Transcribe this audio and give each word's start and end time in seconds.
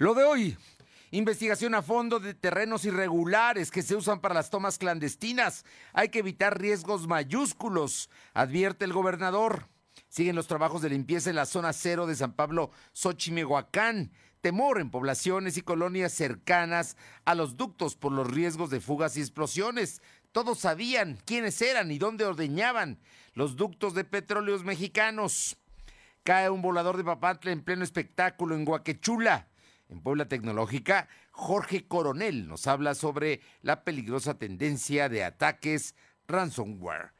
Lo 0.00 0.14
de 0.14 0.22
hoy, 0.22 0.56
investigación 1.10 1.74
a 1.74 1.82
fondo 1.82 2.20
de 2.20 2.32
terrenos 2.32 2.84
irregulares 2.84 3.72
que 3.72 3.82
se 3.82 3.96
usan 3.96 4.20
para 4.20 4.32
las 4.32 4.48
tomas 4.48 4.78
clandestinas. 4.78 5.64
Hay 5.92 6.10
que 6.10 6.20
evitar 6.20 6.60
riesgos 6.60 7.08
mayúsculos, 7.08 8.08
advierte 8.32 8.84
el 8.84 8.92
gobernador. 8.92 9.66
Siguen 10.08 10.36
los 10.36 10.46
trabajos 10.46 10.82
de 10.82 10.90
limpieza 10.90 11.30
en 11.30 11.36
la 11.36 11.46
zona 11.46 11.72
cero 11.72 12.06
de 12.06 12.14
San 12.14 12.32
Pablo, 12.32 12.70
Xochimehuacán. 12.92 14.12
Temor 14.40 14.80
en 14.80 14.92
poblaciones 14.92 15.56
y 15.56 15.62
colonias 15.62 16.12
cercanas 16.12 16.96
a 17.24 17.34
los 17.34 17.56
ductos 17.56 17.96
por 17.96 18.12
los 18.12 18.30
riesgos 18.30 18.70
de 18.70 18.78
fugas 18.78 19.16
y 19.16 19.20
explosiones. 19.20 20.00
Todos 20.30 20.60
sabían 20.60 21.18
quiénes 21.24 21.60
eran 21.60 21.90
y 21.90 21.98
dónde 21.98 22.24
ordeñaban 22.24 23.00
los 23.34 23.56
ductos 23.56 23.94
de 23.94 24.04
petróleos 24.04 24.62
mexicanos. 24.62 25.56
Cae 26.22 26.50
un 26.50 26.62
volador 26.62 26.96
de 26.96 27.02
Papantla 27.02 27.50
en 27.50 27.64
pleno 27.64 27.82
espectáculo 27.82 28.54
en 28.54 28.64
Guaquechula. 28.64 29.48
En 29.88 30.02
Puebla 30.02 30.28
Tecnológica, 30.28 31.08
Jorge 31.30 31.86
Coronel 31.86 32.46
nos 32.46 32.66
habla 32.66 32.94
sobre 32.94 33.40
la 33.62 33.84
peligrosa 33.84 34.38
tendencia 34.38 35.08
de 35.08 35.24
ataques 35.24 35.94
ransomware. 36.26 37.12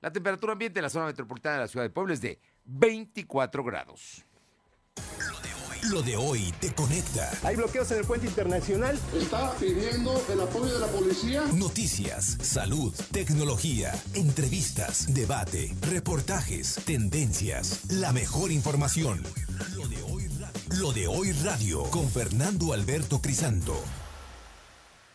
La 0.00 0.12
temperatura 0.12 0.52
ambiente 0.52 0.80
en 0.80 0.84
la 0.84 0.90
zona 0.90 1.06
metropolitana 1.06 1.56
de 1.56 1.60
la 1.62 1.68
ciudad 1.68 1.84
de 1.84 1.90
Puebla 1.90 2.14
es 2.14 2.20
de 2.20 2.40
24 2.64 3.62
grados. 3.64 4.24
Lo 5.90 6.02
de 6.02 6.16
hoy 6.16 6.52
te 6.60 6.72
conecta. 6.74 7.30
Hay 7.44 7.54
bloqueos 7.54 7.88
en 7.92 7.98
el 7.98 8.04
puente 8.04 8.26
internacional. 8.26 8.98
Está 9.14 9.52
pidiendo 9.52 10.20
el 10.32 10.40
apoyo 10.40 10.72
de 10.74 10.80
la 10.80 10.86
policía. 10.88 11.44
Noticias, 11.54 12.38
salud, 12.40 12.92
tecnología, 13.12 13.94
entrevistas, 14.14 15.14
debate, 15.14 15.72
reportajes, 15.82 16.80
tendencias, 16.84 17.88
la 17.88 18.12
mejor 18.12 18.50
información. 18.50 19.22
Lo 19.76 19.86
de 19.86 20.02
hoy, 20.02 20.25
Lo 20.80 20.92
de 20.92 21.06
hoy 21.06 21.32
radio 21.32 21.84
con 21.84 22.06
Fernando 22.10 22.74
Alberto 22.74 23.22
Crisanto. 23.22 23.74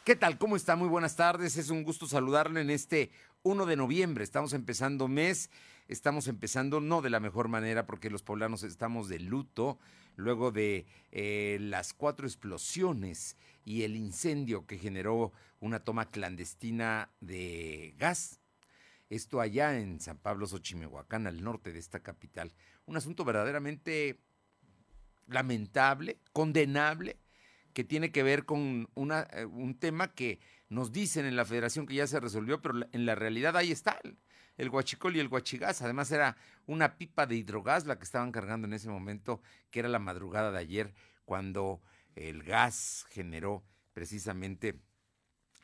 ¿Qué 0.04 0.16
tal? 0.16 0.40
¿Cómo 0.40 0.56
está? 0.56 0.76
Muy 0.76 0.88
buenas 0.88 1.16
tardes. 1.16 1.55
Es 1.58 1.70
un 1.70 1.84
gusto 1.84 2.08
saludarle 2.08 2.62
en 2.62 2.72
este 2.72 3.12
1 3.44 3.68
de 3.68 3.76
noviembre. 3.76 4.24
Estamos 4.24 4.54
empezando 4.54 5.08
mes. 5.08 5.52
Estamos 5.88 6.27
empezando 6.27 6.80
no 6.80 7.04
de 7.04 7.12
la 7.12 7.20
mejor 7.20 7.48
manera 7.48 7.85
porque 7.85 8.10
los 8.10 8.24
poblanos 8.24 8.63
estamos 8.63 9.08
de 9.08 9.20
luto 9.20 9.77
luego 10.16 10.52
de 10.52 10.88
eh, 11.12 11.58
las 11.60 11.94
cuatro 11.94 12.26
explosiones 12.26 13.35
y 13.63 13.84
el 13.84 13.96
incendio 13.96 14.66
que 14.66 14.80
generó 14.80 15.32
una 15.60 15.84
toma 15.84 16.10
clandestina 16.10 17.12
de 17.20 17.94
gas. 18.00 18.40
Esto 19.10 19.41
allá 19.41 19.78
en 19.78 20.00
San 20.00 20.18
Pablo, 20.18 20.48
Xochimehuacán, 20.48 21.28
al 21.28 21.44
norte 21.44 21.72
de 21.72 21.80
esta 21.80 22.00
capital. 22.00 22.52
Un 22.85 22.98
asunto 22.98 23.26
verdaderamente 23.26 24.22
lamentable, 25.32 26.20
condenable, 26.34 27.18
que 27.74 27.84
tiene 27.84 28.12
que 28.12 28.24
ver 28.24 28.46
con 28.46 28.90
una, 28.96 29.27
eh, 29.32 29.46
un 29.46 29.77
tema 29.79 30.13
que 30.13 30.40
nos 30.70 30.91
dicen 30.91 31.26
en 31.26 31.35
la 31.35 31.46
federación 31.46 31.85
que 31.85 31.96
ya 31.96 32.07
se 32.07 32.20
resolvió, 32.20 32.62
pero 32.62 32.76
en 32.91 33.05
la 33.05 33.15
realidad 33.15 33.57
ahí 33.57 33.71
está 33.71 33.99
el 34.57 34.70
guachicol 34.70 35.15
y 35.15 35.20
el 35.20 35.29
guachigás. 35.29 35.82
Además 35.82 36.12
era 36.12 36.38
una 36.65 36.98
pipa 36.98 37.26
de 37.26 37.35
hidrogas 37.35 37.85
la 37.85 37.98
que 37.98 38.04
estaban 38.04 38.32
cargando 38.32 38.68
en 38.68 38.73
ese 38.73 38.90
momento, 38.90 39.41
que 39.70 39.79
era 39.79 39.90
la 39.90 39.99
madrugada 39.99 40.51
de 40.51 40.60
ayer, 40.60 40.93
cuando 41.26 41.82
el 42.16 42.43
gas 42.43 43.05
generó 43.10 43.63
precisamente 43.93 44.79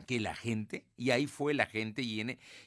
que 0.05 0.19
la 0.19 0.35
gente, 0.35 0.85
y 0.95 1.11
ahí 1.11 1.27
fue 1.27 1.53
la 1.53 1.65
gente, 1.65 2.01
y, 2.01 2.21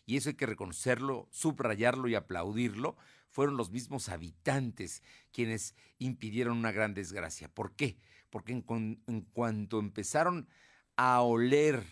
eso 0.08 0.30
hay 0.30 0.34
que 0.34 0.46
reconocerlo, 0.46 1.28
subrayarlo 1.30 2.08
y 2.08 2.14
aplaudirlo, 2.14 2.96
fueron 3.28 3.56
los 3.56 3.70
mismos 3.70 4.08
habitantes 4.08 5.02
quienes 5.32 5.74
impidieron 5.98 6.58
una 6.58 6.72
gran 6.72 6.94
desgracia. 6.94 7.48
¿Por 7.48 7.76
qué? 7.76 7.96
Porque 8.28 8.52
en, 8.52 9.02
en 9.06 9.20
cuanto 9.22 9.78
empezaron 9.78 10.48
a 10.96 11.20
oler 11.22 11.84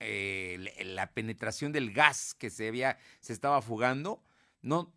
eh, 0.00 0.74
la 0.84 1.12
penetración 1.12 1.72
del 1.72 1.92
gas 1.92 2.32
que 2.34 2.50
se, 2.50 2.68
había, 2.68 2.98
se 3.20 3.32
estaba 3.32 3.60
fugando, 3.60 4.22
no 4.62 4.94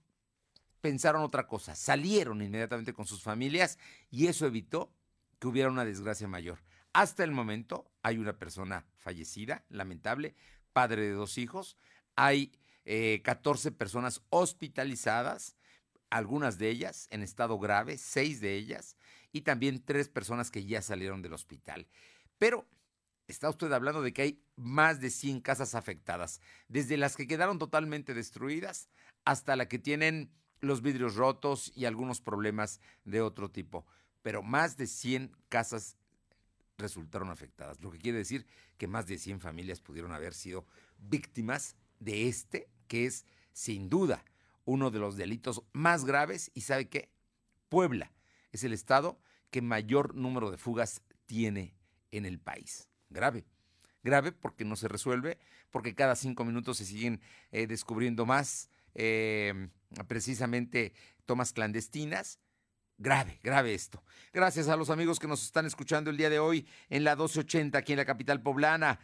pensaron 0.79 1.23
otra 1.23 1.47
cosa, 1.47 1.75
salieron 1.75 2.41
inmediatamente 2.41 2.94
con 2.94 3.06
sus 3.06 3.23
familias 3.23 3.79
y 4.11 4.28
eso 4.28 4.45
evitó 4.45 4.94
que 5.40 5.47
hubiera 5.47 5.72
una 5.72 5.85
desgracia 5.85 6.28
mayor. 6.28 6.59
Hasta 6.94 7.24
el 7.24 7.31
momento 7.31 7.90
hay 8.03 8.18
una 8.18 8.38
persona 8.38 8.85
fallecida, 8.97 9.63
lamentable, 9.69 10.35
padre 10.74 11.03
de 11.03 11.12
dos 11.12 11.38
hijos, 11.38 11.78
hay 12.16 12.52
14 13.24 13.69
eh, 13.69 13.72
personas 13.72 14.22
hospitalizadas, 14.29 15.56
algunas 16.09 16.57
de 16.57 16.69
ellas 16.69 17.07
en 17.12 17.24
estado 17.24 17.57
grave, 17.59 17.97
seis 17.97 18.41
de 18.41 18.56
ellas, 18.56 18.97
y 19.31 19.41
también 19.41 19.84
tres 19.84 20.09
personas 20.09 20.52
que 20.52 20.66
ya 20.66 20.81
salieron 20.81 21.22
del 21.22 21.34
hospital. 21.34 21.88
Pero 22.38 22.68
está 23.28 23.50
usted 23.50 23.72
hablando 23.72 24.02
de 24.02 24.12
que 24.12 24.22
hay 24.23 24.44
más 24.58 25.00
de 25.00 25.09
100 25.09 25.40
casas 25.41 25.75
afectadas, 25.75 26.41
desde 26.68 26.97
las 26.97 27.16
que 27.16 27.28
quedaron 27.28 27.59
totalmente 27.59 28.13
destruidas 28.13 28.90
hasta 29.23 29.56
la 29.56 29.68
que 29.69 29.79
tienen 29.79 30.31
los 30.59 30.81
vidrios 30.81 31.16
rotos 31.16 31.72
y 31.75 31.85
algunos 31.85 32.19
problemas 32.19 32.81
de 33.06 33.22
otro 33.22 33.50
tipo. 33.50 33.85
Pero 34.22 34.44
más 34.44 34.78
de 34.78 34.88
100 34.88 35.35
casas 35.50 35.96
resultaron 36.81 37.30
afectadas, 37.30 37.80
lo 37.81 37.92
que 37.92 38.00
quiere 38.00 38.18
decir 38.18 38.46
que 38.78 38.88
más 38.88 39.08
de 39.08 39.18
100 39.18 39.40
familias 39.40 39.80
pudieron 39.80 40.12
haber 40.12 40.34
sido 40.34 40.66
víctimas 40.97 41.75
de 42.00 42.28
este, 42.28 42.69
que 42.88 43.06
es 43.06 43.25
sin 43.53 43.90
duda 43.90 44.25
uno 44.66 44.91
de 44.91 45.00
los 45.00 45.16
delitos 45.16 45.64
más 45.74 46.06
graves. 46.06 46.52
¿Y 46.53 46.62
sabe 46.62 46.90
qué? 46.90 47.09
Puebla 47.70 48.12
es 48.52 48.64
el 48.64 48.74
estado 48.74 49.20
que 49.50 49.62
mayor 49.62 50.16
número 50.16 50.52
de 50.52 50.58
fugas 50.58 51.02
tiene 51.25 51.75
en 52.12 52.25
el 52.25 52.40
país 52.40 52.90
grave. 53.09 53.46
Grave 54.03 54.31
porque 54.31 54.66
no 54.66 54.75
se 54.75 54.88
resuelve, 54.88 55.38
porque 55.70 55.94
cada 55.94 56.16
cinco 56.16 56.44
minutos 56.44 56.78
se 56.78 56.86
siguen 56.86 57.22
eh, 57.52 57.68
descubriendo 57.68 58.25
más 58.25 58.70
em, 58.96 59.70
precisamente 60.08 60.94
tomas 61.25 61.53
clandestinas. 61.53 62.40
Grave, 63.01 63.39
grave 63.41 63.73
esto. 63.73 64.03
Gracias 64.31 64.67
a 64.67 64.75
los 64.75 64.91
amigos 64.91 65.17
que 65.17 65.28
nos 65.28 65.44
están 65.44 65.66
escuchando 65.66 66.12
el 66.12 66.17
día 66.17 66.29
de 66.29 66.38
hoy 66.38 66.67
en 66.88 67.03
la 67.03 67.16
1280 67.16 67.75
aquí 67.75 67.94
en 67.94 67.97
la 67.97 68.06
capital 68.06 68.44
poblana. 68.44 69.00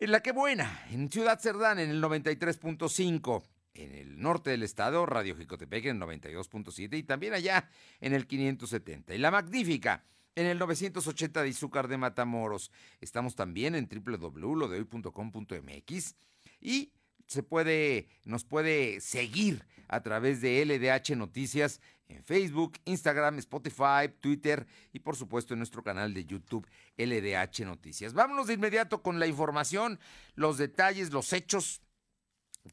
En 0.00 0.10
la 0.10 0.20
que 0.20 0.32
buena, 0.32 0.84
en 0.90 1.08
Ciudad 1.12 1.38
Cerdán 1.38 1.78
en 1.78 1.90
el 1.90 2.02
93.5 2.02 3.44
en 3.74 3.94
el 3.94 4.20
norte 4.20 4.50
del 4.50 4.64
estado, 4.64 5.06
Radio 5.06 5.36
Jicotepec 5.36 5.84
en 5.86 6.02
el 6.02 6.08
92.7 6.08 6.98
y 6.98 7.04
también 7.04 7.34
allá 7.34 7.70
en 8.00 8.14
el 8.14 8.26
570. 8.26 9.14
Y 9.14 9.18
la 9.18 9.30
magnífica 9.30 10.02
en 10.34 10.46
el 10.46 10.58
980 10.58 11.40
de 11.40 11.48
Izúcar 11.48 11.86
de 11.86 11.98
Matamoros. 11.98 12.72
Estamos 13.00 13.36
también 13.36 13.76
en 13.76 13.88
www.lodehoy.com.mx 13.88 16.16
y 16.60 16.90
se 17.26 17.42
puede, 17.42 18.08
nos 18.24 18.44
puede 18.44 19.00
seguir 19.00 19.64
a 19.88 20.02
través 20.02 20.40
de 20.40 20.64
LDH 20.64 21.16
Noticias 21.16 21.80
en 22.08 22.22
Facebook, 22.22 22.78
Instagram, 22.84 23.38
Spotify, 23.38 24.08
Twitter 24.20 24.66
y 24.92 25.00
por 25.00 25.16
supuesto 25.16 25.54
en 25.54 25.60
nuestro 25.60 25.82
canal 25.82 26.12
de 26.14 26.24
YouTube 26.24 26.66
LDH 26.96 27.64
Noticias. 27.64 28.12
Vámonos 28.12 28.46
de 28.46 28.54
inmediato 28.54 29.02
con 29.02 29.18
la 29.18 29.26
información, 29.26 29.98
los 30.34 30.58
detalles, 30.58 31.12
los 31.12 31.32
hechos 31.32 31.80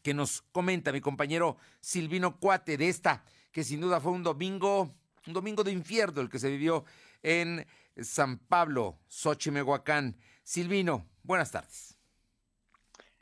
que 0.03 0.13
nos 0.13 0.41
comenta 0.51 0.91
mi 0.91 1.01
compañero 1.01 1.57
Silvino 1.81 2.39
Cuate 2.39 2.77
de 2.77 2.89
esta, 2.89 3.23
que 3.51 3.63
sin 3.63 3.81
duda 3.81 3.99
fue 3.99 4.11
un 4.11 4.23
domingo, 4.23 4.95
un 5.27 5.33
domingo 5.33 5.63
de 5.63 5.71
infierno 5.71 6.21
el 6.21 6.29
que 6.29 6.39
se 6.39 6.49
vivió 6.49 6.85
en 7.23 7.65
San 8.01 8.37
Pablo, 8.37 8.99
Xochimehuacán. 9.07 10.17
Silvino, 10.43 11.07
buenas 11.23 11.51
tardes. 11.51 12.00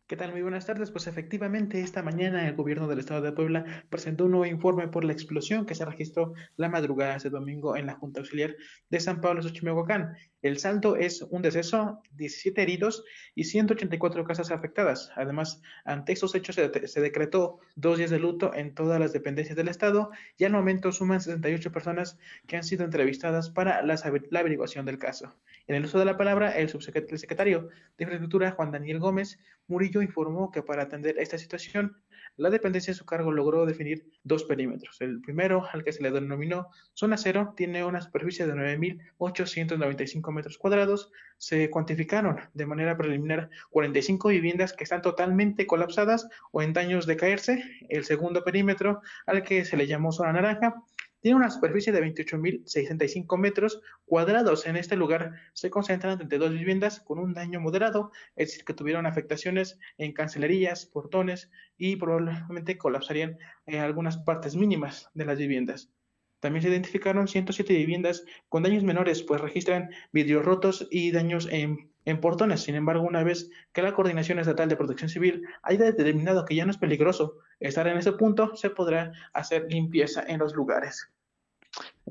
¿Qué 0.09 0.17
tal? 0.17 0.31
Muy 0.31 0.41
buenas 0.41 0.65
tardes. 0.65 0.89
Pues 0.89 1.05
efectivamente, 1.05 1.81
esta 1.81 2.01
mañana 2.01 2.47
el 2.47 2.55
gobierno 2.55 2.87
del 2.87 2.97
estado 2.97 3.21
de 3.21 3.31
Puebla 3.31 3.83
presentó 3.91 4.25
un 4.25 4.31
nuevo 4.31 4.47
informe 4.47 4.87
por 4.87 5.03
la 5.03 5.13
explosión 5.13 5.67
que 5.67 5.75
se 5.75 5.85
registró 5.85 6.33
la 6.57 6.67
madrugada 6.67 7.11
de 7.11 7.17
este 7.17 7.29
domingo 7.29 7.75
en 7.75 7.85
la 7.85 7.93
Junta 7.93 8.19
Auxiliar 8.19 8.55
de 8.89 8.99
San 8.99 9.21
Pablo, 9.21 9.43
Xochimehuacán. 9.43 10.15
El 10.41 10.57
saldo 10.57 10.95
es 10.95 11.21
un 11.21 11.41
deceso, 11.41 12.01
17 12.15 12.61
heridos 12.61 13.03
y 13.35 13.43
184 13.43 14.23
casas 14.23 14.51
afectadas. 14.51 15.11
Además, 15.15 15.61
ante 15.83 16.13
estos 16.13 16.33
hechos 16.33 16.55
se, 16.55 17.01
decretó 17.01 17.59
dos 17.75 17.97
días 17.97 18.09
de 18.09 18.19
luto 18.19 18.53
en 18.53 18.73
todas 18.73 19.01
las 19.01 19.11
dependencias 19.11 19.57
del 19.57 19.67
Estado 19.67 20.11
y 20.37 20.45
al 20.45 20.53
momento 20.53 20.93
suman 20.93 21.19
68 21.19 21.71
personas 21.73 22.17
que 22.47 22.55
han 22.55 22.63
sido 22.63 22.85
entrevistadas 22.85 23.49
para 23.49 23.81
la, 23.83 23.95
averiguación 24.39 24.85
del 24.85 24.97
caso. 24.97 25.35
En 25.67 25.75
el 25.75 25.83
uso 25.83 25.99
de 25.99 26.05
la 26.05 26.17
palabra, 26.17 26.51
el 26.51 26.69
subsecretario 26.69 27.67
de 27.97 28.03
Infraestructura, 28.03 28.51
Juan 28.51 28.71
Daniel 28.71 28.99
Gómez 28.99 29.39
Murillo, 29.67 30.01
informó 30.01 30.51
que 30.51 30.63
para 30.63 30.83
atender 30.83 31.19
esta 31.19 31.37
situación 31.37 31.97
la 32.37 32.49
dependencia 32.49 32.91
de 32.91 32.97
su 32.97 33.05
cargo 33.05 33.31
logró 33.31 33.65
definir 33.65 34.05
dos 34.23 34.43
perímetros. 34.43 34.99
El 35.01 35.21
primero, 35.21 35.65
al 35.71 35.83
que 35.83 35.91
se 35.91 36.03
le 36.03 36.11
denominó 36.11 36.69
zona 36.93 37.17
cero, 37.17 37.53
tiene 37.55 37.83
una 37.83 38.01
superficie 38.01 38.45
de 38.45 38.53
9.895 38.53 40.31
metros 40.31 40.57
cuadrados. 40.57 41.11
Se 41.37 41.69
cuantificaron 41.69 42.37
de 42.53 42.65
manera 42.65 42.97
preliminar 42.97 43.49
45 43.71 44.29
viviendas 44.29 44.73
que 44.73 44.83
están 44.83 45.01
totalmente 45.01 45.67
colapsadas 45.67 46.27
o 46.51 46.61
en 46.61 46.73
daños 46.73 47.05
de 47.05 47.17
caerse. 47.17 47.63
El 47.89 48.05
segundo 48.05 48.43
perímetro, 48.43 49.01
al 49.25 49.43
que 49.43 49.65
se 49.65 49.77
le 49.77 49.87
llamó 49.87 50.11
zona 50.11 50.33
naranja, 50.33 50.75
tiene 51.21 51.37
una 51.37 51.49
superficie 51.49 51.91
de 51.91 52.01
28.065 52.01 53.37
metros 53.37 53.81
cuadrados. 54.05 54.65
En 54.65 54.75
este 54.75 54.95
lugar 54.95 55.33
se 55.53 55.69
concentran 55.69 56.17
32 56.17 56.51
viviendas 56.51 56.99
con 57.01 57.19
un 57.19 57.33
daño 57.33 57.59
moderado, 57.59 58.11
es 58.35 58.49
decir, 58.49 58.65
que 58.65 58.73
tuvieron 58.73 59.05
afectaciones 59.05 59.79
en 59.97 60.13
cancelerías, 60.13 60.85
portones 60.85 61.51
y 61.77 61.95
probablemente 61.95 62.77
colapsarían 62.77 63.37
en 63.65 63.81
algunas 63.81 64.17
partes 64.17 64.55
mínimas 64.55 65.09
de 65.13 65.25
las 65.25 65.37
viviendas. 65.37 65.91
También 66.39 66.63
se 66.63 66.69
identificaron 66.69 67.27
107 67.27 67.73
viviendas 67.73 68.23
con 68.47 68.63
daños 68.63 68.83
menores, 68.83 69.23
pues 69.23 69.41
registran 69.41 69.89
vidrios 70.13 70.45
rotos 70.45 70.87
y 70.89 71.11
daños 71.11 71.49
en, 71.51 71.91
en, 72.05 72.21
portones. 72.21 72.61
Sin 72.61 72.75
embargo, 72.75 73.03
una 73.03 73.23
vez 73.23 73.49
que 73.73 73.81
la 73.81 73.93
Coordinación 73.93 74.39
Estatal 74.39 74.69
de 74.69 74.77
Protección 74.77 75.09
Civil 75.09 75.43
haya 75.63 75.83
determinado 75.83 76.45
que 76.45 76.55
ya 76.55 76.63
no 76.63 76.71
es 76.71 76.77
peligroso 76.77 77.39
estar 77.59 77.87
en 77.87 77.97
ese 77.97 78.13
punto, 78.13 78.55
se 78.55 78.69
podrá 78.69 79.11
hacer 79.33 79.71
limpieza 79.71 80.23
en 80.27 80.39
los 80.39 80.53
lugares. 80.53 81.09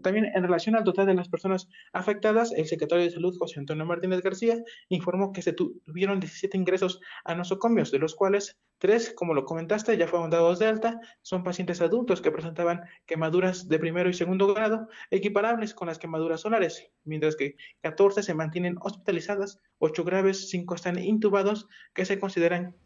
También 0.03 0.27
en 0.35 0.43
relación 0.43 0.77
al 0.77 0.85
total 0.85 1.07
de 1.07 1.15
las 1.15 1.29
personas 1.29 1.69
afectadas, 1.93 2.53
el 2.53 2.67
secretario 2.67 3.05
de 3.05 3.11
Salud, 3.11 3.37
José 3.37 3.59
Antonio 3.59 3.85
Martínez 3.85 4.23
García, 4.23 4.63
informó 4.89 5.33
que 5.33 5.43
se 5.43 5.53
tuvieron 5.53 6.21
17 6.21 6.57
ingresos 6.57 7.01
a 7.25 7.35
nosocomios, 7.35 7.91
de 7.91 7.99
los 7.99 8.15
cuales 8.15 8.57
tres, 8.79 9.13
como 9.15 9.35
lo 9.35 9.45
comentaste, 9.45 9.97
ya 9.97 10.07
fueron 10.07 10.31
dados 10.31 10.61
de 10.61 10.67
alta, 10.67 11.01
son 11.23 11.43
pacientes 11.43 11.81
adultos 11.81 12.21
que 12.21 12.31
presentaban 12.31 12.83
quemaduras 13.07 13.69
de 13.69 13.79
primero 13.79 14.09
y 14.09 14.15
segundo 14.15 14.53
grado, 14.55 14.89
equiparables 15.11 15.75
con 15.75 15.89
las 15.89 15.99
quemaduras 15.99 16.43
solares, 16.43 16.91
mientras 17.05 17.35
que 17.35 17.57
14 17.83 18.23
se 18.23 18.35
mantienen 18.35 18.77
hospitalizadas, 18.81 19.61
8 19.79 20.05
graves, 20.05 20.49
5 20.51 20.75
están 20.75 20.99
intubados, 20.99 21.67
que 21.93 22.05
se 22.05 22.21
consideran 22.21 22.77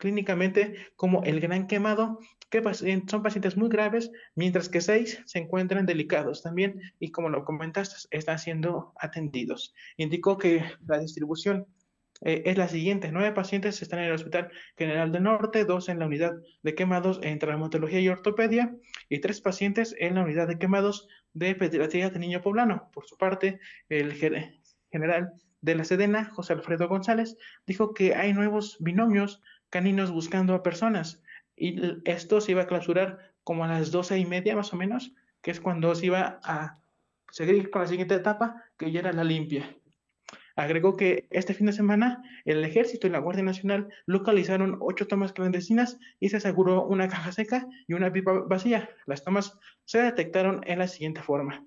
clínicamente 0.00 0.74
como 0.96 1.22
el 1.24 1.40
gran 1.40 1.66
quemado, 1.68 2.18
que 2.50 2.62
son 3.06 3.22
pacientes 3.22 3.56
muy 3.56 3.68
graves, 3.68 4.10
mientras 4.34 4.68
que 4.68 4.80
seis 4.80 5.22
se 5.26 5.38
encuentran 5.38 5.86
delicados 5.86 6.42
también 6.42 6.80
y 6.98 7.12
como 7.12 7.28
lo 7.28 7.44
comentaste, 7.44 8.08
están 8.10 8.38
siendo 8.40 8.92
atendidos. 8.96 9.72
Indicó 9.98 10.38
que 10.38 10.64
la 10.86 10.98
distribución 10.98 11.66
eh, 12.22 12.42
es 12.46 12.58
la 12.58 12.66
siguiente. 12.66 13.12
Nueve 13.12 13.32
pacientes 13.32 13.80
están 13.82 14.00
en 14.00 14.06
el 14.06 14.12
Hospital 14.14 14.50
General 14.76 15.12
del 15.12 15.22
Norte, 15.22 15.64
dos 15.64 15.88
en 15.88 15.98
la 15.98 16.06
unidad 16.06 16.32
de 16.62 16.74
quemados 16.74 17.20
en 17.22 17.38
traumatología 17.38 18.00
y 18.00 18.08
ortopedia 18.08 18.74
y 19.08 19.20
tres 19.20 19.40
pacientes 19.40 19.94
en 19.98 20.16
la 20.16 20.22
unidad 20.22 20.48
de 20.48 20.58
quemados 20.58 21.08
de 21.34 21.54
pediatría 21.54 22.10
de 22.10 22.18
niño 22.18 22.40
poblano. 22.40 22.90
Por 22.92 23.06
su 23.06 23.16
parte, 23.16 23.60
el 23.88 24.14
general 24.14 25.32
de 25.60 25.74
la 25.74 25.84
Sedena, 25.84 26.24
José 26.24 26.54
Alfredo 26.54 26.88
González, 26.88 27.36
dijo 27.66 27.92
que 27.92 28.14
hay 28.14 28.32
nuevos 28.32 28.76
binomios 28.80 29.42
caninos 29.70 30.10
buscando 30.10 30.54
a 30.54 30.62
personas. 30.62 31.22
Y 31.56 31.80
esto 32.04 32.40
se 32.40 32.52
iba 32.52 32.62
a 32.62 32.66
clausurar 32.66 33.32
como 33.44 33.64
a 33.64 33.68
las 33.68 33.90
doce 33.90 34.18
y 34.18 34.26
media 34.26 34.56
más 34.56 34.72
o 34.72 34.76
menos, 34.76 35.14
que 35.42 35.50
es 35.50 35.60
cuando 35.60 35.94
se 35.94 36.06
iba 36.06 36.40
a 36.44 36.78
seguir 37.30 37.70
con 37.70 37.82
la 37.82 37.88
siguiente 37.88 38.14
etapa, 38.14 38.64
que 38.76 38.90
ya 38.90 39.00
era 39.00 39.12
la 39.12 39.24
limpia. 39.24 39.74
Agregó 40.56 40.96
que 40.96 41.26
este 41.30 41.54
fin 41.54 41.66
de 41.66 41.72
semana 41.72 42.22
el 42.44 42.62
ejército 42.64 43.06
y 43.06 43.10
la 43.10 43.18
Guardia 43.18 43.44
Nacional 43.44 43.88
localizaron 44.06 44.76
ocho 44.80 45.06
tomas 45.06 45.32
clandestinas 45.32 45.98
y 46.18 46.28
se 46.28 46.36
aseguró 46.36 46.84
una 46.84 47.08
caja 47.08 47.32
seca 47.32 47.66
y 47.86 47.94
una 47.94 48.12
pipa 48.12 48.32
vacía. 48.32 48.90
Las 49.06 49.24
tomas 49.24 49.58
se 49.84 50.02
detectaron 50.02 50.60
en 50.66 50.80
la 50.80 50.88
siguiente 50.88 51.22
forma. 51.22 51.64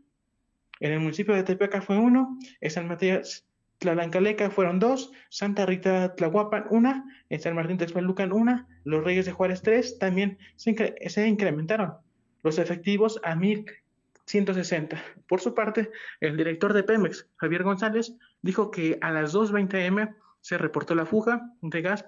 En 0.80 0.92
el 0.92 1.00
municipio 1.00 1.34
de 1.34 1.44
Tepeaca 1.44 1.82
fue 1.82 1.98
uno, 1.98 2.38
en 2.60 2.70
San 2.70 2.88
Matías 2.88 3.48
Tlalancaleca 3.84 4.50
fueron 4.50 4.80
dos, 4.80 5.12
Santa 5.28 5.66
Rita 5.66 6.16
Tlahuapan 6.16 6.68
una, 6.70 7.04
San 7.38 7.54
Martín 7.54 7.78
Texmelucan 7.78 8.32
una, 8.32 8.66
los 8.86 9.04
Reyes 9.04 9.26
de 9.26 9.34
Juárez 9.34 9.62
tres, 9.62 10.00
también 10.00 10.38
se, 10.56 11.28
incrementaron 11.28 11.96
los 12.44 12.60
efectivos 12.60 13.20
a 13.24 13.36
1.160. 13.36 15.02
Por 15.28 15.42
su 15.42 15.54
parte, 15.54 15.92
el 16.22 16.38
director 16.38 16.72
de 16.72 16.84
Pemex, 16.84 17.28
Javier 17.36 17.64
González, 17.64 18.16
dijo 18.42 18.72
que 18.72 18.98
a 19.02 19.12
las 19.12 19.36
2.20 19.36 19.86
m 19.86 20.16
se 20.40 20.58
reportó 20.58 20.96
la 20.96 21.06
fuga 21.06 21.42
de 21.62 21.82
gas 21.82 22.06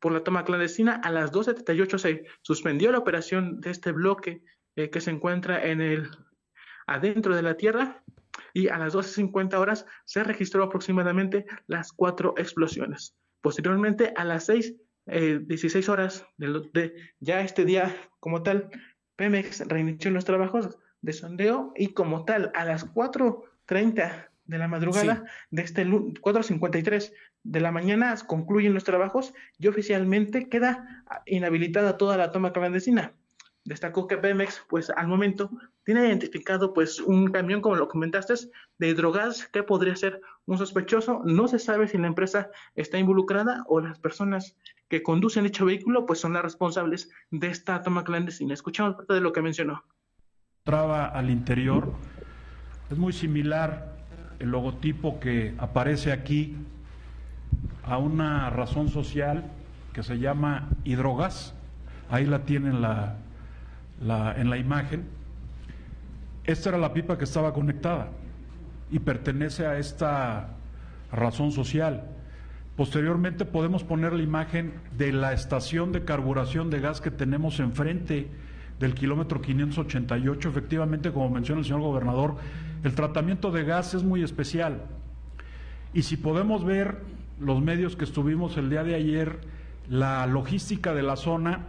por 0.00 0.12
la 0.12 0.24
toma 0.24 0.44
clandestina. 0.44 1.00
A 1.04 1.10
las 1.10 1.30
2.78 1.30 1.98
se 1.98 2.24
suspendió 2.42 2.90
la 2.90 2.98
operación 2.98 3.60
de 3.60 3.70
este 3.70 3.92
bloque 3.92 4.42
eh, 4.74 4.90
que 4.90 5.00
se 5.00 5.12
encuentra 5.12 5.64
en 5.64 5.80
el 5.80 6.10
adentro 6.88 7.36
de 7.36 7.42
la 7.42 7.56
tierra 7.56 8.02
y 8.52 8.68
a 8.68 8.78
las 8.78 8.94
12.50 8.94 9.54
horas 9.54 9.86
se 10.04 10.24
registró 10.24 10.64
aproximadamente 10.64 11.46
las 11.66 11.92
cuatro 11.92 12.34
explosiones. 12.36 13.16
Posteriormente, 13.40 14.12
a 14.16 14.24
las 14.24 14.46
6, 14.46 14.74
16 15.06 15.74
eh, 15.74 15.90
horas 15.90 16.26
de, 16.38 16.94
ya 17.20 17.40
este 17.42 17.64
día 17.64 17.94
como 18.20 18.42
tal, 18.42 18.70
Pemex 19.16 19.60
reinició 19.68 20.10
los 20.10 20.24
trabajos 20.24 20.78
de 21.02 21.12
sondeo 21.12 21.72
y 21.76 21.88
como 21.88 22.24
tal, 22.24 22.50
a 22.54 22.64
las 22.64 22.92
4.30 22.92 24.30
de 24.46 24.58
la 24.58 24.68
madrugada 24.68 25.24
de 25.50 25.62
este 25.62 25.86
4.53 25.86 27.12
de 27.44 27.60
la 27.60 27.72
mañana 27.72 28.14
concluyen 28.26 28.74
los 28.74 28.84
trabajos 28.84 29.34
y 29.58 29.68
oficialmente 29.68 30.48
queda 30.48 31.04
inhabilitada 31.26 31.96
toda 31.96 32.16
la 32.16 32.32
toma 32.32 32.52
clandestina. 32.52 33.12
Destacó 33.64 34.06
que 34.06 34.18
Pemex, 34.18 34.62
pues 34.68 34.90
al 34.90 35.08
momento, 35.08 35.50
tiene 35.84 36.06
identificado 36.06 36.72
pues 36.72 37.00
un 37.00 37.30
camión, 37.30 37.60
como 37.60 37.76
lo 37.76 37.88
comentaste, 37.88 38.34
de 38.78 38.94
drogas 38.94 39.46
que 39.48 39.62
podría 39.62 39.94
ser 39.96 40.20
un 40.46 40.58
sospechoso. 40.58 41.22
No 41.24 41.46
se 41.46 41.58
sabe 41.58 41.88
si 41.88 41.98
la 41.98 42.06
empresa 42.06 42.50
está 42.74 42.98
involucrada 42.98 43.64
o 43.68 43.80
las 43.80 43.98
personas 43.98 44.56
que 44.88 45.02
conducen 45.02 45.44
dicho 45.44 45.64
vehículo 45.64 46.06
pues 46.06 46.20
son 46.20 46.32
las 46.32 46.42
responsables 46.42 47.10
de 47.30 47.48
esta 47.48 47.82
toma 47.82 48.04
clandestina. 48.04 48.54
Escuchamos 48.54 48.96
parte 48.96 49.14
de 49.14 49.20
lo 49.20 49.32
que 49.32 49.42
mencionó. 49.42 49.84
Traba 50.64 51.06
al 51.06 51.30
interior. 51.30 51.92
Es 52.90 52.98
muy 52.98 53.12
similar 53.12 53.94
el 54.38 54.50
logotipo 54.50 55.20
que 55.20 55.54
aparece 55.58 56.12
aquí 56.12 56.56
a 57.84 57.98
una 57.98 58.50
razón 58.50 58.88
social 58.88 59.44
que 59.92 60.02
se 60.02 60.18
llama 60.18 60.70
hidrogas. 60.84 61.54
Ahí 62.10 62.26
la 62.26 62.44
tienen 62.44 62.80
la, 62.80 63.16
en 64.36 64.50
la 64.50 64.58
imagen, 64.58 65.06
esta 66.44 66.70
era 66.70 66.78
la 66.78 66.92
pipa 66.92 67.18
que 67.18 67.24
estaba 67.24 67.52
conectada 67.52 68.10
y 68.90 68.98
pertenece 68.98 69.66
a 69.66 69.78
esta 69.78 70.56
razón 71.10 71.52
social. 71.52 72.04
Posteriormente 72.76 73.44
podemos 73.44 73.84
poner 73.84 74.12
la 74.12 74.22
imagen 74.22 74.74
de 74.96 75.12
la 75.12 75.32
estación 75.32 75.92
de 75.92 76.04
carburación 76.04 76.70
de 76.70 76.80
gas 76.80 77.00
que 77.00 77.10
tenemos 77.10 77.60
enfrente 77.60 78.28
del 78.80 78.94
kilómetro 78.94 79.40
588. 79.40 80.48
Efectivamente, 80.48 81.12
como 81.12 81.30
menciona 81.30 81.60
el 81.60 81.64
señor 81.64 81.80
gobernador, 81.82 82.36
el 82.82 82.94
tratamiento 82.94 83.50
de 83.50 83.64
gas 83.64 83.94
es 83.94 84.02
muy 84.02 84.22
especial. 84.22 84.82
Y 85.92 86.02
si 86.02 86.16
podemos 86.16 86.64
ver 86.64 86.98
los 87.40 87.62
medios 87.62 87.96
que 87.96 88.04
estuvimos 88.04 88.56
el 88.56 88.70
día 88.70 88.82
de 88.82 88.96
ayer, 88.96 89.40
la 89.88 90.26
logística 90.26 90.92
de 90.94 91.02
la 91.02 91.16
zona, 91.16 91.66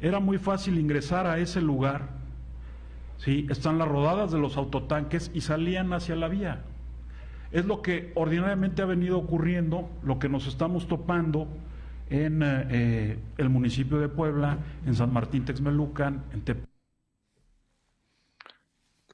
era 0.00 0.18
muy 0.18 0.38
fácil 0.38 0.78
ingresar 0.78 1.26
a 1.26 1.38
ese 1.38 1.62
lugar. 1.62 2.21
¿Sí? 3.22 3.46
Están 3.50 3.78
las 3.78 3.88
rodadas 3.88 4.32
de 4.32 4.38
los 4.38 4.56
autotanques 4.56 5.30
y 5.32 5.42
salían 5.42 5.92
hacia 5.92 6.16
la 6.16 6.28
vía. 6.28 6.64
Es 7.52 7.66
lo 7.66 7.82
que 7.82 8.12
ordinariamente 8.14 8.82
ha 8.82 8.86
venido 8.86 9.18
ocurriendo, 9.18 9.88
lo 10.02 10.18
que 10.18 10.28
nos 10.28 10.46
estamos 10.46 10.88
topando 10.88 11.46
en 12.10 12.42
eh, 12.42 12.66
eh, 12.70 13.18
el 13.38 13.48
municipio 13.48 13.98
de 13.98 14.08
Puebla, 14.08 14.58
en 14.86 14.94
San 14.94 15.12
Martín 15.12 15.44
Texmelucan, 15.44 16.24
en 16.32 16.40
Tep 16.42 16.72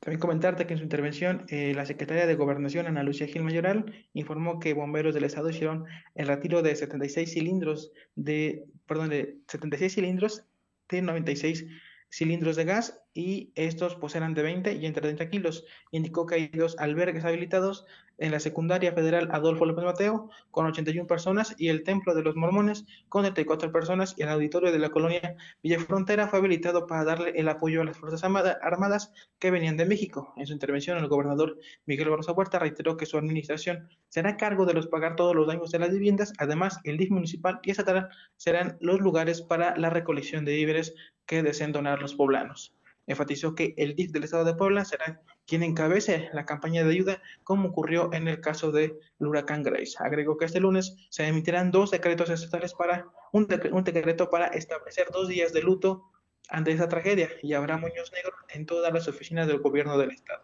también 0.00 0.20
comentarte 0.20 0.66
que 0.66 0.72
en 0.72 0.78
su 0.78 0.84
intervención 0.84 1.44
eh, 1.48 1.74
la 1.74 1.84
secretaria 1.84 2.26
de 2.26 2.34
Gobernación, 2.34 2.86
Ana 2.86 3.02
Lucía 3.02 3.26
Gil 3.26 3.42
Mayoral, 3.42 3.92
informó 4.14 4.58
que 4.58 4.72
bomberos 4.72 5.12
del 5.12 5.24
estado 5.24 5.50
hicieron 5.50 5.84
el 6.14 6.28
retiro 6.28 6.62
de 6.62 6.74
76 6.76 7.30
cilindros 7.30 7.92
de, 8.14 8.64
perdón, 8.86 9.10
de 9.10 9.36
76 9.48 9.92
cilindros 9.92 10.44
de 10.88 11.02
96 11.02 11.66
cilindros 12.10 12.56
de 12.56 12.64
gas 12.64 13.02
y 13.14 13.52
estos 13.54 13.96
pues 13.96 14.14
eran 14.14 14.34
de 14.34 14.42
20 14.42 14.74
y 14.74 14.86
entre 14.86 15.02
30 15.02 15.28
kilos. 15.28 15.64
Indicó 15.90 16.26
que 16.26 16.34
hay 16.36 16.48
dos 16.48 16.78
albergues 16.78 17.24
habilitados 17.24 17.86
en 18.18 18.32
la 18.32 18.40
secundaria 18.40 18.92
federal 18.92 19.28
Adolfo 19.30 19.64
López 19.64 19.84
Mateo 19.84 20.30
con 20.50 20.66
81 20.66 21.06
personas 21.06 21.54
y 21.56 21.68
el 21.68 21.84
Templo 21.84 22.14
de 22.14 22.22
los 22.22 22.36
Mormones 22.36 22.84
con 23.08 23.22
34 23.22 23.72
personas 23.72 24.14
y 24.16 24.22
el 24.22 24.28
auditorio 24.28 24.72
de 24.72 24.78
la 24.78 24.90
colonia 24.90 25.36
Villa 25.62 25.78
Frontera 25.80 26.28
fue 26.28 26.40
habilitado 26.40 26.86
para 26.86 27.04
darle 27.04 27.30
el 27.36 27.48
apoyo 27.48 27.82
a 27.82 27.84
las 27.84 27.96
Fuerzas 27.96 28.22
Armadas 28.24 29.12
que 29.38 29.50
venían 29.50 29.76
de 29.76 29.86
México. 29.86 30.34
En 30.36 30.46
su 30.46 30.52
intervención, 30.52 30.98
el 30.98 31.08
gobernador 31.08 31.58
Miguel 31.86 32.10
Barroso 32.10 32.32
Huerta 32.32 32.58
reiteró 32.58 32.96
que 32.96 33.06
su 33.06 33.16
administración 33.16 33.88
será 34.08 34.36
cargo 34.36 34.66
de 34.66 34.74
los 34.74 34.88
pagar 34.88 35.16
todos 35.16 35.34
los 35.34 35.46
daños 35.46 35.70
de 35.70 35.78
las 35.78 35.90
viviendas. 35.90 36.32
Además, 36.38 36.80
el 36.84 36.96
DIF 36.96 37.10
municipal 37.10 37.60
y 37.62 37.70
estatal 37.70 38.08
serán 38.36 38.76
los 38.80 39.00
lugares 39.00 39.42
para 39.42 39.76
la 39.76 39.90
recolección 39.90 40.44
de 40.44 40.56
víveres 40.56 40.94
que 41.26 41.42
deseen 41.42 41.72
donar 41.72 42.00
los 42.00 42.14
poblanos 42.14 42.74
enfatizó 43.08 43.54
que 43.54 43.74
el 43.78 43.96
DIF 43.96 44.12
del 44.12 44.24
Estado 44.24 44.44
de 44.44 44.54
Puebla 44.54 44.84
será 44.84 45.22
quien 45.48 45.62
encabece 45.62 46.28
la 46.34 46.44
campaña 46.44 46.84
de 46.84 46.90
ayuda, 46.90 47.22
como 47.42 47.70
ocurrió 47.70 48.12
en 48.12 48.28
el 48.28 48.42
caso 48.42 48.70
del 48.70 48.98
huracán 49.18 49.62
Grace. 49.62 49.94
Agregó 49.98 50.36
que 50.36 50.44
este 50.44 50.60
lunes 50.60 50.94
se 51.08 51.26
emitirán 51.26 51.70
dos 51.70 51.90
decretos 51.90 52.28
estatales 52.28 52.74
para 52.74 53.06
un, 53.32 53.46
decreto 53.46 54.28
para 54.28 54.48
establecer 54.48 55.08
dos 55.10 55.26
días 55.26 55.54
de 55.54 55.62
luto 55.62 56.04
ante 56.50 56.72
esta 56.72 56.88
tragedia 56.88 57.30
y 57.42 57.54
habrá 57.54 57.78
moños 57.78 58.12
negros 58.12 58.34
en 58.50 58.66
todas 58.66 58.92
las 58.92 59.08
oficinas 59.08 59.48
del 59.48 59.60
gobierno 59.60 59.96
del 59.96 60.10
estado. 60.10 60.42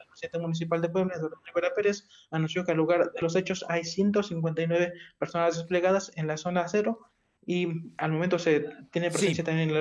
El 0.00 0.06
presidente 0.08 0.38
municipal 0.38 0.80
de 0.80 0.88
Puebla, 0.88 1.14
Eduardo 1.16 1.42
Rivera 1.44 1.74
Pérez, 1.74 2.08
anunció 2.30 2.64
que 2.64 2.70
al 2.70 2.78
lugar 2.78 3.12
de 3.12 3.20
los 3.20 3.36
hechos 3.36 3.62
hay 3.68 3.84
159 3.84 4.94
personas 5.18 5.58
desplegadas 5.58 6.10
en 6.16 6.28
la 6.28 6.38
zona 6.38 6.66
cero 6.66 7.10
y 7.44 7.68
al 7.98 8.12
momento 8.12 8.38
se 8.38 8.70
tiene 8.90 9.10
presencia 9.10 9.44
también 9.44 9.68
en 9.68 9.76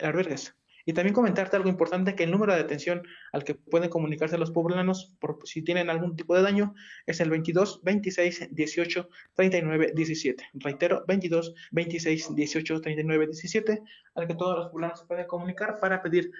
albergues. 0.00 0.56
Y 0.86 0.92
también 0.92 1.14
comentarte 1.14 1.56
algo 1.56 1.68
importante, 1.68 2.14
que 2.14 2.24
el 2.24 2.30
número 2.30 2.54
de 2.54 2.60
atención 2.60 3.02
al 3.32 3.44
que 3.44 3.54
pueden 3.54 3.88
comunicarse 3.88 4.36
los 4.38 4.50
poblanos 4.50 5.14
por 5.18 5.38
si 5.44 5.62
tienen 5.62 5.90
algún 5.90 6.16
tipo 6.16 6.34
de 6.36 6.42
daño 6.42 6.74
es 7.06 7.20
el 7.20 7.30
22 7.30 7.82
26 7.82 8.48
18 8.50 9.08
39 9.34 9.92
17. 9.94 10.44
Reitero, 10.54 11.04
22 11.06 11.54
26 11.72 12.34
18 12.34 12.80
39 12.80 13.26
17, 13.26 13.82
al 14.14 14.26
que 14.26 14.34
todos 14.34 14.56
los 14.56 14.68
poblanos 14.68 15.04
pueden 15.04 15.26
comunicar 15.26 15.78
para 15.80 16.02
pedir 16.02 16.30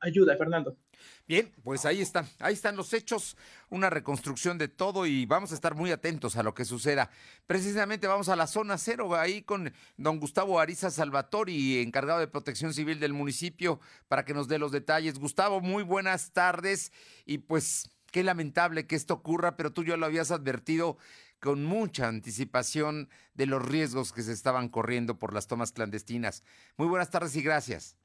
ayuda, 0.00 0.36
Fernando. 0.36 0.76
Bien, 1.26 1.52
pues 1.62 1.84
ahí 1.86 2.00
están, 2.00 2.26
ahí 2.38 2.54
están 2.54 2.76
los 2.76 2.92
hechos, 2.92 3.36
una 3.68 3.90
reconstrucción 3.90 4.58
de 4.58 4.68
todo 4.68 5.06
y 5.06 5.26
vamos 5.26 5.52
a 5.52 5.54
estar 5.54 5.74
muy 5.74 5.90
atentos 5.92 6.36
a 6.36 6.42
lo 6.42 6.54
que 6.54 6.64
suceda. 6.64 7.10
Precisamente 7.46 8.06
vamos 8.06 8.28
a 8.28 8.36
la 8.36 8.46
zona 8.46 8.78
cero, 8.78 9.14
ahí 9.14 9.42
con 9.42 9.72
don 9.96 10.18
Gustavo 10.18 10.60
Ariza 10.60 10.90
Salvatori, 10.90 11.80
encargado 11.80 12.20
de 12.20 12.28
protección 12.28 12.74
civil 12.74 13.00
del 13.00 13.12
municipio, 13.12 13.80
para 14.08 14.24
que 14.24 14.34
nos 14.34 14.48
dé 14.48 14.58
los 14.58 14.72
detalles. 14.72 15.18
Gustavo, 15.18 15.60
muy 15.60 15.82
buenas 15.82 16.32
tardes 16.32 16.92
y 17.24 17.38
pues 17.38 17.90
qué 18.10 18.24
lamentable 18.24 18.86
que 18.86 18.96
esto 18.96 19.14
ocurra, 19.14 19.56
pero 19.56 19.72
tú 19.72 19.84
ya 19.84 19.96
lo 19.96 20.06
habías 20.06 20.30
advertido 20.30 20.98
con 21.40 21.64
mucha 21.64 22.06
anticipación 22.06 23.08
de 23.34 23.46
los 23.46 23.66
riesgos 23.66 24.12
que 24.12 24.22
se 24.22 24.32
estaban 24.32 24.68
corriendo 24.68 25.18
por 25.18 25.32
las 25.32 25.46
tomas 25.46 25.72
clandestinas. 25.72 26.44
Muy 26.76 26.86
buenas 26.86 27.10
tardes 27.10 27.34
y 27.34 27.42
gracias. 27.42 27.96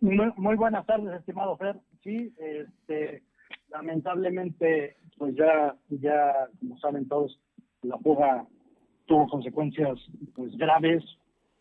Muy, 0.00 0.56
buenas 0.56 0.84
tardes, 0.84 1.14
estimado 1.14 1.56
Fer. 1.56 1.80
Sí, 2.02 2.34
este, 2.38 3.22
lamentablemente, 3.70 4.96
pues 5.16 5.34
ya, 5.36 5.76
ya, 5.88 6.48
como 6.58 6.78
saben 6.78 7.06
todos, 7.08 7.38
la 7.82 7.98
fuga 7.98 8.46
tuvo 9.06 9.28
consecuencias 9.28 9.98
pues 10.34 10.56
graves, 10.56 11.04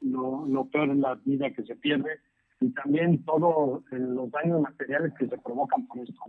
lo, 0.02 0.46
lo 0.48 0.66
peor 0.66 0.90
es 0.90 0.98
la 0.98 1.16
vida 1.26 1.52
que 1.52 1.64
se 1.64 1.76
pierde 1.76 2.20
y 2.60 2.70
también 2.72 3.24
todos 3.26 3.84
los 3.92 4.32
daños 4.32 4.62
materiales 4.62 5.14
que 5.18 5.28
se 5.28 5.38
provocan 5.38 5.88
por 5.88 6.00
esto. 6.00 6.22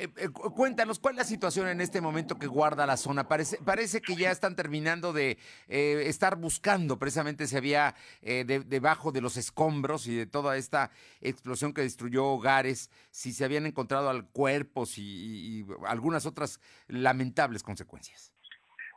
Eh, 0.00 0.08
eh, 0.16 0.28
cuéntanos, 0.30 0.98
¿cuál 0.98 1.12
es 1.12 1.18
la 1.18 1.24
situación 1.24 1.68
en 1.68 1.82
este 1.82 2.00
momento 2.00 2.38
que 2.38 2.46
guarda 2.46 2.86
la 2.86 2.96
zona? 2.96 3.28
Parece, 3.28 3.58
parece 3.62 4.00
que 4.00 4.16
ya 4.16 4.30
están 4.30 4.56
terminando 4.56 5.12
de 5.12 5.36
eh, 5.68 6.04
estar 6.06 6.36
buscando 6.36 6.98
precisamente 6.98 7.46
si 7.46 7.54
había 7.54 7.94
debajo 8.22 9.12
de 9.12 9.20
los 9.20 9.36
escombros 9.36 10.06
y 10.06 10.16
de 10.16 10.24
toda 10.24 10.56
esta 10.56 10.90
explosión 11.20 11.74
que 11.74 11.82
destruyó 11.82 12.24
hogares, 12.24 12.90
si 13.10 13.32
se 13.32 13.44
habían 13.44 13.66
encontrado 13.66 14.10
cuerpos 14.32 14.96
y, 14.96 15.02
y 15.02 15.66
algunas 15.86 16.24
otras 16.24 16.60
lamentables 16.88 17.62
consecuencias. 17.62 18.32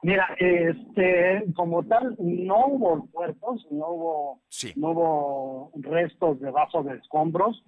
Mira, 0.04 0.26
este, 0.40 1.44
como 1.54 1.84
tal, 1.84 2.16
no 2.18 2.68
hubo 2.68 3.08
cuerpos, 3.12 3.68
no 3.72 3.90
hubo, 3.90 4.42
no 4.78 4.92
hubo 4.92 5.72
restos 5.76 6.40
debajo 6.40 6.82
de 6.84 6.96
escombros. 6.96 7.62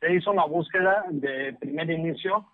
Se 0.00 0.12
hizo 0.12 0.30
una 0.30 0.44
búsqueda 0.44 1.06
de 1.10 1.54
primer 1.54 1.90
inicio 1.90 2.46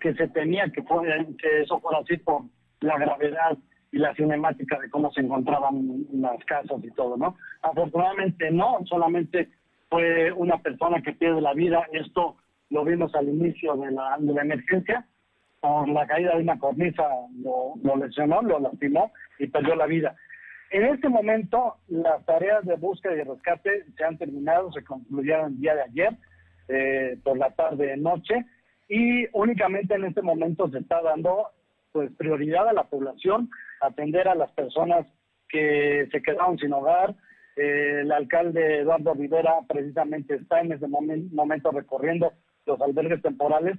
que 0.00 0.14
se 0.14 0.28
temía 0.28 0.64
que, 0.70 0.82
que 0.82 1.62
eso 1.62 1.80
fuera 1.80 1.98
así 1.98 2.16
por 2.18 2.42
la 2.80 2.98
gravedad 2.98 3.56
y 3.92 3.98
la 3.98 4.14
cinemática 4.14 4.78
de 4.78 4.90
cómo 4.90 5.12
se 5.12 5.20
encontraban 5.20 6.06
las 6.14 6.42
casas 6.46 6.82
y 6.82 6.90
todo, 6.92 7.16
¿no? 7.16 7.36
Afortunadamente 7.62 8.50
no, 8.50 8.78
solamente 8.86 9.50
fue 9.90 10.32
una 10.32 10.58
persona 10.58 11.02
que 11.02 11.12
pierde 11.12 11.40
la 11.40 11.52
vida. 11.52 11.86
Esto 11.92 12.36
lo 12.70 12.84
vimos 12.84 13.14
al 13.14 13.28
inicio 13.28 13.76
de 13.76 13.90
la, 13.90 14.16
emergencia. 14.18 15.06
Por 15.60 15.88
la 15.88 16.06
caída 16.06 16.34
de 16.34 16.42
una 16.42 16.58
cornisa 16.58 17.04
lo, 17.44 17.74
lo 17.84 17.96
lesionó, 17.96 18.42
lo 18.42 18.58
lastimó 18.58 19.12
y 19.38 19.46
perdió 19.46 19.76
la 19.76 19.86
vida. 19.86 20.16
En 20.70 20.86
este 20.86 21.10
momento, 21.10 21.76
las 21.88 22.24
tareas 22.24 22.64
de 22.64 22.76
búsqueda 22.76 23.14
y 23.14 23.22
rescate 23.22 23.84
se 23.94 24.04
han 24.04 24.16
terminado, 24.16 24.72
se 24.72 24.82
concluyeron 24.82 25.52
el 25.52 25.60
día 25.60 25.74
de 25.74 25.82
ayer, 25.82 26.16
eh, 26.68 27.18
por 27.22 27.36
la 27.36 27.50
tarde 27.50 27.96
noche 27.98 28.46
y 28.88 29.26
únicamente 29.32 29.94
en 29.94 30.04
este 30.04 30.22
momento 30.22 30.68
se 30.70 30.78
está 30.78 31.00
dando 31.02 31.48
pues 31.92 32.10
prioridad 32.16 32.68
a 32.68 32.72
la 32.72 32.84
población, 32.84 33.50
atender 33.80 34.28
a 34.28 34.34
las 34.34 34.50
personas 34.52 35.06
que 35.48 36.08
se 36.10 36.22
quedaron 36.22 36.58
sin 36.58 36.72
hogar. 36.72 37.14
Eh, 37.56 38.00
el 38.00 38.12
alcalde 38.12 38.80
Eduardo 38.80 39.12
Rivera 39.14 39.56
precisamente 39.68 40.36
está 40.36 40.60
en 40.60 40.72
ese 40.72 40.86
momento 40.88 41.70
recorriendo 41.70 42.32
los 42.64 42.80
albergues 42.80 43.20
temporales 43.20 43.78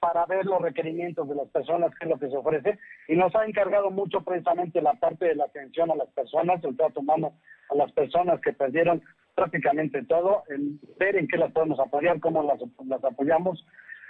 para 0.00 0.26
ver 0.26 0.44
los 0.44 0.60
requerimientos 0.60 1.28
de 1.28 1.36
las 1.36 1.48
personas, 1.50 1.92
qué 2.00 2.06
es 2.06 2.10
lo 2.10 2.18
que 2.18 2.28
se 2.28 2.36
ofrece, 2.36 2.76
y 3.06 3.14
nos 3.14 3.32
ha 3.36 3.44
encargado 3.44 3.88
mucho 3.92 4.22
precisamente 4.22 4.82
la 4.82 4.94
parte 4.94 5.26
de 5.26 5.36
la 5.36 5.44
atención 5.44 5.92
a 5.92 5.94
las 5.94 6.08
personas, 6.08 6.62
el 6.64 6.76
trato 6.76 6.98
humano 6.98 7.34
a 7.70 7.76
las 7.76 7.92
personas 7.92 8.40
que 8.40 8.52
perdieron 8.52 9.00
prácticamente 9.36 10.02
todo, 10.02 10.42
en 10.48 10.80
ver 10.98 11.14
en 11.14 11.28
qué 11.28 11.36
las 11.36 11.52
podemos 11.52 11.78
apoyar, 11.78 12.18
cómo 12.18 12.42
las, 12.42 12.58
las 12.84 13.04
apoyamos, 13.04 13.64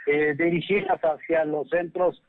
eh, 0.07 0.35
dirigirlas 0.37 1.01
hacia 1.01 1.45
los 1.45 1.69
centros 1.69 2.23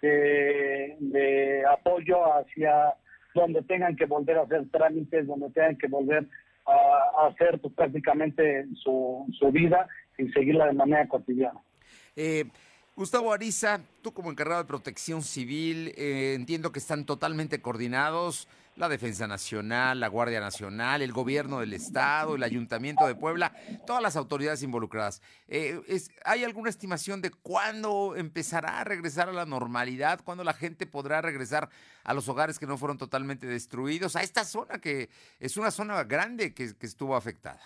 de, 0.00 1.64
apoyo, 1.70 2.24
hacia 2.34 2.94
donde 3.34 3.62
tengan 3.62 3.96
que 3.96 4.06
volver 4.06 4.38
a 4.38 4.42
hacer 4.42 4.68
trámites, 4.70 5.26
donde 5.26 5.50
tengan 5.50 5.76
que 5.76 5.88
volver 5.88 6.26
a, 6.66 7.26
hacer 7.28 7.58
pues, 7.60 7.74
prácticamente 7.74 8.66
su, 8.82 9.26
su 9.38 9.50
vida 9.50 9.88
y 10.16 10.28
seguirla 10.28 10.66
de 10.66 10.72
manera 10.72 11.08
cotidiana. 11.08 11.60
Eh, 12.16 12.44
Gustavo 12.96 13.32
Ariza, 13.32 13.80
tú 14.02 14.12
como 14.12 14.30
encargado 14.30 14.62
de 14.62 14.66
protección 14.66 15.22
civil, 15.22 15.92
eh, 15.96 16.34
entiendo 16.34 16.72
que 16.72 16.80
están 16.80 17.04
totalmente 17.06 17.60
coordinados 17.62 18.48
la 18.78 18.88
Defensa 18.88 19.26
Nacional, 19.26 20.00
la 20.00 20.08
Guardia 20.08 20.40
Nacional, 20.40 21.02
el 21.02 21.12
Gobierno 21.12 21.60
del 21.60 21.72
Estado, 21.72 22.36
el 22.36 22.42
Ayuntamiento 22.42 23.06
de 23.06 23.14
Puebla, 23.14 23.52
todas 23.86 24.02
las 24.02 24.16
autoridades 24.16 24.62
involucradas. 24.62 25.20
Eh, 25.48 25.80
¿Hay 26.24 26.44
alguna 26.44 26.70
estimación 26.70 27.20
de 27.20 27.30
cuándo 27.30 28.14
empezará 28.16 28.80
a 28.80 28.84
regresar 28.84 29.28
a 29.28 29.32
la 29.32 29.46
normalidad? 29.46 30.20
¿Cuándo 30.24 30.44
la 30.44 30.52
gente 30.52 30.86
podrá 30.86 31.20
regresar 31.20 31.68
a 32.04 32.14
los 32.14 32.28
hogares 32.28 32.58
que 32.58 32.66
no 32.66 32.78
fueron 32.78 32.98
totalmente 32.98 33.46
destruidos? 33.46 34.14
A 34.14 34.22
esta 34.22 34.44
zona 34.44 34.78
que 34.78 35.08
es 35.40 35.56
una 35.56 35.70
zona 35.70 36.04
grande 36.04 36.54
que, 36.54 36.64
estuvo 36.88 37.16
afectada. 37.16 37.60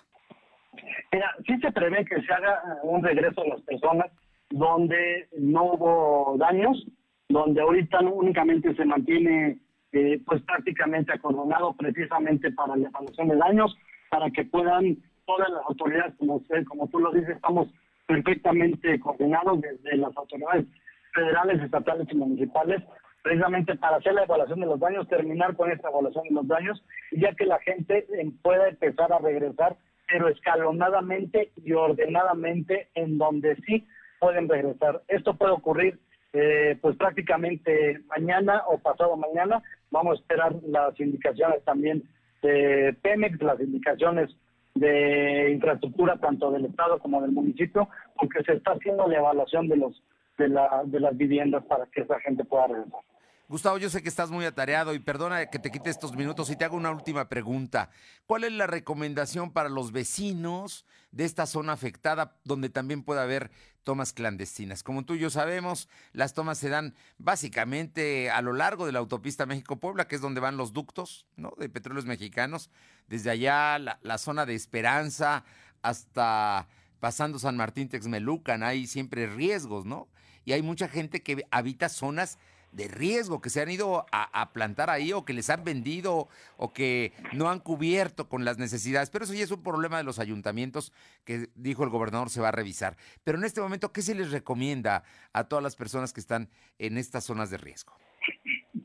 Mira, 1.11 1.33
sí 1.45 1.57
se 1.59 1.71
prevé 1.71 2.03
que 2.05 2.21
se 2.21 2.33
haga 2.33 2.79
un 2.81 3.03
regreso 3.03 3.41
a 3.41 3.47
las 3.47 3.61
personas 3.61 4.07
donde 4.49 5.27
no 5.37 5.73
hubo 5.73 6.35
daños, 6.37 6.85
donde 7.29 7.61
ahorita 7.61 8.01
únicamente 8.01 8.75
se 8.75 8.85
mantiene 8.85 9.59
eh, 9.93 10.19
pues 10.25 10.41
prácticamente 10.41 11.13
acordonado 11.13 11.73
precisamente 11.73 12.51
para 12.51 12.75
la 12.75 12.87
evaluación 12.87 13.27
de 13.27 13.35
daños, 13.37 13.77
para 14.09 14.29
que 14.31 14.43
puedan 14.43 14.97
todas 15.25 15.49
las 15.49 15.63
autoridades, 15.67 16.15
como 16.17 16.35
usted, 16.35 16.65
como 16.65 16.87
tú 16.87 16.99
lo 16.99 17.11
dices, 17.11 17.35
estamos 17.35 17.67
perfectamente 18.07 18.99
coordinados 18.99 19.61
desde 19.61 19.97
las 19.97 20.15
autoridades 20.17 20.65
federales, 21.13 21.61
estatales 21.61 22.07
y 22.11 22.15
municipales, 22.15 22.81
precisamente 23.21 23.75
para 23.75 23.97
hacer 23.97 24.13
la 24.13 24.23
evaluación 24.23 24.59
de 24.59 24.65
los 24.65 24.79
daños, 24.79 25.07
terminar 25.07 25.55
con 25.55 25.71
esta 25.71 25.89
evaluación 25.89 26.23
de 26.25 26.31
los 26.31 26.47
daños, 26.47 26.83
ya 27.11 27.33
que 27.35 27.45
la 27.45 27.59
gente 27.59 27.99
eh, 27.99 28.31
pueda 28.41 28.67
empezar 28.67 29.13
a 29.13 29.19
regresar, 29.19 29.77
pero 30.07 30.27
escalonadamente 30.27 31.51
y 31.63 31.71
ordenadamente 31.73 32.89
en 32.95 33.17
donde 33.17 33.55
sí 33.67 33.87
pueden 34.19 34.49
regresar. 34.49 35.01
Esto 35.07 35.35
puede 35.35 35.53
ocurrir 35.53 35.99
eh, 36.33 36.77
pues 36.81 36.97
prácticamente 36.97 37.99
mañana 38.07 38.63
o 38.67 38.79
pasado 38.79 39.15
mañana. 39.15 39.61
Vamos 39.93 40.17
a 40.17 40.21
esperar 40.21 40.55
las 40.67 40.99
indicaciones 40.99 41.63
también 41.65 42.01
de 42.41 42.97
Pemex, 43.03 43.39
las 43.43 43.59
indicaciones 43.59 44.35
de 44.73 45.51
infraestructura 45.51 46.17
tanto 46.17 46.49
del 46.49 46.65
Estado 46.65 46.97
como 46.97 47.21
del 47.21 47.31
municipio, 47.31 47.87
porque 48.19 48.43
se 48.43 48.53
está 48.53 48.71
haciendo 48.71 49.07
la 49.07 49.19
evaluación 49.19 49.67
de 49.67 49.77
los 49.77 50.03
de, 50.39 50.49
la, 50.49 50.81
de 50.85 50.99
las 50.99 51.15
viviendas 51.15 51.63
para 51.65 51.85
que 51.85 52.01
esa 52.01 52.19
gente 52.21 52.43
pueda 52.43 52.65
regresar. 52.65 53.01
Gustavo, 53.49 53.77
yo 53.77 53.89
sé 53.89 54.01
que 54.01 54.07
estás 54.07 54.31
muy 54.31 54.45
atareado 54.45 54.93
y 54.93 54.99
perdona 54.99 55.47
que 55.47 55.59
te 55.59 55.69
quite 55.69 55.89
estos 55.89 56.15
minutos 56.15 56.49
y 56.49 56.55
te 56.55 56.63
hago 56.63 56.77
una 56.77 56.91
última 56.91 57.27
pregunta. 57.27 57.89
¿Cuál 58.25 58.45
es 58.45 58.53
la 58.53 58.67
recomendación 58.67 59.51
para 59.51 59.67
los 59.67 59.91
vecinos 59.91 60.85
de 61.11 61.25
esta 61.25 61.45
zona 61.45 61.73
afectada 61.73 62.37
donde 62.45 62.69
también 62.69 63.03
puede 63.03 63.19
haber 63.19 63.51
tomas 63.83 64.13
clandestinas? 64.13 64.81
Como 64.81 65.03
tú 65.03 65.15
y 65.15 65.19
yo 65.19 65.29
sabemos, 65.29 65.89
las 66.13 66.33
tomas 66.33 66.57
se 66.57 66.69
dan 66.69 66.95
básicamente 67.17 68.31
a 68.31 68.41
lo 68.41 68.53
largo 68.53 68.85
de 68.85 68.93
la 68.93 68.99
autopista 68.99 69.45
México-Puebla, 69.45 70.07
que 70.07 70.15
es 70.15 70.21
donde 70.21 70.39
van 70.39 70.55
los 70.55 70.71
ductos 70.71 71.27
de 71.57 71.67
petróleos 71.67 72.05
mexicanos. 72.05 72.69
Desde 73.07 73.29
allá, 73.29 73.77
la, 73.77 73.99
la 74.03 74.17
zona 74.19 74.45
de 74.45 74.55
Esperanza 74.55 75.43
hasta 75.81 76.69
pasando 77.01 77.37
San 77.39 77.57
Martín 77.57 77.89
Texmelucan, 77.89 78.63
hay 78.63 78.87
siempre 78.87 79.27
riesgos, 79.27 79.85
¿no? 79.85 80.07
Y 80.45 80.53
hay 80.53 80.61
mucha 80.61 80.87
gente 80.87 81.21
que 81.21 81.45
habita 81.51 81.89
zonas 81.89 82.39
de 82.73 82.87
riesgo 82.87 83.39
que 83.41 83.49
se 83.49 83.61
han 83.61 83.69
ido 83.69 84.05
a, 84.11 84.51
plantar 84.51 84.89
ahí 84.89 85.13
o 85.13 85.25
que 85.25 85.33
les 85.33 85.49
han 85.49 85.63
vendido 85.63 86.27
o 86.57 86.73
que 86.73 87.13
no 87.33 87.49
han 87.49 87.59
cubierto 87.59 88.27
con 88.27 88.45
las 88.45 88.57
necesidades. 88.57 89.09
Pero 89.09 89.25
eso 89.25 89.33
ya 89.33 89.43
es 89.43 89.51
un 89.51 89.63
problema 89.63 89.97
de 89.97 90.03
los 90.03 90.19
ayuntamientos 90.19 90.91
que 91.23 91.47
dijo 91.55 91.83
el 91.83 91.89
gobernador 91.89 92.29
se 92.29 92.41
va 92.41 92.49
a 92.49 92.51
revisar. 92.51 92.97
Pero 93.23 93.37
en 93.37 93.45
este 93.45 93.61
momento, 93.61 93.91
¿qué 93.91 94.01
se 94.01 94.15
les 94.15 94.31
recomienda 94.31 95.03
a 95.33 95.47
todas 95.47 95.63
las 95.63 95.75
personas 95.75 96.13
que 96.13 96.19
están 96.19 96.49
en 96.79 96.97
estas 96.97 97.23
zonas 97.23 97.49
de 97.49 97.57
riesgo? 97.57 97.93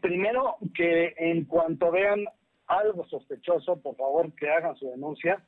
Primero, 0.01 0.57
que 0.75 1.15
en 1.17 1.45
cuanto 1.45 1.91
vean 1.91 2.25
algo 2.67 3.07
sospechoso, 3.09 3.81
por 3.81 3.97
favor 3.97 4.33
que 4.35 4.49
hagan 4.51 4.77
su 4.77 4.91
denuncia. 4.91 5.43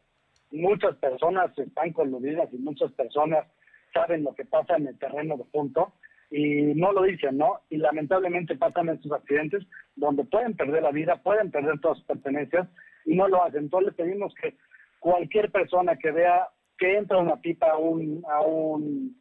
Muchas 0.51 0.97
personas 0.97 1.57
están 1.57 1.93
coludidas 1.93 2.49
y 2.53 2.57
muchas 2.57 2.91
personas 2.93 3.47
saben 3.93 4.25
lo 4.25 4.35
que 4.35 4.45
pasa 4.45 4.77
en 4.77 4.87
el 4.87 4.99
terreno 4.99 5.37
de 5.37 5.45
punto 5.45 5.93
y 6.31 6.75
no 6.77 6.93
lo 6.93 7.03
dicen, 7.03 7.37
¿no? 7.37 7.61
Y 7.71 7.77
lamentablemente 7.77 8.57
pasan 8.57 8.89
estos 8.89 9.13
accidentes 9.13 9.67
donde 9.97 10.25
pueden 10.25 10.57
perder 10.57 10.83
la 10.83 10.93
vida, 10.93 11.17
pueden 11.23 11.51
perder 11.51 11.81
todas 11.81 11.99
sus 11.99 12.07
pertenencias 12.07 12.69
y 13.05 13.17
no 13.17 13.27
lo 13.29 13.45
hacen. 13.45 13.65
Entonces 13.65 13.89
le 13.89 14.05
pedimos 14.05 14.33
que 14.41 14.55
cualquier 15.01 15.51
persona 15.51 15.97
que 15.97 16.13
vea 16.13 16.49
que 16.79 16.97
entra 16.97 17.19
una 17.19 17.37
pipa 17.37 17.73
a 17.73 17.77
un, 17.77 18.23
a 18.31 18.41
un, 18.41 19.17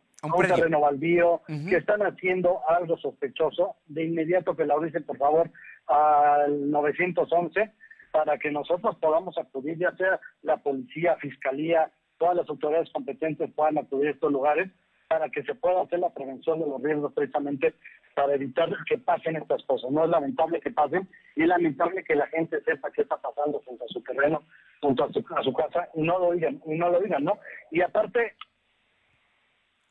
terreno 0.47 0.81
baldío, 0.81 1.41
que 1.47 1.77
están 1.77 2.01
haciendo 2.01 2.61
algo 2.69 2.97
sospechoso, 2.97 3.75
de 3.87 4.05
inmediato 4.05 4.55
que 4.55 4.65
la 4.65 4.75
avisen, 4.75 5.03
por 5.03 5.17
favor, 5.17 5.49
al 5.87 6.69
911 6.69 7.71
para 8.11 8.37
que 8.37 8.51
nosotros 8.51 8.95
podamos 8.97 9.37
acudir, 9.37 9.77
ya 9.77 9.95
sea 9.95 10.19
la 10.41 10.57
policía, 10.57 11.15
fiscalía, 11.17 11.91
todas 12.17 12.35
las 12.35 12.49
autoridades 12.49 12.89
competentes 12.91 13.51
puedan 13.53 13.77
acudir 13.77 14.07
a 14.07 14.11
estos 14.11 14.31
lugares 14.31 14.69
para 15.09 15.27
que 15.29 15.41
se 15.43 15.55
pueda 15.55 15.81
hacer 15.81 15.99
la 15.99 16.13
prevención 16.13 16.59
de 16.59 16.67
los 16.67 16.81
riesgos 16.81 17.11
precisamente 17.13 17.73
para 18.13 18.35
evitar 18.35 18.69
que 18.87 18.99
pasen 18.99 19.37
estas 19.37 19.63
cosas. 19.63 19.89
No 19.89 20.03
es 20.03 20.09
lamentable 20.09 20.61
que 20.61 20.69
pasen 20.69 21.09
y 21.35 21.41
es 21.41 21.47
lamentable 21.47 22.03
que 22.03 22.15
la 22.15 22.27
gente 22.27 22.61
sepa 22.61 22.91
qué 22.91 23.01
está 23.01 23.17
pasando 23.17 23.59
junto 23.65 23.85
a 23.85 23.87
su 23.87 24.01
terreno, 24.03 24.43
junto 24.79 25.03
a 25.03 25.11
su, 25.11 25.53
casa 25.53 25.89
y 25.95 26.03
no 26.03 26.19
lo 26.19 26.31
digan, 26.33 26.61
y 26.63 26.77
no 26.77 26.89
lo 26.91 27.01
digan, 27.01 27.23
¿no? 27.23 27.39
Y 27.71 27.81
aparte, 27.81 28.35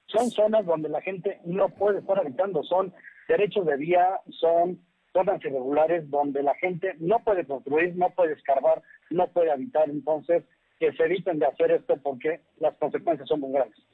son 0.06 0.30
zonas 0.30 0.64
donde 0.64 0.88
la 0.88 1.02
gente 1.02 1.40
no 1.44 1.68
puede 1.68 1.98
estar 1.98 2.18
habitando, 2.18 2.62
son 2.62 2.94
derechos 3.26 3.66
de 3.66 3.76
vía, 3.76 4.20
son 4.30 4.78
zonas 5.12 5.44
irregulares 5.44 6.08
donde 6.10 6.44
la 6.44 6.54
gente 6.54 6.94
no 7.00 7.18
puede 7.24 7.44
construir, 7.44 7.96
no 7.96 8.10
puede 8.10 8.34
escarbar, 8.34 8.82
no 9.10 9.26
puede 9.26 9.50
habitar, 9.50 9.90
entonces 9.90 10.44
que 10.78 10.92
se 10.92 11.02
eviten 11.02 11.40
de 11.40 11.46
hacer 11.46 11.72
esto 11.72 11.96
porque 11.96 12.40
las 12.60 12.76
consecuencias 12.76 13.28
son 13.28 13.40
muy 13.40 13.52
graves. 13.52 13.87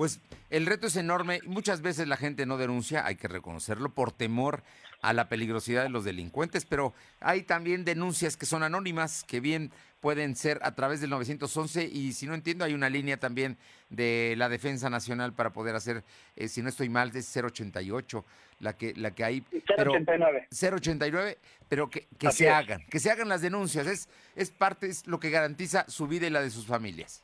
Pues 0.00 0.18
el 0.48 0.64
reto 0.64 0.86
es 0.86 0.96
enorme. 0.96 1.40
Muchas 1.44 1.82
veces 1.82 2.08
la 2.08 2.16
gente 2.16 2.46
no 2.46 2.56
denuncia, 2.56 3.04
hay 3.04 3.16
que 3.16 3.28
reconocerlo, 3.28 3.92
por 3.92 4.12
temor 4.12 4.62
a 5.02 5.12
la 5.12 5.28
peligrosidad 5.28 5.82
de 5.82 5.90
los 5.90 6.04
delincuentes, 6.04 6.64
pero 6.64 6.94
hay 7.20 7.42
también 7.42 7.84
denuncias 7.84 8.38
que 8.38 8.46
son 8.46 8.62
anónimas, 8.62 9.24
que 9.24 9.40
bien 9.40 9.70
pueden 10.00 10.36
ser 10.36 10.58
a 10.62 10.74
través 10.74 11.02
del 11.02 11.10
911 11.10 11.84
y 11.84 12.14
si 12.14 12.24
no 12.24 12.32
entiendo 12.32 12.64
hay 12.64 12.72
una 12.72 12.88
línea 12.88 13.18
también 13.18 13.58
de 13.90 14.36
la 14.38 14.48
Defensa 14.48 14.88
Nacional 14.88 15.34
para 15.34 15.52
poder 15.52 15.74
hacer, 15.74 16.02
eh, 16.34 16.48
si 16.48 16.62
no 16.62 16.70
estoy 16.70 16.88
mal, 16.88 17.14
es 17.14 17.36
088 17.36 18.24
la 18.60 18.78
que 18.78 18.94
la 18.94 19.10
que 19.10 19.24
hay 19.24 19.44
089 19.76 20.48
089 20.50 21.38
pero 21.68 21.90
que, 21.90 22.08
que 22.18 22.32
se 22.32 22.48
hagan 22.48 22.80
que 22.86 23.00
se 23.00 23.10
hagan 23.10 23.28
las 23.28 23.42
denuncias. 23.42 23.86
Es 23.86 24.08
es 24.34 24.50
parte 24.50 24.86
es 24.86 25.06
lo 25.06 25.20
que 25.20 25.28
garantiza 25.28 25.84
su 25.88 26.06
vida 26.06 26.26
y 26.26 26.30
la 26.30 26.40
de 26.40 26.48
sus 26.48 26.64
familias 26.64 27.22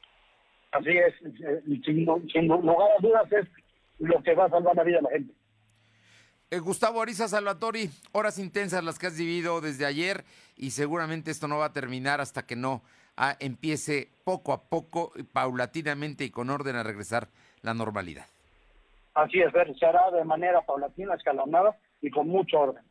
Así 0.76 0.90
es, 0.90 1.14
sin, 1.84 2.04
lugar 2.48 2.90
a 2.98 3.00
dudas 3.00 3.32
es 3.32 3.46
lo 3.98 4.22
que 4.22 4.34
va 4.34 4.44
a 4.44 4.50
salvar 4.50 4.76
la 4.76 4.84
vida 4.84 4.98
de 4.98 5.02
la 5.02 5.10
gente. 5.10 5.34
Eh, 6.50 6.58
Gustavo 6.58 7.00
Ariza 7.00 7.28
Salvatori, 7.28 7.88
horas 8.12 8.38
intensas 8.38 8.84
las 8.84 8.98
que 8.98 9.06
has 9.06 9.16
vivido 9.16 9.60
desde 9.60 9.86
ayer 9.86 10.24
y 10.56 10.70
seguramente 10.70 11.30
esto 11.30 11.48
no 11.48 11.58
va 11.58 11.66
a 11.66 11.72
terminar 11.72 12.20
hasta 12.20 12.46
que 12.46 12.56
no 12.56 12.82
ah, 13.16 13.36
empiece 13.40 14.10
poco 14.24 14.52
a 14.52 14.62
poco, 14.62 15.12
paulatinamente 15.32 16.24
y 16.24 16.30
con 16.30 16.50
orden 16.50 16.76
a 16.76 16.82
regresar 16.82 17.28
la 17.62 17.74
normalidad. 17.74 18.26
Así 19.14 19.40
es, 19.40 19.50
se 19.78 19.86
hará 19.86 20.10
de 20.10 20.24
manera 20.24 20.60
paulatina, 20.60 21.14
escalonada 21.14 21.74
y 22.02 22.10
con 22.10 22.28
mucho 22.28 22.60
orden. 22.60 22.84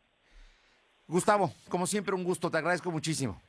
Gustavo, 1.07 1.51
como 1.69 1.85
siempre 1.85 2.15
un 2.15 2.23
gusto, 2.23 2.49
te 2.49 2.57
agradezco 2.57 2.89
muchísimo. 2.89 3.39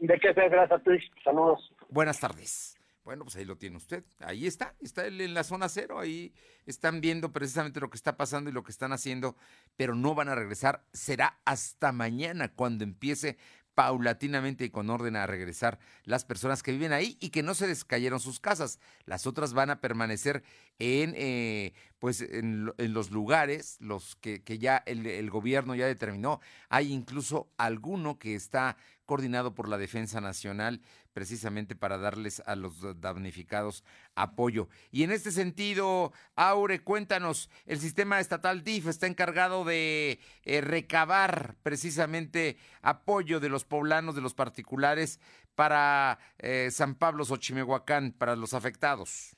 De 0.00 0.18
qué 0.18 0.34
ser, 0.34 0.50
gracias 0.50 0.80
a 0.80 0.82
ti, 0.82 0.90
saludos. 1.22 1.72
Buenas 1.88 2.18
tardes. 2.18 2.73
Bueno, 3.04 3.24
pues 3.24 3.36
ahí 3.36 3.44
lo 3.44 3.58
tiene 3.58 3.76
usted. 3.76 4.02
Ahí 4.20 4.46
está, 4.46 4.74
está 4.80 5.06
él 5.06 5.20
en 5.20 5.34
la 5.34 5.44
zona 5.44 5.68
cero. 5.68 5.98
Ahí 5.98 6.32
están 6.64 7.02
viendo 7.02 7.32
precisamente 7.32 7.80
lo 7.80 7.90
que 7.90 7.96
está 7.96 8.16
pasando 8.16 8.48
y 8.48 8.52
lo 8.52 8.64
que 8.64 8.72
están 8.72 8.92
haciendo, 8.92 9.36
pero 9.76 9.94
no 9.94 10.14
van 10.14 10.30
a 10.30 10.34
regresar. 10.34 10.84
Será 10.92 11.38
hasta 11.44 11.92
mañana 11.92 12.48
cuando 12.48 12.82
empiece 12.82 13.36
paulatinamente 13.74 14.64
y 14.64 14.70
con 14.70 14.88
orden 14.88 15.16
a 15.16 15.26
regresar 15.26 15.78
las 16.04 16.24
personas 16.24 16.62
que 16.62 16.72
viven 16.72 16.92
ahí 16.92 17.18
y 17.20 17.30
que 17.30 17.42
no 17.42 17.54
se 17.54 17.66
descayeron 17.66 18.20
sus 18.20 18.40
casas. 18.40 18.78
Las 19.04 19.26
otras 19.26 19.52
van 19.52 19.70
a 19.70 19.80
permanecer 19.80 20.42
en, 20.78 21.14
eh, 21.16 21.72
pues 21.98 22.20
en, 22.20 22.72
los 22.78 23.10
lugares 23.10 23.76
los 23.80 24.16
que, 24.16 24.42
que 24.42 24.58
ya 24.58 24.82
el, 24.86 25.06
el, 25.06 25.30
gobierno 25.30 25.74
ya 25.74 25.86
determinó. 25.86 26.40
Hay 26.68 26.92
incluso 26.92 27.48
alguno 27.56 28.18
que 28.18 28.34
está 28.34 28.76
coordinado 29.06 29.54
por 29.54 29.68
la 29.68 29.78
Defensa 29.78 30.20
Nacional 30.20 30.80
precisamente 31.14 31.76
para 31.76 31.96
darles 31.96 32.42
a 32.44 32.56
los 32.56 33.00
damnificados 33.00 33.84
apoyo. 34.16 34.68
Y 34.90 35.04
en 35.04 35.12
este 35.12 35.30
sentido, 35.30 36.12
Aure, 36.34 36.82
cuéntanos, 36.82 37.48
el 37.66 37.80
sistema 37.80 38.20
estatal 38.20 38.64
DIF 38.64 38.88
está 38.88 39.06
encargado 39.06 39.64
de 39.64 40.18
eh, 40.42 40.60
recabar 40.60 41.54
precisamente 41.62 42.58
apoyo 42.82 43.40
de 43.40 43.48
los 43.48 43.64
poblanos, 43.64 44.16
de 44.16 44.20
los 44.20 44.34
particulares, 44.34 45.20
para 45.54 46.18
eh, 46.38 46.70
San 46.72 46.96
Pablo 46.96 47.24
Xochimehuacán, 47.24 48.12
para 48.12 48.34
los 48.34 48.52
afectados. 48.52 49.36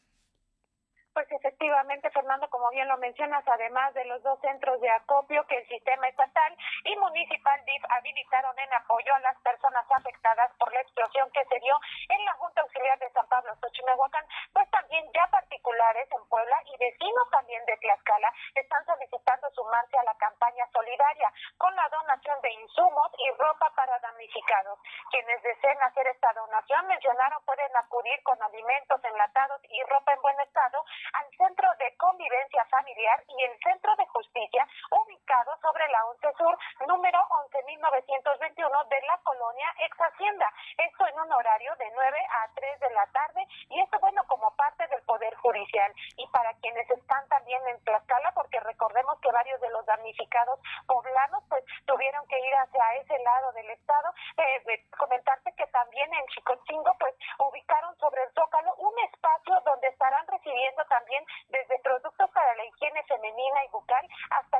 Efectivamente, 1.56 2.10
Fernando, 2.10 2.50
como 2.50 2.68
bien 2.68 2.86
lo 2.86 2.98
mencionas, 2.98 3.42
además 3.48 3.94
de 3.94 4.04
los 4.04 4.22
dos 4.22 4.38
centros 4.40 4.78
de 4.78 4.90
acopio 4.90 5.42
que 5.46 5.56
el 5.56 5.66
sistema 5.68 6.06
estatal 6.06 6.54
y 6.84 6.94
municipal 6.96 7.64
DIF 7.64 7.82
habilitaron 7.88 8.58
en 8.58 8.74
apoyo 8.74 9.14
a 9.14 9.20
las 9.20 9.40
personas 9.40 9.86
afectadas 9.90 10.52
por 10.58 10.70
la 10.74 10.82
explosión 10.82 11.30
que 11.32 11.42
se 11.46 11.58
dio 11.60 11.74
en 12.10 12.24
la 12.26 12.34
Junta 12.34 12.60
Auxiliar 12.60 12.98
de 12.98 13.08
San 13.08 13.26
Pablo, 13.28 13.56
Xochimehuacán, 13.56 14.26
pues 14.52 14.68
también 14.70 15.10
ya 15.14 15.26
particulares 15.30 16.06
en 16.12 16.28
Puebla 16.28 16.60
y 16.66 16.76
vecinos 16.76 17.30
también 17.30 17.64
de 17.64 17.76
Tlaxcala 17.78 18.30
están 18.54 18.84
solicitando 18.84 19.48
sumarse 19.52 19.96
a 19.96 20.04
la 20.04 20.14
campaña 20.16 20.68
solidaria 20.74 21.32
con 21.56 21.74
la 21.74 21.88
donación 21.88 22.38
de 22.42 22.52
insumos 22.52 23.10
y 23.16 23.30
ropa 23.40 23.72
para 23.74 23.98
damnificados. 24.00 24.78
Quienes 25.10 25.42
deseen 25.42 25.82
hacer 25.82 26.06
esta 26.08 26.34
donación 26.34 26.86
mencionaron 26.86 27.42
pueden 27.46 27.74
acudir 27.78 28.22
con 28.24 28.36
alimentos 28.42 29.00
enlatados 29.04 29.62
y 29.70 29.82
ropa 29.84 30.12
en 30.12 30.20
buen 30.20 30.38
estado 30.40 30.84
al 31.14 31.30
Centro 31.30 31.45
de 31.46 31.96
Convivencia 31.96 32.64
Familiar 32.64 33.22
y 33.28 33.44
el 33.44 33.56
Centro 33.62 33.94
de 33.94 34.06
Justicia, 34.08 34.66
ubicado 34.90 35.56
sobre 35.62 35.86
la 35.88 36.04
11 36.06 36.32
Sur, 36.36 36.58
número 36.88 37.20
11.921 37.54 38.88
de 38.88 39.00
la 39.06 39.16
colonia 39.22 39.68
Ex 39.78 39.96
Hacienda. 39.96 40.52
Esto 40.76 41.06
en 41.06 41.20
un 41.20 41.32
horario 41.32 41.76
de 41.76 41.88
9 41.94 42.18
a 42.18 42.50
3 42.52 42.80
de 42.80 42.90
la 42.90 43.06
tarde 43.12 43.46
y 43.70 43.80
esto, 43.80 43.96
bueno, 44.00 44.24
como 44.26 44.50
parte 44.56 44.88
del 44.88 45.00
Poder 45.02 45.36
Judicial. 45.36 45.94
Y 46.16 46.26
para 46.28 46.52
quienes 46.54 46.90
están 46.90 47.28
también 47.28 47.62
en 47.68 47.78
Tlaxcala, 47.84 48.32
porque 48.32 48.58
recordemos 48.58 49.20
que 49.20 49.30
varios 49.30 49.60
de 49.60 49.70
los 49.70 49.86
damnificados 49.86 50.58
poblanos, 50.88 51.44
pues 51.48 51.64
tuvieron 51.86 52.26
que 52.26 52.40
ir 52.40 52.54
hacia 52.54 52.94
ese 52.96 53.18
lado 53.20 53.52
del 53.52 53.70
Estado, 53.70 54.12
eh, 54.36 54.84
comentarte 54.98 55.52
que 55.54 55.66
también 55.68 56.12
en 56.12 56.26
Chicochingo, 56.26 56.92
pues 56.98 57.14
ubicaron 57.38 57.96
sobre 57.98 58.24
el 58.24 58.32
Zócalo 58.32 58.74
un 58.78 58.98
espacio 58.98 59.60
donde 59.64 59.86
estarán 59.88 60.26
recibiendo 60.26 60.84
también 60.86 61.24
desde 61.48 61.78
productos 61.80 62.30
para 62.30 62.54
la 62.54 62.64
higiene 62.64 63.02
femenina 63.04 63.64
y 63.64 63.68
bucal 63.68 64.06
hasta 64.30 64.55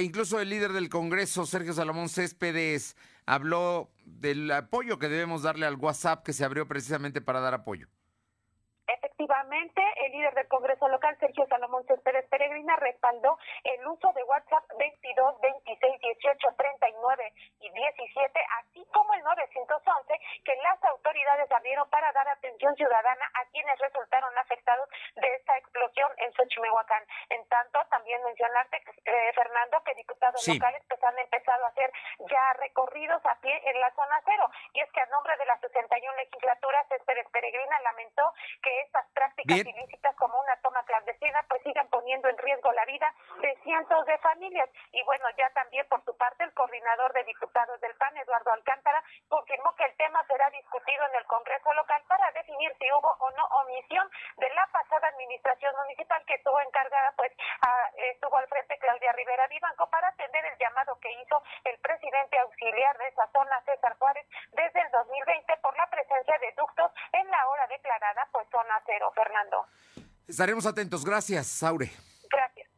e 0.00 0.02
incluso 0.02 0.40
el 0.40 0.48
líder 0.48 0.72
del 0.72 0.88
Congreso, 0.88 1.44
Sergio 1.44 1.74
Salomón 1.74 2.08
Céspedes, 2.08 2.96
habló 3.26 3.90
del 4.06 4.50
apoyo 4.50 4.98
que 4.98 5.10
debemos 5.10 5.42
darle 5.42 5.66
al 5.66 5.76
WhatsApp 5.76 6.24
que 6.24 6.32
se 6.32 6.42
abrió 6.42 6.66
precisamente 6.66 7.20
para 7.20 7.40
dar 7.40 7.52
apoyo. 7.52 7.86
Efectivamente, 8.86 9.82
el 10.02 10.12
líder 10.12 10.34
del 10.34 10.48
Congreso 10.48 10.88
local, 10.88 11.16
Sergio 11.20 11.46
Salomón 11.46 11.84
Céspedes 11.86 12.26
Peregrina, 12.28 12.74
respaldó 12.76 13.38
el 13.62 13.86
uso 13.86 14.10
de 14.14 14.24
WhatsApp 14.24 14.64
22, 14.78 15.40
26, 15.40 16.00
18, 16.00 16.48
39 16.56 17.32
y 17.60 17.70
17, 17.70 18.40
así 18.58 18.84
como 18.92 19.14
el 19.14 19.22
911, 19.22 20.14
que 20.44 20.56
las 20.64 20.82
autoridades 20.82 21.52
abrieron 21.52 21.88
para 21.90 22.10
dar 22.12 22.28
atención 22.28 22.74
ciudadana 22.74 23.30
a 23.34 23.44
quienes 23.52 23.78
resultaron 23.78 24.36
afectados 24.38 24.88
de 25.14 25.28
esta 25.36 25.58
explosión 25.58 26.10
en 26.16 26.32
Xochimehuacán. 26.32 27.04
En 27.28 27.46
tanto, 27.46 27.78
también 27.90 28.24
mencionarte, 28.24 28.82
eh, 29.04 29.32
Fernando, 29.34 29.82
locales 30.46 30.82
pues, 30.88 31.02
han 31.04 31.18
empezado 31.18 31.64
a 31.64 31.68
hacer 31.68 31.92
ya 32.30 32.52
recorridos 32.54 33.24
a 33.24 33.34
pie 33.40 33.60
en 33.64 33.80
la 33.80 33.90
zona 33.94 34.20
cero. 34.24 34.50
Y 34.72 34.80
es 34.80 34.90
que 34.92 35.00
a 35.00 35.06
nombre 35.06 35.36
de 35.36 35.46
la 35.46 35.58
61 35.58 36.16
legislatura, 36.16 36.84
Céspedes 36.88 37.28
Peregrina 37.30 37.80
lamentó 37.80 38.32
que 38.62 38.80
estas 38.82 39.06
prácticas 39.14 39.58
ilícitas 39.58 40.14
como 40.16 40.38
una 40.40 40.56
toma 40.62 40.82
clandestina 40.84 41.44
pues 41.48 41.62
sigan 41.62 41.88
poniendo 41.88 42.28
en 42.28 42.38
riesgo 42.38 42.72
la 42.72 42.84
vida 42.84 43.12
de 43.40 43.56
cientos 43.62 44.06
de 44.06 44.18
familias. 44.18 44.68
Y 44.92 45.02
bueno, 45.04 45.24
ya 45.36 45.50
también 45.50 45.86
por 45.88 46.04
su 46.04 46.16
parte 46.16 46.44
el 46.44 46.52
coordinador 46.54 47.12
de 47.12 47.24
diputados 47.24 47.80
del 47.80 47.94
PAN, 47.96 48.16
Eduardo 48.16 48.52
Alcántara, 48.52 49.02
confirmó 49.28 49.74
que 49.76 49.84
el 49.84 49.96
tema 49.96 50.24
será 50.26 50.50
discutido 50.50 51.04
en 51.06 51.14
el 51.16 51.26
Congreso 51.26 51.72
local 51.74 52.02
para 52.08 52.30
definir 52.32 52.72
si 52.78 52.90
hubo 52.92 53.10
o 53.18 53.30
no 53.30 53.44
omisión 53.62 54.08
de 54.36 54.50
la 54.50 54.66
pasada 54.72 55.08
administración 55.08 55.74
municipal 55.76 56.22
que 56.26 56.34
estuvo 56.34 56.60
encargada, 56.60 57.12
pues 57.16 57.32
estuvo 58.12 58.36
al 58.36 58.48
frente 58.48 58.78
Claudia 58.78 59.12
Rivera 59.12 59.46
Vivanco 59.48 59.88
para 59.90 60.08
atender 60.08 60.44
el 60.44 60.58
llamado 60.58 60.98
que 61.00 61.12
hizo 61.12 61.42
el 61.64 61.78
presidente 61.78 62.38
auxiliar 62.38 62.96
de 62.98 63.08
esa 63.08 63.26
zona, 63.28 63.60
César 63.64 63.96
Juárez, 63.98 64.26
desde 64.52 64.80
el 64.80 64.90
2020 64.90 65.56
por 65.58 65.76
la 65.76 65.86
presencia 65.86 66.38
de 66.38 66.52
ductos 66.56 66.90
en 67.12 67.30
la 67.30 67.48
hora 67.48 67.66
declarada, 67.66 68.28
pues 68.32 68.48
zona 68.50 68.80
Estaremos 70.26 70.66
atentos. 70.66 71.04
Gracias, 71.04 71.46
Saure. 71.46 71.90
Gracias. 72.30 72.68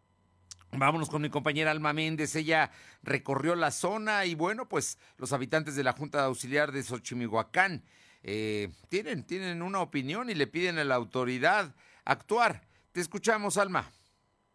Vámonos 0.72 1.10
con 1.10 1.20
mi 1.20 1.28
compañera 1.28 1.70
Alma 1.70 1.92
Méndez. 1.92 2.34
Ella 2.34 2.70
recorrió 3.02 3.54
la 3.54 3.70
zona 3.70 4.24
y 4.24 4.34
bueno, 4.34 4.68
pues 4.68 4.98
los 5.18 5.32
habitantes 5.32 5.76
de 5.76 5.84
la 5.84 5.92
Junta 5.92 6.24
Auxiliar 6.24 6.72
de 6.72 6.82
Xochimihuacán 6.82 7.82
eh, 8.22 8.68
tienen, 8.88 9.26
tienen 9.26 9.62
una 9.62 9.80
opinión 9.80 10.30
y 10.30 10.34
le 10.34 10.46
piden 10.46 10.78
a 10.78 10.84
la 10.84 10.94
autoridad 10.94 11.74
actuar. 12.04 12.62
Te 12.92 13.00
escuchamos, 13.00 13.58
Alma. 13.58 13.90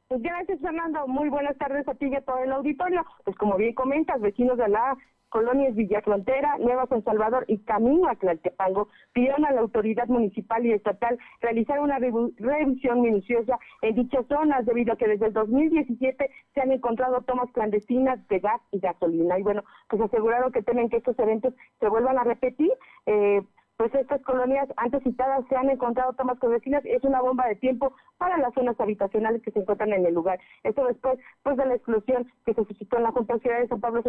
Pues 0.07 0.21
gracias, 0.21 0.59
Fernando. 0.61 1.07
Muy 1.07 1.29
buenas 1.29 1.57
tardes 1.57 1.87
a 1.87 1.93
ti 1.93 2.07
y 2.07 2.15
a 2.15 2.21
todo 2.21 2.41
el 2.43 2.51
auditorio. 2.51 3.05
Pues 3.25 3.35
como 3.37 3.57
bien 3.57 3.73
comentas, 3.73 4.21
vecinos 4.21 4.57
de 4.57 4.69
la 4.69 4.97
colonias 5.29 5.75
Villa 5.75 6.01
Frontera, 6.01 6.57
Nueva 6.59 6.87
San 6.87 7.03
Salvador 7.03 7.45
y 7.47 7.59
Camino 7.59 8.07
a 8.09 8.15
Tlaltepango 8.15 8.89
pidieron 9.13 9.45
a 9.45 9.51
la 9.51 9.61
autoridad 9.61 10.07
municipal 10.07 10.65
y 10.65 10.71
estatal 10.71 11.17
realizar 11.41 11.79
una 11.79 11.99
revisión 11.99 13.01
minuciosa 13.01 13.59
en 13.81 13.95
dichas 13.95 14.25
zonas 14.27 14.65
debido 14.65 14.93
a 14.93 14.97
que 14.97 15.07
desde 15.07 15.27
el 15.27 15.33
2017 15.33 16.29
se 16.53 16.61
han 16.61 16.71
encontrado 16.71 17.21
tomas 17.21 17.51
clandestinas 17.51 18.25
de 18.27 18.39
gas 18.39 18.61
y 18.71 18.79
gasolina. 18.79 19.39
Y 19.39 19.43
bueno, 19.43 19.63
pues 19.89 20.01
aseguraron 20.01 20.51
que 20.51 20.63
temen 20.63 20.89
que 20.89 20.97
estos 20.97 21.17
eventos 21.19 21.53
se 21.79 21.89
vuelvan 21.89 22.17
a 22.17 22.23
repetir. 22.23 22.71
Eh, 23.05 23.41
pues 23.77 23.93
estas 23.93 24.21
colonias 24.23 24.67
antes 24.75 25.03
citadas 25.03 25.45
se 25.47 25.55
han 25.55 25.69
encontrado 25.69 26.13
tomas 26.13 26.39
clandestinas, 26.39 26.83
es 26.85 27.03
una 27.03 27.21
bomba 27.21 27.47
de 27.47 27.55
tiempo 27.55 27.93
para 28.17 28.37
las 28.37 28.53
zonas 28.55 28.79
habitacionales 28.79 29.43
que 29.43 29.51
se 29.51 29.59
encuentran 29.59 29.93
en 29.93 30.05
el 30.05 30.15
lugar. 30.15 30.39
Esto 30.63 30.85
después 30.85 31.19
pues 31.43 31.57
de 31.57 31.65
la 31.67 31.75
explosión 31.75 32.27
que 32.45 32.55
se 32.55 32.65
suscitó 32.65 32.97
en 32.97 33.03
la 33.03 33.11
Junta 33.11 33.37
Ciudad 33.37 33.59
de 33.59 33.67
San 33.67 33.79
Pablo 33.79 34.01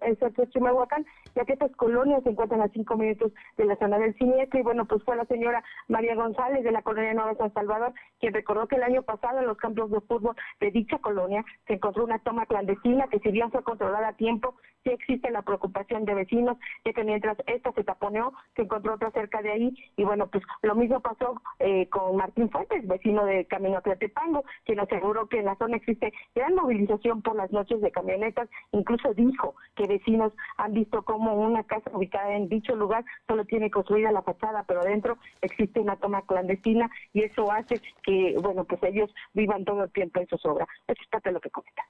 en 0.00 0.50
Chimahuacán, 0.50 1.06
ya 1.36 1.44
que 1.44 1.52
estas 1.52 1.70
colonias 1.76 2.24
se 2.24 2.30
encuentran 2.30 2.62
a 2.62 2.68
cinco 2.68 2.96
minutos 2.96 3.32
de 3.56 3.64
la 3.64 3.76
zona 3.76 3.98
del 3.98 4.16
siniestro 4.18 4.58
y 4.58 4.62
bueno, 4.64 4.86
pues 4.86 5.04
fue 5.04 5.16
la 5.16 5.24
señora 5.26 5.62
María 5.86 6.16
González 6.16 6.64
de 6.64 6.72
la 6.72 6.82
colonia 6.82 7.14
Nueva 7.14 7.36
San 7.36 7.54
Salvador 7.54 7.94
quien 8.18 8.34
recordó 8.34 8.66
que 8.66 8.76
el 8.76 8.82
año 8.82 9.02
pasado 9.02 9.38
en 9.38 9.46
los 9.46 9.56
campos 9.56 9.90
de 9.90 10.00
fútbol 10.00 10.34
de 10.60 10.70
dicha 10.70 10.98
colonia 10.98 11.44
se 11.66 11.74
encontró 11.74 12.04
una 12.04 12.18
toma 12.18 12.46
clandestina 12.46 13.06
que 13.08 13.20
si 13.20 13.30
bien 13.30 13.50
fue 13.50 13.62
controlada 13.62 14.08
a 14.08 14.16
tiempo, 14.16 14.56
sí 14.82 14.90
existe 14.90 15.30
la 15.30 15.42
preocupación 15.42 16.04
de 16.04 16.14
vecinos 16.14 16.56
de 16.84 16.92
que 16.92 17.04
mientras 17.04 17.36
esta 17.46 17.72
se 17.72 17.84
taponeó, 17.84 18.32
se 18.56 18.62
encontró 18.62 18.94
otra 18.94 19.11
cerca 19.12 19.42
de 19.42 19.52
ahí. 19.52 19.76
Y 19.96 20.04
bueno, 20.04 20.26
pues 20.28 20.44
lo 20.62 20.74
mismo 20.74 21.00
pasó 21.00 21.40
eh, 21.58 21.88
con 21.88 22.16
Martín 22.16 22.50
Fuentes, 22.50 22.86
vecino 22.86 23.24
de 23.24 23.46
Camino 23.46 23.80
Tlatepango, 23.82 24.44
quien 24.64 24.80
aseguró 24.80 25.28
que 25.28 25.38
en 25.38 25.46
la 25.46 25.56
zona 25.56 25.76
existe 25.76 26.12
gran 26.34 26.54
movilización 26.54 27.22
por 27.22 27.36
las 27.36 27.50
noches 27.52 27.80
de 27.80 27.90
camionetas. 27.90 28.48
Incluso 28.72 29.14
dijo 29.14 29.54
que 29.74 29.86
vecinos 29.86 30.32
han 30.56 30.72
visto 30.72 31.02
como 31.02 31.34
una 31.34 31.64
casa 31.64 31.90
ubicada 31.92 32.34
en 32.34 32.48
dicho 32.48 32.74
lugar 32.74 33.04
solo 33.26 33.44
tiene 33.44 33.70
construida 33.70 34.12
la 34.12 34.22
fachada, 34.22 34.64
pero 34.66 34.80
adentro 34.80 35.18
existe 35.40 35.80
una 35.80 35.96
toma 35.96 36.22
clandestina 36.22 36.90
y 37.12 37.22
eso 37.22 37.50
hace 37.50 37.80
que, 38.02 38.36
bueno, 38.40 38.64
pues 38.64 38.82
ellos 38.82 39.12
vivan 39.32 39.64
todo 39.64 39.84
el 39.84 39.92
tiempo 39.92 40.20
en 40.20 40.28
su 40.28 40.36
sobra. 40.38 40.66
Eso 40.86 41.02
es 41.02 41.22
de 41.22 41.32
lo 41.32 41.40
que 41.40 41.50
comenta. 41.50 41.82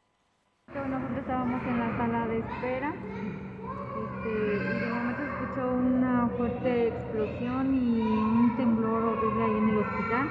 Nosotros 0.74 1.18
estábamos 1.18 1.62
en 1.64 1.78
la 1.78 1.96
sala 1.98 2.26
de 2.28 2.38
espera 2.38 2.94
este, 4.22 5.62
una 5.62 6.12
fuerte 6.30 6.88
explosión 6.88 7.74
y 7.74 8.00
un 8.00 8.56
temblor 8.56 9.02
horrible 9.04 9.44
ahí 9.44 9.56
en 9.56 9.68
el 9.68 9.78
hospital. 9.78 10.28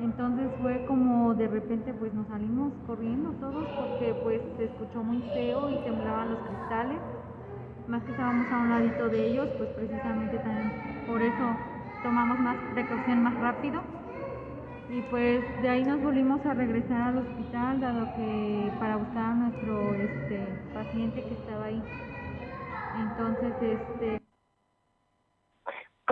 Entonces 0.00 0.50
fue 0.60 0.84
como 0.86 1.34
de 1.34 1.48
repente 1.48 1.94
pues 1.94 2.12
nos 2.14 2.26
salimos 2.28 2.72
corriendo 2.86 3.30
todos 3.40 3.66
porque 3.78 4.14
pues 4.22 4.40
se 4.56 4.64
escuchó 4.64 5.02
muy 5.02 5.22
feo 5.32 5.70
y 5.70 5.76
temblaban 5.84 6.30
los 6.30 6.40
cristales. 6.40 6.98
Más 7.88 8.02
que 8.02 8.10
estábamos 8.12 8.46
a 8.50 8.58
un 8.58 8.70
ladito 8.70 9.08
de 9.08 9.26
ellos, 9.28 9.48
pues 9.58 9.68
precisamente 9.70 10.38
también 10.38 10.72
por 11.06 11.20
eso 11.20 11.56
tomamos 12.02 12.38
más 12.40 12.56
precaución 12.72 13.22
más 13.22 13.34
rápido. 13.40 13.82
Y 14.90 15.00
pues 15.10 15.42
de 15.62 15.68
ahí 15.68 15.84
nos 15.84 16.02
volvimos 16.02 16.44
a 16.46 16.54
regresar 16.54 17.02
al 17.02 17.18
hospital, 17.18 17.80
dado 17.80 18.04
que 18.16 18.70
para 18.78 18.96
buscar 18.96 19.24
a 19.24 19.34
nuestro 19.34 19.94
este, 19.94 20.46
paciente 20.72 21.22
que 21.22 21.34
estaba 21.34 21.64
ahí. 21.64 21.82
Entonces, 23.00 23.52
este 23.60 24.23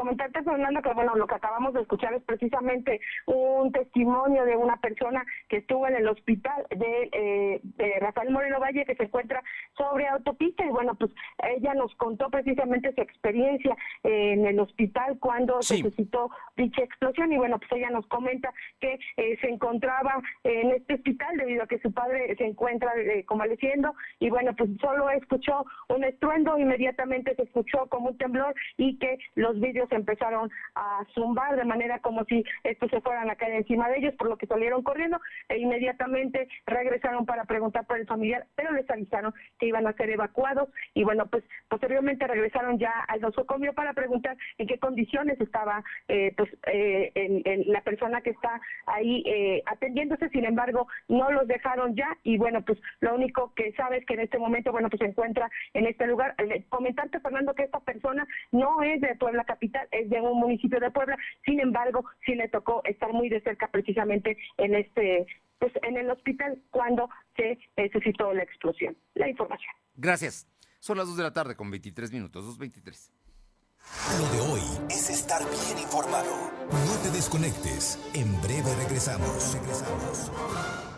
comentarte, 0.02 0.42
Fernando, 0.42 0.82
que 0.82 0.92
bueno, 0.94 1.14
lo 1.14 1.28
que 1.28 1.36
acabamos 1.36 1.74
de 1.74 1.82
escuchar 1.82 2.12
es 2.12 2.22
precisamente 2.24 3.00
un 3.26 3.70
testimonio 3.70 4.44
de 4.44 4.56
una 4.56 4.76
persona 4.78 5.24
que 5.48 5.58
estuvo 5.58 5.86
en 5.86 5.94
el 5.94 6.08
hospital 6.08 6.66
de, 6.70 7.08
eh, 7.12 7.60
de 7.62 8.00
Rafael 8.00 8.30
Moreno 8.30 8.58
Valle, 8.58 8.84
que 8.84 8.96
se 8.96 9.04
encuentra 9.04 9.40
sobre 9.76 10.08
autopista, 10.08 10.64
y 10.64 10.70
bueno, 10.70 10.96
pues 10.96 11.12
ella 11.56 11.74
nos 11.74 11.94
contó 11.94 12.30
precisamente 12.30 12.92
su 12.94 13.00
experiencia 13.00 13.76
en 14.02 14.44
el 14.44 14.58
hospital 14.58 15.18
cuando 15.20 15.62
se 15.62 15.78
suscitó 15.78 16.30
dicha 16.56 16.82
explosión, 16.82 17.32
y 17.32 17.36
bueno, 17.36 17.60
pues 17.60 17.70
ella 17.70 17.90
nos 17.90 18.06
comenta 18.08 18.52
que 18.80 18.98
eh, 19.16 19.38
se 19.40 19.50
encontraba 19.50 20.20
en 20.42 20.72
este 20.72 20.94
hospital 20.94 21.36
debido 21.36 21.62
a 21.62 21.68
que 21.68 21.78
su 21.78 21.92
padre 21.92 22.34
se 22.36 22.44
encuentra 22.44 22.90
eh, 22.96 23.24
convaleciendo, 23.24 23.94
y 24.18 24.30
bueno, 24.30 24.52
pues 24.56 24.68
solo 24.80 25.10
escuchó 25.10 25.64
un 25.90 26.02
estruendo, 26.02 26.58
inmediatamente 26.58 27.36
se 27.36 27.42
escuchó 27.42 27.86
como 27.86 28.08
un 28.08 28.18
temblor, 28.18 28.52
y 28.76 28.98
que 28.98 29.18
los 29.36 29.60
vídeos 29.60 29.91
empezaron 29.96 30.50
a 30.74 31.04
zumbar 31.14 31.56
de 31.56 31.64
manera 31.64 31.98
como 32.00 32.24
si 32.24 32.44
estos 32.64 32.90
se 32.90 33.00
fueran 33.00 33.30
a 33.30 33.36
caer 33.36 33.54
encima 33.54 33.88
de 33.88 33.98
ellos, 33.98 34.14
por 34.16 34.28
lo 34.28 34.36
que 34.36 34.46
salieron 34.46 34.82
corriendo 34.82 35.20
e 35.48 35.58
inmediatamente 35.58 36.48
regresaron 36.66 37.26
para 37.26 37.44
preguntar 37.44 37.86
por 37.86 37.98
el 37.98 38.06
familiar, 38.06 38.46
pero 38.54 38.72
les 38.72 38.88
avisaron 38.90 39.34
que 39.58 39.66
iban 39.66 39.86
a 39.86 39.92
ser 39.94 40.10
evacuados. 40.10 40.68
Y 40.94 41.04
bueno, 41.04 41.26
pues 41.26 41.44
posteriormente 41.68 42.26
regresaron 42.26 42.78
ya 42.78 42.92
al 43.08 43.20
nosocomio 43.20 43.72
para 43.72 43.92
preguntar 43.92 44.36
en 44.58 44.66
qué 44.66 44.78
condiciones 44.78 45.40
estaba 45.40 45.82
eh, 46.08 46.32
pues 46.36 46.50
eh, 46.66 47.64
la 47.66 47.82
persona 47.82 48.20
que 48.20 48.30
está 48.30 48.60
ahí 48.86 49.22
eh, 49.26 49.62
atendiéndose, 49.66 50.28
sin 50.30 50.44
embargo 50.44 50.86
no 51.08 51.30
los 51.30 51.46
dejaron 51.46 51.94
ya. 51.94 52.16
Y 52.22 52.38
bueno, 52.38 52.62
pues 52.62 52.78
lo 53.00 53.14
único 53.14 53.52
que 53.54 53.72
sabes 53.72 54.04
que 54.06 54.14
en 54.14 54.20
este 54.20 54.38
momento, 54.38 54.72
bueno, 54.72 54.88
pues 54.88 55.00
se 55.00 55.06
encuentra 55.06 55.50
en 55.74 55.86
este 55.86 56.06
lugar. 56.06 56.34
Comentarte, 56.68 57.20
Fernando, 57.20 57.54
que 57.54 57.64
esta 57.64 57.80
persona 57.80 58.26
no 58.50 58.82
es 58.82 59.00
de 59.00 59.14
Puebla 59.16 59.44
Capital, 59.44 59.81
es 59.90 60.08
de 60.08 60.20
un 60.20 60.38
municipio 60.38 60.80
de 60.80 60.90
Puebla, 60.90 61.16
sin 61.44 61.60
embargo, 61.60 62.04
sí 62.24 62.34
le 62.34 62.48
tocó 62.48 62.82
estar 62.84 63.12
muy 63.12 63.28
de 63.28 63.40
cerca 63.42 63.68
precisamente 63.68 64.36
en 64.58 64.74
este 64.74 65.26
pues 65.58 65.72
en 65.82 65.96
el 65.96 66.10
hospital 66.10 66.60
cuando 66.70 67.08
se 67.36 67.56
eh, 67.76 67.90
suscitó 67.92 68.32
la 68.34 68.42
explosión. 68.42 68.96
La 69.14 69.28
información. 69.28 69.72
Gracias. 69.94 70.48
Son 70.80 70.98
las 70.98 71.06
2 71.06 71.16
de 71.16 71.22
la 71.22 71.32
tarde 71.32 71.54
con 71.54 71.70
23 71.70 72.12
minutos, 72.12 72.58
2.23. 72.58 73.12
Lo 74.18 74.28
de 74.32 74.52
hoy 74.52 74.60
es 74.90 75.10
estar 75.10 75.40
bien 75.42 75.78
informado. 75.78 76.50
No 76.70 77.02
te 77.02 77.10
desconectes. 77.10 77.98
En 78.14 78.40
breve 78.42 78.74
regresamos. 78.76 79.54
Regresamos. 79.54 80.91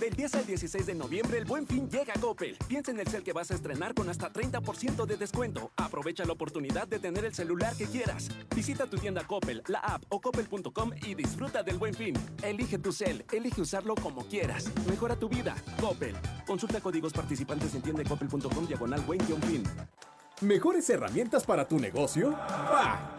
Del 0.00 0.14
10 0.14 0.34
al 0.36 0.46
16 0.46 0.86
de 0.86 0.94
noviembre, 0.94 1.38
el 1.38 1.44
buen 1.44 1.66
fin 1.66 1.88
llega 1.90 2.12
a 2.14 2.20
Coppel. 2.20 2.56
Piensa 2.68 2.92
en 2.92 3.00
el 3.00 3.08
cel 3.08 3.24
que 3.24 3.32
vas 3.32 3.50
a 3.50 3.54
estrenar 3.54 3.94
con 3.94 4.08
hasta 4.08 4.32
30% 4.32 5.06
de 5.06 5.16
descuento. 5.16 5.72
Aprovecha 5.76 6.24
la 6.24 6.34
oportunidad 6.34 6.86
de 6.86 7.00
tener 7.00 7.24
el 7.24 7.34
celular 7.34 7.74
que 7.76 7.86
quieras. 7.86 8.28
Visita 8.54 8.86
tu 8.86 8.96
tienda 8.96 9.26
Coppel, 9.26 9.62
la 9.66 9.80
app 9.80 10.04
o 10.10 10.20
coppel.com 10.20 10.92
y 11.04 11.14
disfruta 11.16 11.64
del 11.64 11.78
buen 11.78 11.94
fin. 11.94 12.14
Elige 12.44 12.78
tu 12.78 12.92
cel, 12.92 13.24
elige 13.32 13.60
usarlo 13.60 13.96
como 13.96 14.24
quieras. 14.28 14.70
Mejora 14.88 15.16
tu 15.16 15.28
vida. 15.28 15.56
Coppel. 15.80 16.14
Consulta 16.46 16.80
códigos 16.80 17.12
participantes 17.12 17.74
en 17.74 17.82
tiendacoppel.com 17.82 18.66
diagonal 18.66 19.00
buen 19.00 19.20
fin. 19.20 19.64
¿Mejores 20.42 20.88
herramientas 20.90 21.44
para 21.44 21.66
tu 21.66 21.80
negocio? 21.80 22.30
¡Va! 22.30 23.18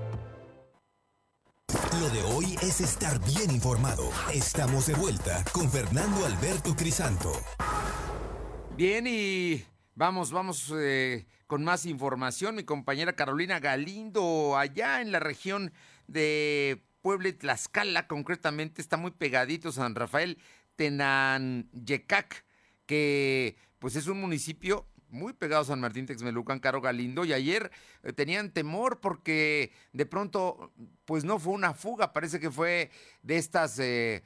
Lo 1.99 2.09
de 2.09 2.23
hoy 2.23 2.55
es 2.61 2.79
estar 2.79 3.19
bien 3.25 3.51
informado. 3.51 4.09
Estamos 4.33 4.87
de 4.87 4.93
vuelta 4.93 5.43
con 5.51 5.69
Fernando 5.69 6.25
Alberto 6.25 6.73
Crisanto. 6.73 7.33
Bien, 8.77 9.05
y 9.07 9.65
vamos, 9.93 10.31
vamos 10.31 10.73
eh, 10.73 11.27
con 11.47 11.65
más 11.65 11.85
información. 11.85 12.55
Mi 12.55 12.63
compañera 12.63 13.13
Carolina 13.13 13.59
Galindo, 13.59 14.57
allá 14.57 15.01
en 15.01 15.11
la 15.11 15.19
región 15.19 15.73
de 16.07 16.81
Puebla 17.01 17.29
Tlaxcala, 17.37 18.07
concretamente, 18.07 18.81
está 18.81 18.95
muy 18.95 19.11
pegadito 19.11 19.73
San 19.73 19.93
Rafael 19.93 20.37
Tenanyecac, 20.77 22.45
que 22.85 23.57
pues 23.79 23.97
es 23.97 24.07
un 24.07 24.21
municipio 24.21 24.87
muy 25.11 25.33
pegado 25.33 25.63
San 25.63 25.79
Martín 25.79 26.05
Texmelucan, 26.05 26.59
Caro 26.59 26.81
Galindo, 26.81 27.25
y 27.25 27.33
ayer 27.33 27.71
eh, 28.03 28.13
tenían 28.13 28.51
temor 28.51 28.99
porque 28.99 29.71
de 29.93 30.05
pronto, 30.05 30.71
pues 31.05 31.23
no 31.23 31.39
fue 31.39 31.53
una 31.53 31.73
fuga, 31.73 32.13
parece 32.13 32.39
que 32.39 32.49
fue 32.49 32.89
de 33.21 33.37
estas, 33.37 33.77
eh, 33.79 34.23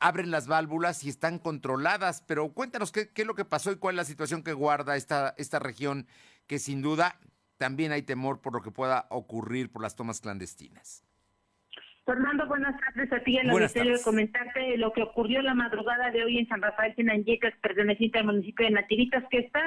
abren 0.00 0.30
las 0.30 0.46
válvulas 0.46 1.04
y 1.04 1.08
están 1.08 1.38
controladas, 1.38 2.22
pero 2.26 2.52
cuéntanos 2.52 2.92
qué, 2.92 3.08
qué, 3.08 3.22
es 3.22 3.28
lo 3.28 3.34
que 3.34 3.44
pasó 3.44 3.72
y 3.72 3.76
cuál 3.76 3.94
es 3.94 3.98
la 3.98 4.04
situación 4.04 4.42
que 4.42 4.52
guarda 4.52 4.96
esta, 4.96 5.34
esta 5.38 5.58
región, 5.58 6.06
que 6.46 6.58
sin 6.58 6.82
duda 6.82 7.18
también 7.56 7.92
hay 7.92 8.02
temor 8.02 8.40
por 8.40 8.52
lo 8.52 8.62
que 8.62 8.70
pueda 8.70 9.06
ocurrir 9.10 9.70
por 9.70 9.82
las 9.82 9.96
tomas 9.96 10.20
clandestinas. 10.20 11.05
Fernando, 12.06 12.46
buenas 12.46 12.80
tardes 12.80 13.12
a 13.12 13.18
ti 13.18 13.36
en 13.36 13.50
el 13.50 13.58
de 13.58 14.00
comentarte 14.04 14.78
lo 14.78 14.92
que 14.92 15.02
ocurrió 15.02 15.42
la 15.42 15.54
madrugada 15.54 16.12
de 16.12 16.22
hoy 16.22 16.38
en 16.38 16.46
San 16.46 16.62
Rafael 16.62 16.94
Tenanyecas, 16.94 17.52
perteneciente 17.60 18.20
al 18.20 18.26
municipio 18.26 18.64
de 18.64 18.70
Nativitas, 18.70 19.24
que 19.28 19.38
está 19.38 19.60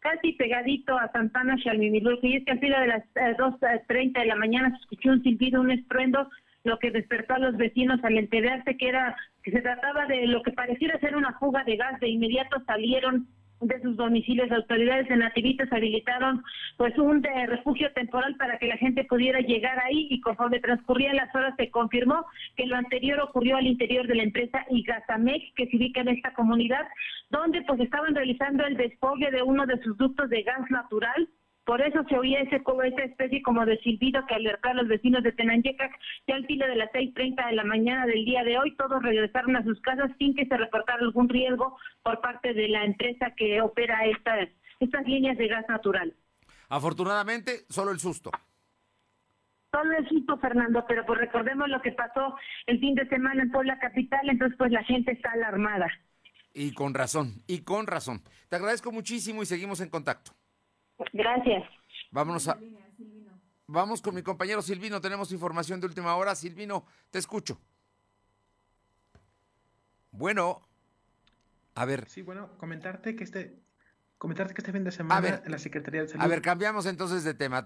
casi 0.00 0.32
pegadito 0.32 0.98
a 0.98 1.12
Santana 1.12 1.56
Xalmimilulco. 1.56 2.26
Y 2.26 2.38
es 2.38 2.44
que 2.44 2.50
al 2.50 2.58
filo 2.58 2.80
de 2.80 2.88
las 2.88 3.04
eh, 3.14 3.36
2.30 3.38 3.86
eh, 3.88 4.20
de 4.20 4.26
la 4.26 4.34
mañana 4.34 4.70
se 4.70 4.78
escuchó 4.78 5.10
un 5.10 5.22
silbido, 5.22 5.60
un 5.60 5.70
estruendo, 5.70 6.28
lo 6.64 6.80
que 6.80 6.90
despertó 6.90 7.34
a 7.34 7.38
los 7.38 7.56
vecinos 7.56 8.02
al 8.02 8.18
enterarse 8.18 8.76
que 8.76 8.88
era 8.88 9.16
que 9.44 9.52
se 9.52 9.60
trataba 9.60 10.06
de 10.06 10.26
lo 10.26 10.42
que 10.42 10.50
pareciera 10.50 10.98
ser 10.98 11.14
una 11.14 11.38
fuga 11.38 11.62
de 11.62 11.76
gas. 11.76 12.00
De 12.00 12.08
inmediato 12.08 12.60
salieron 12.66 13.28
de 13.66 13.80
sus 13.80 13.96
domicilios. 13.96 14.50
Autoridades 14.50 15.08
de 15.08 15.16
Nativitas 15.16 15.72
habilitaron 15.72 16.42
pues 16.76 16.96
un 16.98 17.20
de 17.20 17.46
refugio 17.46 17.92
temporal 17.92 18.36
para 18.36 18.58
que 18.58 18.66
la 18.66 18.76
gente 18.76 19.04
pudiera 19.04 19.40
llegar 19.40 19.78
ahí 19.80 20.08
y 20.10 20.20
conforme 20.20 20.60
transcurrían 20.60 21.16
las 21.16 21.34
horas 21.34 21.54
se 21.56 21.70
confirmó 21.70 22.24
que 22.56 22.66
lo 22.66 22.76
anterior 22.76 23.20
ocurrió 23.20 23.56
al 23.56 23.66
interior 23.66 24.06
de 24.06 24.14
la 24.14 24.22
empresa 24.22 24.64
Igasamec 24.70 25.54
que 25.54 25.66
se 25.66 25.76
ubica 25.76 26.00
en 26.00 26.08
esta 26.08 26.32
comunidad 26.34 26.86
donde 27.30 27.62
pues 27.62 27.80
estaban 27.80 28.14
realizando 28.14 28.64
el 28.66 28.76
desfogue 28.76 29.30
de 29.30 29.42
uno 29.42 29.66
de 29.66 29.80
sus 29.82 29.96
ductos 29.96 30.28
de 30.30 30.42
gas 30.42 30.70
natural 30.70 31.28
por 31.64 31.80
eso 31.80 32.04
se 32.08 32.18
oía 32.18 32.40
ese, 32.40 32.56
esa 32.56 33.02
especie 33.04 33.42
como 33.42 33.64
de 33.64 33.78
silbido 33.78 34.24
que 34.26 34.34
alertó 34.34 34.68
a 34.68 34.74
los 34.74 34.86
vecinos 34.86 35.22
de 35.22 35.32
Tenanyecac. 35.32 35.98
Ya 36.26 36.34
al 36.34 36.46
filo 36.46 36.66
de 36.66 36.76
las 36.76 36.90
6.30 36.92 37.46
de 37.46 37.52
la 37.54 37.64
mañana 37.64 38.06
del 38.06 38.24
día 38.24 38.44
de 38.44 38.58
hoy, 38.58 38.76
todos 38.76 39.02
regresaron 39.02 39.56
a 39.56 39.64
sus 39.64 39.80
casas 39.80 40.10
sin 40.18 40.34
que 40.34 40.46
se 40.46 40.56
reportara 40.56 41.00
algún 41.00 41.28
riesgo 41.28 41.78
por 42.02 42.20
parte 42.20 42.52
de 42.52 42.68
la 42.68 42.84
empresa 42.84 43.32
que 43.36 43.62
opera 43.62 44.04
estas, 44.04 44.48
estas 44.80 45.06
líneas 45.06 45.38
de 45.38 45.48
gas 45.48 45.64
natural. 45.68 46.14
Afortunadamente, 46.68 47.64
solo 47.70 47.92
el 47.92 47.98
susto. 47.98 48.30
Solo 49.72 49.96
el 49.96 50.08
susto, 50.08 50.36
Fernando, 50.38 50.84
pero 50.86 51.04
pues 51.06 51.18
recordemos 51.18 51.68
lo 51.68 51.80
que 51.80 51.92
pasó 51.92 52.36
el 52.66 52.78
fin 52.78 52.94
de 52.94 53.08
semana 53.08 53.42
en 53.42 53.50
Puebla 53.50 53.78
Capital, 53.78 54.28
entonces 54.28 54.56
pues 54.58 54.70
la 54.70 54.84
gente 54.84 55.12
está 55.12 55.32
alarmada. 55.32 55.88
Y 56.52 56.72
con 56.74 56.94
razón, 56.94 57.42
y 57.48 57.62
con 57.62 57.86
razón. 57.86 58.22
Te 58.48 58.56
agradezco 58.56 58.92
muchísimo 58.92 59.42
y 59.42 59.46
seguimos 59.46 59.80
en 59.80 59.88
contacto. 59.88 60.32
Gracias. 61.12 61.64
Vámonos 62.10 62.48
a... 62.48 62.58
Vamos 63.66 64.02
con 64.02 64.14
mi 64.14 64.22
compañero 64.22 64.60
Silvino, 64.60 65.00
tenemos 65.00 65.32
información 65.32 65.80
de 65.80 65.86
última 65.86 66.14
hora. 66.16 66.34
Silvino, 66.34 66.84
te 67.10 67.18
escucho. 67.18 67.58
Bueno, 70.10 70.60
a 71.74 71.84
ver. 71.84 72.08
Sí, 72.08 72.22
bueno, 72.22 72.56
comentarte 72.58 73.16
que 73.16 73.24
este, 73.24 73.58
comentarte 74.18 74.54
que 74.54 74.60
este 74.60 74.70
fin 74.70 74.84
de 74.84 74.92
semana 74.92 75.42
en 75.44 75.50
la 75.50 75.58
Secretaría 75.58 76.02
de 76.02 76.08
Salud. 76.08 76.22
A 76.22 76.28
ver, 76.28 76.42
cambiamos 76.42 76.86
entonces 76.86 77.24
de 77.24 77.34
tema. 77.34 77.64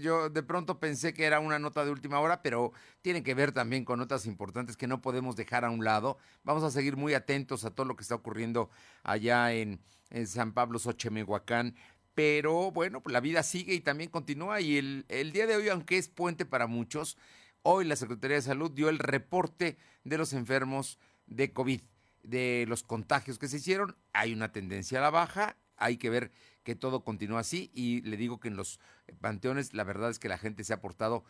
Yo 0.00 0.30
de 0.30 0.42
pronto 0.42 0.80
pensé 0.80 1.12
que 1.14 1.24
era 1.24 1.40
una 1.40 1.58
nota 1.58 1.84
de 1.84 1.90
última 1.90 2.18
hora, 2.20 2.42
pero 2.42 2.72
tiene 3.02 3.22
que 3.22 3.34
ver 3.34 3.52
también 3.52 3.84
con 3.84 3.98
notas 3.98 4.26
importantes 4.26 4.76
que 4.76 4.86
no 4.86 5.02
podemos 5.02 5.36
dejar 5.36 5.64
a 5.64 5.70
un 5.70 5.84
lado. 5.84 6.16
Vamos 6.42 6.64
a 6.64 6.70
seguir 6.70 6.96
muy 6.96 7.14
atentos 7.14 7.64
a 7.64 7.70
todo 7.70 7.86
lo 7.86 7.96
que 7.96 8.02
está 8.02 8.14
ocurriendo 8.14 8.70
allá 9.02 9.52
en, 9.52 9.78
en 10.10 10.26
San 10.26 10.52
Pablo, 10.52 10.78
Xochimehuacán 10.78 11.76
pero 12.14 12.70
bueno, 12.70 13.02
pues 13.02 13.12
la 13.12 13.20
vida 13.20 13.42
sigue 13.42 13.74
y 13.74 13.80
también 13.80 14.10
continúa 14.10 14.60
y 14.60 14.76
el, 14.78 15.04
el 15.08 15.32
día 15.32 15.46
de 15.46 15.56
hoy, 15.56 15.68
aunque 15.68 15.98
es 15.98 16.08
puente 16.08 16.44
para 16.44 16.66
muchos, 16.66 17.18
hoy 17.62 17.84
la 17.84 17.96
Secretaría 17.96 18.36
de 18.36 18.42
Salud 18.42 18.70
dio 18.70 18.88
el 18.88 18.98
reporte 18.98 19.76
de 20.04 20.18
los 20.18 20.32
enfermos 20.32 20.98
de 21.26 21.52
COVID, 21.52 21.80
de 22.22 22.64
los 22.68 22.82
contagios 22.82 23.38
que 23.38 23.48
se 23.48 23.56
hicieron. 23.56 23.96
Hay 24.12 24.32
una 24.32 24.52
tendencia 24.52 24.98
a 24.98 25.02
la 25.02 25.10
baja, 25.10 25.56
hay 25.76 25.96
que 25.96 26.10
ver 26.10 26.30
que 26.62 26.74
todo 26.74 27.04
continúa 27.04 27.40
así 27.40 27.70
y 27.74 28.00
le 28.02 28.16
digo 28.16 28.40
que 28.40 28.48
en 28.48 28.56
los 28.56 28.80
panteones 29.20 29.74
la 29.74 29.84
verdad 29.84 30.10
es 30.10 30.18
que 30.18 30.28
la 30.28 30.38
gente 30.38 30.64
se 30.64 30.72
ha 30.72 30.80
portado 30.80 31.24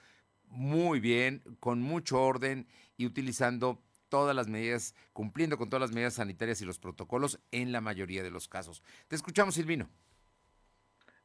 muy 0.46 1.00
bien, 1.00 1.42
con 1.60 1.80
mucho 1.80 2.20
orden 2.20 2.68
y 2.96 3.06
utilizando 3.06 3.82
todas 4.08 4.36
las 4.36 4.46
medidas, 4.46 4.94
cumpliendo 5.12 5.58
con 5.58 5.68
todas 5.68 5.80
las 5.80 5.92
medidas 5.92 6.14
sanitarias 6.14 6.60
y 6.60 6.64
los 6.64 6.78
protocolos 6.78 7.40
en 7.50 7.72
la 7.72 7.80
mayoría 7.80 8.22
de 8.22 8.30
los 8.30 8.48
casos. 8.48 8.82
Te 9.08 9.16
escuchamos, 9.16 9.54
Silvino. 9.54 9.88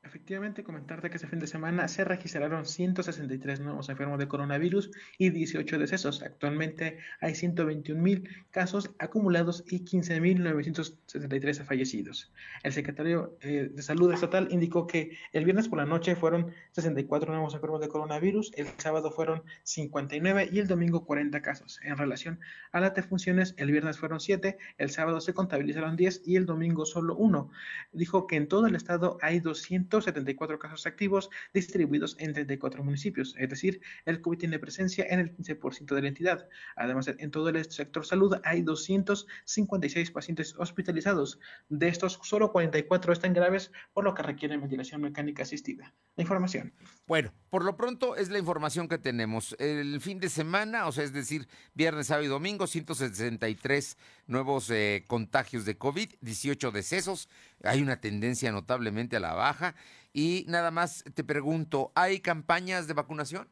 Efectivamente, 0.01 0.63
comentarte 0.63 1.09
que 1.09 1.17
este 1.17 1.27
fin 1.27 1.39
de 1.39 1.47
semana 1.47 1.89
se 1.89 2.05
registraron 2.05 2.65
163 2.65 3.59
nuevos 3.59 3.89
enfermos 3.89 4.17
de 4.17 4.29
coronavirus 4.29 4.91
y 5.17 5.29
18 5.29 5.77
decesos. 5.77 6.23
Actualmente 6.23 6.99
hay 7.19 7.35
121 7.35 8.01
mil 8.01 8.29
casos 8.49 8.91
acumulados 8.97 9.65
y 9.67 9.83
15.973 9.83 11.65
fallecidos. 11.65 12.31
El 12.63 12.71
secretario 12.71 13.38
eh, 13.41 13.69
de 13.73 13.81
Salud 13.81 14.13
Estatal 14.13 14.47
indicó 14.51 14.88
que 14.88 15.17
el 15.33 15.43
viernes 15.43 15.67
por 15.67 15.79
la 15.79 15.85
noche 15.85 16.15
fueron 16.15 16.53
64 16.71 17.33
nuevos 17.33 17.53
enfermos 17.53 17.81
de 17.81 17.89
coronavirus, 17.89 18.53
el 18.55 18.67
sábado 18.77 19.12
fueron 19.12 19.43
59 19.63 20.49
y 20.49 20.59
el 20.59 20.67
domingo 20.67 21.05
40 21.05 21.41
casos. 21.41 21.77
En 21.83 21.97
relación 21.97 22.39
a 22.71 22.79
las 22.79 22.95
defunciones, 22.95 23.53
el 23.57 23.69
viernes 23.69 23.99
fueron 23.99 24.21
7, 24.21 24.57
el 24.77 24.91
sábado 24.91 25.19
se 25.19 25.33
contabilizaron 25.33 25.97
10 25.97 26.21
y 26.25 26.38
el 26.38 26.45
domingo 26.45 26.85
solo 26.85 27.17
1. 27.17 27.51
Dijo 27.91 28.27
que 28.27 28.38
en 28.38 28.47
todo 28.47 28.65
el 28.65 28.75
estado 28.75 29.17
hay 29.21 29.41
200 29.41 29.88
174 29.89 30.60
casos 30.60 30.86
activos 30.86 31.30
distribuidos 31.54 32.15
en 32.19 32.34
34 32.34 32.84
municipios, 32.84 33.36
es 33.38 33.49
decir, 33.49 33.82
el 34.06 34.21
COVID 34.21 34.38
tiene 34.38 34.60
presencia 34.60 35.06
en 35.10 35.19
el 35.19 35.36
15% 35.36 35.95
de 35.95 36.02
la 36.02 36.08
entidad. 36.08 36.47
Además, 36.75 37.08
en 37.08 37.32
todo 37.32 37.49
el 37.49 37.71
sector 37.71 38.06
salud 38.06 38.36
hay 38.43 38.62
256 38.62 40.12
pacientes 40.12 40.56
hospitalizados. 40.58 41.39
De 41.69 41.88
estos, 41.88 42.19
solo 42.23 42.52
44 42.52 43.13
están 43.13 43.34
graves, 43.34 43.71
por 43.93 44.04
lo 44.04 44.13
que 44.13 44.23
requieren 44.23 44.62
ventilación 44.62 45.02
mecánica 45.02 45.43
asistida. 45.43 45.93
La 46.15 46.23
información. 46.23 46.73
Bueno, 47.08 47.34
por 47.49 47.63
lo 47.63 47.75
pronto 47.75 48.15
es 48.15 48.30
la 48.30 48.39
información 48.39 48.88
que 48.88 48.97
tenemos. 48.97 49.56
El 49.60 50.02
fin 50.02 50.19
de 50.19 50.30
semana, 50.30 50.88
o 50.88 50.91
sea, 50.91 51.04
es 51.04 51.13
decir, 51.13 51.47
viernes, 51.73 52.08
sábado 52.08 52.25
y 52.25 52.30
domingo, 52.30 52.67
163 52.67 53.97
nuevos 54.28 54.69
eh, 54.69 55.06
contagios 55.08 55.65
de 55.65 55.78
COVID, 55.78 56.13
18 56.21 56.71
decesos. 56.71 57.30
Hay 57.63 57.82
una 57.82 58.00
tendencia 58.00 58.52
notablemente 58.52 59.17
a 59.17 59.19
la 59.19 59.34
baja. 59.34 59.76
Y 60.13 60.45
nada 60.48 60.72
más 60.72 61.04
te 61.13 61.24
pregunto, 61.24 61.91
¿hay 61.95 62.19
campañas 62.19 62.88
de 62.88 62.93
vacunación? 62.93 63.48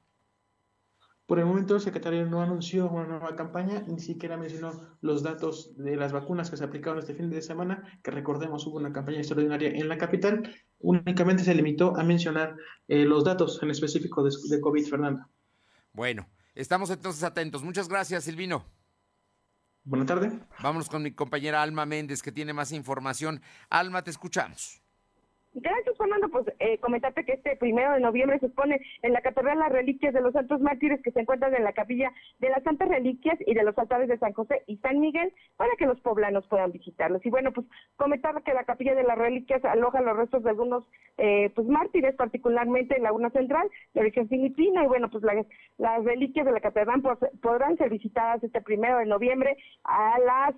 Por 1.28 1.40
el 1.40 1.46
momento, 1.46 1.76
el 1.76 1.82
secretario 1.82 2.26
no 2.26 2.42
anunció 2.42 2.90
una 2.90 3.06
nueva 3.06 3.36
campaña, 3.36 3.84
ni 3.86 4.00
siquiera 4.00 4.38
mencionó 4.38 4.72
los 5.02 5.24
datos 5.24 5.76
de 5.76 5.98
las 5.98 6.14
vacunas 6.14 6.50
que 6.50 6.56
se 6.56 6.64
aplicaron 6.64 7.00
este 7.00 7.16
fin 7.16 7.30
de 7.30 7.42
semana, 7.42 7.84
que 8.02 8.12
recordemos 8.12 8.66
hubo 8.66 8.78
una 8.78 8.94
campaña 8.94 9.18
extraordinaria 9.18 9.72
en 9.72 9.90
la 9.90 9.98
capital. 9.98 10.56
Únicamente 10.80 11.44
se 11.44 11.54
limitó 11.54 11.98
a 11.98 12.04
mencionar 12.06 12.56
eh, 12.88 13.04
los 13.04 13.26
datos 13.26 13.62
en 13.62 13.72
específico 13.72 14.24
de, 14.24 14.32
de 14.50 14.62
COVID, 14.62 14.88
Fernando. 14.88 15.28
Bueno, 15.92 16.30
estamos 16.56 16.90
entonces 16.92 17.24
atentos. 17.24 17.62
Muchas 17.62 17.90
gracias, 17.90 18.24
Silvino. 18.24 18.77
Buenas 19.88 20.08
tardes. 20.10 20.34
Vámonos 20.62 20.90
con 20.90 21.02
mi 21.02 21.12
compañera 21.12 21.62
Alma 21.64 21.86
Méndez, 21.86 22.22
que 22.22 22.34
tiene 22.34 22.52
más 22.52 22.74
información. 22.74 23.42
Alma, 23.70 24.04
te 24.04 24.12
escuchamos. 24.12 24.82
Gracias, 25.60 25.98
Fernando. 25.98 26.30
Pues 26.30 26.46
eh, 26.60 26.78
comentarte 26.78 27.26
que 27.26 27.34
este 27.34 27.56
primero 27.56 27.94
de 27.94 28.00
noviembre 28.00 28.38
se 28.38 28.46
expone 28.46 28.80
en 29.02 29.12
la 29.12 29.22
Catedral 29.22 29.58
las 29.58 29.72
reliquias 29.72 30.14
de 30.14 30.22
los 30.22 30.32
santos 30.34 30.62
mártires 30.62 31.02
que 31.02 31.12
se 31.12 31.22
encuentran 31.22 31.56
en 31.56 31.64
la 31.64 31.74
capilla 31.74 32.12
de 32.38 32.50
las 32.50 32.62
Santas 32.62 32.90
Reliquias 32.90 33.40
y 33.44 33.56
de 33.56 33.64
los 33.64 33.76
altares 33.76 34.08
de 34.08 34.20
San 34.20 34.34
José 34.34 34.62
y 34.68 34.78
San 34.78 35.00
Miguel 35.00 35.34
para 35.56 35.76
que 35.78 35.88
los 35.88 36.00
poblanos 36.02 36.46
puedan 36.48 36.72
visitarlos. 36.72 37.26
Y 37.26 37.32
bueno, 37.32 37.52
pues 37.54 37.66
comentar 37.96 38.40
que 38.44 38.54
la 38.54 38.66
capilla 38.66 38.94
de 38.94 39.04
las 39.04 39.18
reliquias 39.18 39.66
aloja 39.66 40.02
los 40.02 40.16
restos 40.16 40.44
de 40.44 40.52
algunos 40.52 40.84
eh, 41.18 41.52
pues 41.56 41.68
mártires, 41.68 42.16
particularmente 42.16 42.96
en 42.96 43.02
la 43.02 43.08
Laguna 43.08 43.32
Central, 43.32 43.68
de 43.96 44.02
origen 44.02 44.30
filipino. 44.30 44.84
Y 44.84 44.88
bueno, 44.88 45.10
pues 45.10 45.24
las 45.78 46.04
reliquias 46.04 46.46
de 46.46 46.52
la 46.52 46.60
catedral 46.60 47.02
pues, 47.02 47.18
podrán 47.42 47.78
ser 47.78 47.90
visitadas 47.90 48.44
este 48.44 48.62
primero 48.62 49.00
de 49.00 49.08
noviembre 49.08 49.58
a 49.84 50.20
las 50.20 50.56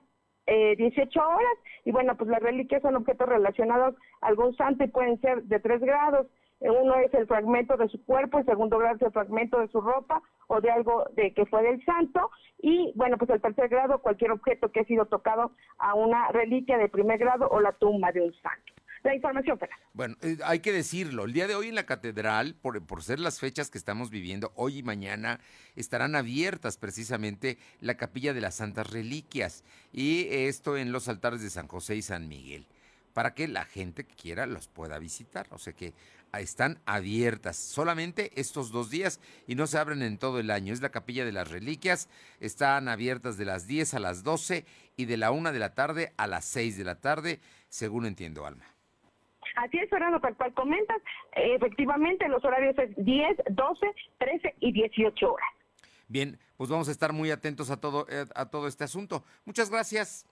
eh, 0.49 0.75
18 0.75 1.19
horas. 1.19 1.57
Y 1.85 1.91
bueno, 1.91 2.15
pues 2.17 2.29
las 2.29 2.41
reliquias 2.41 2.81
son 2.81 2.95
objetos 2.95 3.29
relacionados 3.29 3.95
a 4.21 4.27
algún 4.27 4.55
santo 4.55 4.83
y 4.83 4.87
pueden 4.87 5.21
ser 5.21 5.43
de 5.43 5.59
tres 5.59 5.81
grados. 5.81 6.27
Eh, 6.59 6.69
uno 6.69 6.95
es 6.95 7.13
el 7.13 7.27
fragmento 7.27 7.77
de 7.77 7.87
su 7.87 8.03
cuerpo, 8.03 8.39
el 8.39 8.45
segundo 8.45 8.77
grado 8.79 8.95
es 8.95 9.01
el 9.03 9.11
fragmento 9.11 9.59
de 9.59 9.67
su 9.69 9.79
ropa 9.79 10.21
o 10.47 10.59
de 10.59 10.71
algo 10.71 11.05
de 11.15 11.33
que 11.33 11.45
fue 11.45 11.61
del 11.63 11.83
santo. 11.85 12.31
Y 12.61 12.91
bueno, 12.95 13.17
pues 13.17 13.29
el 13.29 13.41
tercer 13.41 13.69
grado, 13.69 13.99
cualquier 13.99 14.31
objeto 14.31 14.71
que 14.71 14.81
ha 14.81 14.85
sido 14.85 15.05
tocado 15.05 15.51
a 15.77 15.93
una 15.93 16.29
reliquia 16.29 16.77
de 16.77 16.89
primer 16.89 17.19
grado 17.19 17.47
o 17.49 17.61
la 17.61 17.71
tumba 17.73 18.11
de 18.11 18.21
un 18.21 18.33
santo 18.33 18.73
la 19.03 19.15
información, 19.15 19.57
Bueno, 19.93 20.15
eh, 20.21 20.37
hay 20.43 20.59
que 20.59 20.73
decirlo, 20.73 21.25
el 21.25 21.33
día 21.33 21.47
de 21.47 21.55
hoy 21.55 21.69
en 21.69 21.75
la 21.75 21.85
catedral, 21.85 22.55
por, 22.55 22.85
por 22.85 23.03
ser 23.03 23.19
las 23.19 23.39
fechas 23.39 23.69
que 23.69 23.77
estamos 23.77 24.09
viviendo, 24.09 24.51
hoy 24.55 24.79
y 24.79 24.83
mañana, 24.83 25.39
estarán 25.75 26.15
abiertas 26.15 26.77
precisamente 26.77 27.57
la 27.79 27.95
capilla 27.95 28.33
de 28.33 28.41
las 28.41 28.55
Santas 28.55 28.89
Reliquias 28.89 29.63
y 29.93 30.27
esto 30.29 30.77
en 30.77 30.91
los 30.91 31.07
altares 31.07 31.41
de 31.41 31.49
San 31.49 31.67
José 31.67 31.95
y 31.95 32.01
San 32.01 32.27
Miguel, 32.27 32.67
para 33.13 33.33
que 33.33 33.47
la 33.47 33.65
gente 33.65 34.03
que 34.03 34.15
quiera 34.15 34.45
los 34.45 34.67
pueda 34.67 34.99
visitar. 34.99 35.47
O 35.51 35.57
sea 35.57 35.73
que 35.73 35.93
están 36.37 36.79
abiertas 36.85 37.57
solamente 37.57 38.31
estos 38.39 38.71
dos 38.71 38.89
días 38.89 39.19
y 39.47 39.55
no 39.55 39.65
se 39.65 39.77
abren 39.77 40.01
en 40.01 40.17
todo 40.17 40.39
el 40.39 40.51
año. 40.51 40.73
Es 40.73 40.81
la 40.81 40.89
capilla 40.89 41.25
de 41.25 41.31
las 41.31 41.49
reliquias, 41.49 42.09
están 42.39 42.87
abiertas 42.87 43.37
de 43.37 43.45
las 43.45 43.65
10 43.65 43.95
a 43.95 43.99
las 43.99 44.23
12 44.23 44.65
y 44.97 45.05
de 45.05 45.17
la 45.17 45.31
1 45.31 45.51
de 45.51 45.59
la 45.59 45.73
tarde 45.73 46.13
a 46.17 46.27
las 46.27 46.45
6 46.45 46.77
de 46.77 46.83
la 46.83 46.95
tarde, 46.95 47.39
según 47.69 48.05
entiendo, 48.05 48.45
Alma. 48.45 48.65
Así 49.55 49.77
es, 49.77 49.89
Fernando, 49.89 50.19
tal 50.19 50.35
cual 50.35 50.53
comentas. 50.53 50.97
Efectivamente, 51.33 52.27
los 52.27 52.43
horarios 52.43 52.77
es 52.77 52.95
10, 52.97 53.37
12, 53.49 53.87
13 54.17 54.55
y 54.59 54.71
18 54.71 55.33
horas. 55.33 55.49
Bien, 56.07 56.39
pues 56.57 56.69
vamos 56.69 56.87
a 56.89 56.91
estar 56.91 57.13
muy 57.13 57.31
atentos 57.31 57.69
a 57.69 57.79
todo, 57.79 58.07
eh, 58.09 58.25
a 58.35 58.49
todo 58.49 58.67
este 58.67 58.83
asunto. 58.83 59.23
Muchas 59.45 59.69
gracias. 59.69 60.25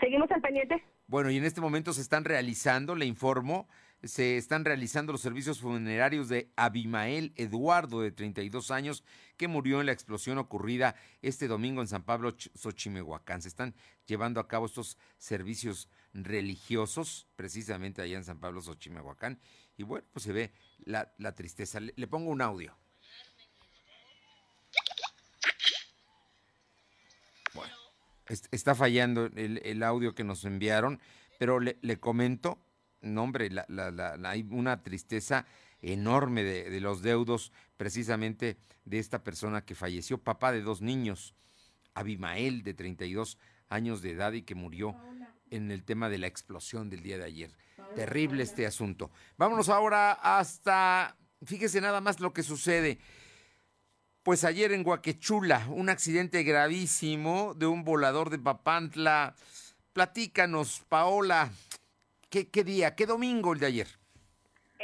Seguimos 0.00 0.30
al 0.30 0.40
pendiente. 0.40 0.82
Bueno, 1.06 1.30
y 1.30 1.36
en 1.36 1.44
este 1.44 1.60
momento 1.60 1.92
se 1.92 2.00
están 2.00 2.24
realizando, 2.24 2.94
le 2.94 3.06
informo, 3.06 3.68
se 4.06 4.36
están 4.36 4.64
realizando 4.64 5.12
los 5.12 5.20
servicios 5.20 5.60
funerarios 5.60 6.28
de 6.28 6.50
Abimael 6.56 7.32
Eduardo, 7.36 8.00
de 8.00 8.12
32 8.12 8.70
años, 8.70 9.04
que 9.36 9.48
murió 9.48 9.80
en 9.80 9.86
la 9.86 9.92
explosión 9.92 10.38
ocurrida 10.38 10.94
este 11.22 11.48
domingo 11.48 11.80
en 11.80 11.88
San 11.88 12.04
Pablo, 12.04 12.34
Xochimehuacán. 12.54 13.42
Se 13.42 13.48
están 13.48 13.74
llevando 14.06 14.40
a 14.40 14.48
cabo 14.48 14.66
estos 14.66 14.98
servicios 15.18 15.88
religiosos, 16.12 17.26
precisamente 17.36 18.02
allá 18.02 18.16
en 18.16 18.24
San 18.24 18.38
Pablo, 18.38 18.60
Xochimehuacán. 18.62 19.40
Y 19.76 19.82
bueno, 19.82 20.06
pues 20.12 20.24
se 20.24 20.32
ve 20.32 20.52
la, 20.84 21.06
tristeza. 21.34 21.80
Le, 21.80 22.06
pongo 22.06 22.30
un 22.30 22.42
audio. 22.42 22.76
Bueno, 27.54 27.74
está 28.50 28.74
fallando 28.74 29.26
el, 29.26 29.82
audio 29.82 30.14
que 30.14 30.24
nos 30.24 30.44
enviaron, 30.44 31.00
pero 31.38 31.58
le, 31.58 31.98
comento, 31.98 32.63
no 33.04 33.22
hombre, 33.22 33.50
hay 34.24 34.46
una 34.50 34.82
tristeza 34.82 35.46
enorme 35.80 36.42
de, 36.42 36.70
de, 36.70 36.80
los 36.80 37.02
deudos 37.02 37.52
precisamente 37.76 38.56
de 38.84 38.98
esta 38.98 39.22
persona 39.22 39.64
que 39.64 39.74
falleció, 39.74 40.18
papá 40.18 40.52
de 40.52 40.62
dos 40.62 40.80
niños, 40.80 41.34
Abimael 41.94 42.62
de 42.62 42.74
32 42.74 43.38
años 43.68 44.02
de 44.02 44.12
edad 44.12 44.32
y 44.32 44.42
que 44.42 44.54
murió 44.54 44.96
en 45.50 45.70
el 45.70 45.84
tema 45.84 46.08
de 46.08 46.18
la 46.18 46.26
explosión 46.26 46.90
del 46.90 47.02
día 47.02 47.18
de 47.18 47.24
ayer. 47.24 47.56
Terrible 47.94 48.42
este 48.42 48.66
asunto. 48.66 49.10
Vámonos 49.36 49.68
ahora 49.68 50.12
hasta, 50.12 51.16
fíjese 51.44 51.80
nada 51.80 52.00
más 52.00 52.20
lo 52.20 52.32
que 52.32 52.42
sucede. 52.42 52.98
Pues 54.22 54.44
ayer 54.44 54.72
en 54.72 54.82
Guaquechula, 54.82 55.66
un 55.68 55.90
accidente 55.90 56.42
gravísimo 56.42 57.54
de 57.54 57.66
un 57.66 57.84
volador 57.84 58.30
de 58.30 58.38
Papantla. 58.38 59.36
Platícanos, 59.92 60.82
Paola, 60.88 61.52
¿qué, 62.42 62.64
día, 62.64 62.96
qué 62.96 63.06
domingo 63.06 63.52
el 63.52 63.60
de 63.60 63.66
ayer? 63.66 63.88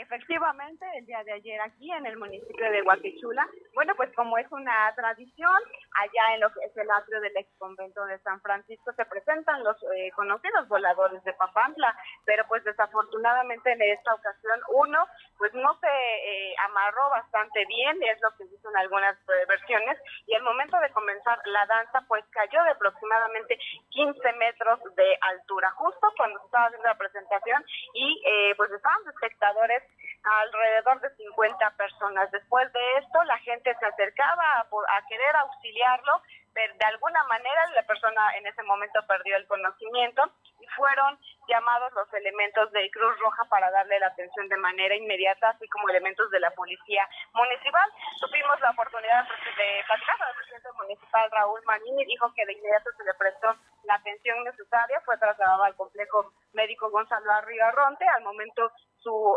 Efectivamente, 0.00 0.86
el 0.96 1.04
día 1.04 1.22
de 1.24 1.32
ayer 1.32 1.60
aquí 1.60 1.92
en 1.92 2.06
el 2.06 2.16
municipio 2.16 2.70
de 2.70 2.80
Huaquichula, 2.80 3.46
bueno, 3.74 3.94
pues 3.96 4.10
como 4.16 4.38
es 4.38 4.50
una 4.50 4.94
tradición, 4.96 5.60
allá 5.92 6.34
en 6.34 6.40
lo 6.40 6.50
que 6.54 6.64
es 6.64 6.74
el 6.74 6.90
atrio 6.90 7.20
del 7.20 7.36
ex 7.36 7.50
convento 7.58 8.02
de 8.06 8.18
San 8.20 8.40
Francisco 8.40 8.92
se 8.94 9.04
presentan 9.04 9.62
los 9.62 9.76
eh, 9.94 10.10
conocidos 10.12 10.68
voladores 10.68 11.22
de 11.24 11.34
Papantla, 11.34 11.94
pero 12.24 12.46
pues 12.48 12.64
desafortunadamente 12.64 13.72
en 13.72 13.82
esta 13.82 14.14
ocasión 14.14 14.58
uno 14.72 15.06
pues 15.36 15.52
no 15.52 15.78
se 15.80 15.86
eh, 15.86 16.54
amarró 16.64 17.10
bastante 17.10 17.66
bien, 17.66 18.02
es 18.02 18.18
lo 18.22 18.34
que 18.38 18.44
dicen 18.44 18.74
algunas 18.76 19.16
eh, 19.16 19.44
versiones, 19.48 19.98
y 20.26 20.34
al 20.34 20.42
momento 20.42 20.80
de 20.80 20.90
comenzar 20.92 21.38
la 21.44 21.66
danza 21.66 22.00
pues 22.08 22.24
cayó 22.30 22.62
de 22.64 22.70
aproximadamente 22.70 23.58
15 23.90 24.32
metros 24.32 24.80
de 24.96 25.18
altura, 25.20 25.70
justo 25.72 26.08
cuando 26.16 26.42
estaba 26.42 26.66
haciendo 26.66 26.88
la 26.88 26.96
presentación 26.96 27.62
y 27.92 28.22
pues 28.56 28.70
estaban 28.70 29.00
espectadores 29.08 29.82
alrededor 30.22 31.00
de 31.00 31.14
50 31.16 31.70
personas. 31.76 32.30
Después 32.30 32.72
de 32.72 32.98
esto, 32.98 33.22
la 33.24 33.38
gente 33.38 33.74
se 33.78 33.86
acercaba 33.86 34.60
a, 34.60 35.06
querer 35.08 35.36
auxiliarlo, 35.36 36.22
de 36.54 36.84
alguna 36.86 37.22
manera 37.24 37.66
la 37.74 37.82
persona 37.84 38.34
en 38.36 38.46
ese 38.46 38.62
momento 38.64 39.00
perdió 39.06 39.36
el 39.36 39.46
conocimiento 39.46 40.22
y 40.60 40.66
fueron 40.76 41.18
llamados 41.48 41.92
los 41.92 42.12
elementos 42.14 42.70
de 42.72 42.90
Cruz 42.90 43.18
Roja 43.20 43.44
para 43.48 43.70
darle 43.70 43.98
la 43.98 44.08
atención 44.08 44.48
de 44.48 44.56
manera 44.56 44.94
inmediata, 44.94 45.50
así 45.50 45.68
como 45.68 45.88
elementos 45.88 46.30
de 46.30 46.40
la 46.40 46.50
policía 46.50 47.08
municipal. 47.32 47.88
Tuvimos 48.20 48.60
la 48.60 48.70
oportunidad 48.70 49.24
de 49.24 49.84
platicar 49.86 50.18
con 50.18 50.28
el 50.28 50.34
presidente 50.34 50.68
municipal 50.76 51.30
Raúl 51.30 51.60
Manini, 51.64 52.04
dijo 52.04 52.32
que 52.34 52.46
de 52.46 52.52
inmediato 52.52 52.90
se 52.96 53.04
le 53.04 53.14
prestó 53.14 53.54
la 53.84 53.94
atención 53.94 54.44
necesaria, 54.44 55.00
fue 55.04 55.18
trasladado 55.18 55.64
al 55.64 55.76
complejo 55.76 56.32
médico 56.52 56.90
Gonzalo 56.90 57.30
Ronte, 57.72 58.06
al 58.06 58.22
momento 58.22 58.70
su, 58.98 59.36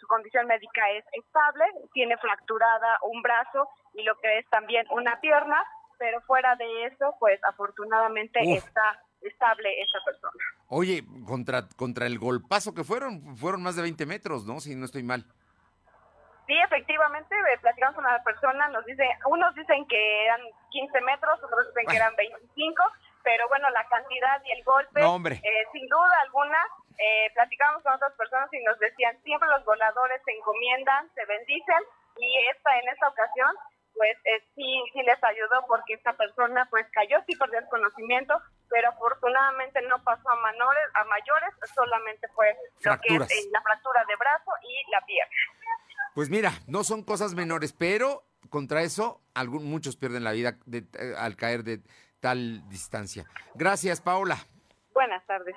su 0.00 0.06
condición 0.06 0.46
médica 0.46 0.90
es 0.90 1.04
estable, 1.12 1.64
tiene 1.92 2.16
fracturada 2.16 2.98
un 3.02 3.20
brazo 3.22 3.68
y 3.94 4.02
lo 4.02 4.16
que 4.18 4.38
es 4.38 4.48
también 4.48 4.86
una 4.90 5.20
pierna, 5.20 5.62
pero 5.98 6.20
fuera 6.22 6.56
de 6.56 6.86
eso, 6.86 7.14
pues 7.18 7.38
afortunadamente 7.44 8.40
está 8.54 9.02
estable 9.20 9.82
esa 9.82 9.98
persona. 10.04 10.44
Oye, 10.68 11.04
contra, 11.26 11.68
contra 11.76 12.06
el 12.06 12.18
golpazo 12.18 12.74
que 12.74 12.84
fueron, 12.84 13.36
fueron 13.36 13.62
más 13.62 13.76
de 13.76 13.82
20 13.82 14.06
metros, 14.06 14.46
¿no? 14.46 14.60
Si 14.60 14.74
no 14.74 14.84
estoy 14.84 15.02
mal. 15.02 15.24
Sí, 16.46 16.54
efectivamente, 16.64 17.34
eh, 17.34 17.58
platicamos 17.60 17.96
con 17.96 18.04
una 18.04 18.22
persona, 18.22 18.68
nos 18.68 18.84
dice, 18.86 19.04
unos 19.26 19.52
dicen 19.56 19.84
que 19.88 20.24
eran 20.24 20.40
15 20.70 21.00
metros, 21.00 21.42
otros 21.42 21.66
dicen 21.68 21.86
que 21.90 21.96
eran 21.96 22.14
25, 22.14 22.82
pero 23.24 23.48
bueno, 23.48 23.68
la 23.70 23.84
cantidad 23.88 24.40
y 24.44 24.52
el 24.52 24.62
golpe, 24.62 25.00
eh, 25.02 25.64
sin 25.72 25.88
duda 25.88 26.20
alguna, 26.22 26.58
eh, 26.98 27.30
platicamos 27.34 27.82
con 27.82 27.94
otras 27.94 28.12
personas 28.12 28.48
y 28.52 28.62
nos 28.62 28.78
decían, 28.78 29.20
siempre 29.24 29.48
los 29.48 29.64
voladores 29.64 30.22
se 30.24 30.30
encomiendan, 30.30 31.10
se 31.14 31.24
bendicen, 31.26 31.82
y 32.16 32.48
esta 32.54 32.78
en 32.78 32.88
esta 32.90 33.08
ocasión, 33.08 33.50
pues 33.96 34.16
eh, 34.24 34.44
sí, 34.54 34.82
sí 34.92 35.02
les 35.02 35.22
ayudó 35.24 35.64
porque 35.66 35.94
esta 35.94 36.12
persona 36.16 36.66
pues 36.70 36.86
cayó, 36.92 37.18
sí 37.26 37.34
perdió 37.36 37.58
el 37.58 37.68
conocimiento, 37.68 38.34
pero 38.68 38.90
afortunadamente 38.90 39.80
no 39.88 40.02
pasó 40.04 40.28
a, 40.28 40.52
menores, 40.52 40.84
a 40.94 41.04
mayores, 41.04 41.54
solamente 41.74 42.28
fue 42.34 42.54
lo 42.84 43.00
que 43.00 43.16
es, 43.16 43.48
la 43.50 43.62
fractura 43.62 44.04
de 44.06 44.16
brazo 44.16 44.50
y 44.62 44.90
la 44.90 45.04
pierna. 45.06 45.34
Pues 46.14 46.30
mira, 46.30 46.52
no 46.66 46.84
son 46.84 47.02
cosas 47.02 47.34
menores, 47.34 47.72
pero 47.72 48.22
contra 48.50 48.82
eso 48.82 49.20
algún, 49.34 49.68
muchos 49.68 49.96
pierden 49.96 50.24
la 50.24 50.32
vida 50.32 50.58
al 51.18 51.36
caer 51.36 51.62
de 51.62 51.80
tal 52.20 52.68
distancia. 52.68 53.24
Gracias, 53.54 54.00
Paola. 54.00 54.36
Buenas 54.92 55.24
tardes. 55.26 55.54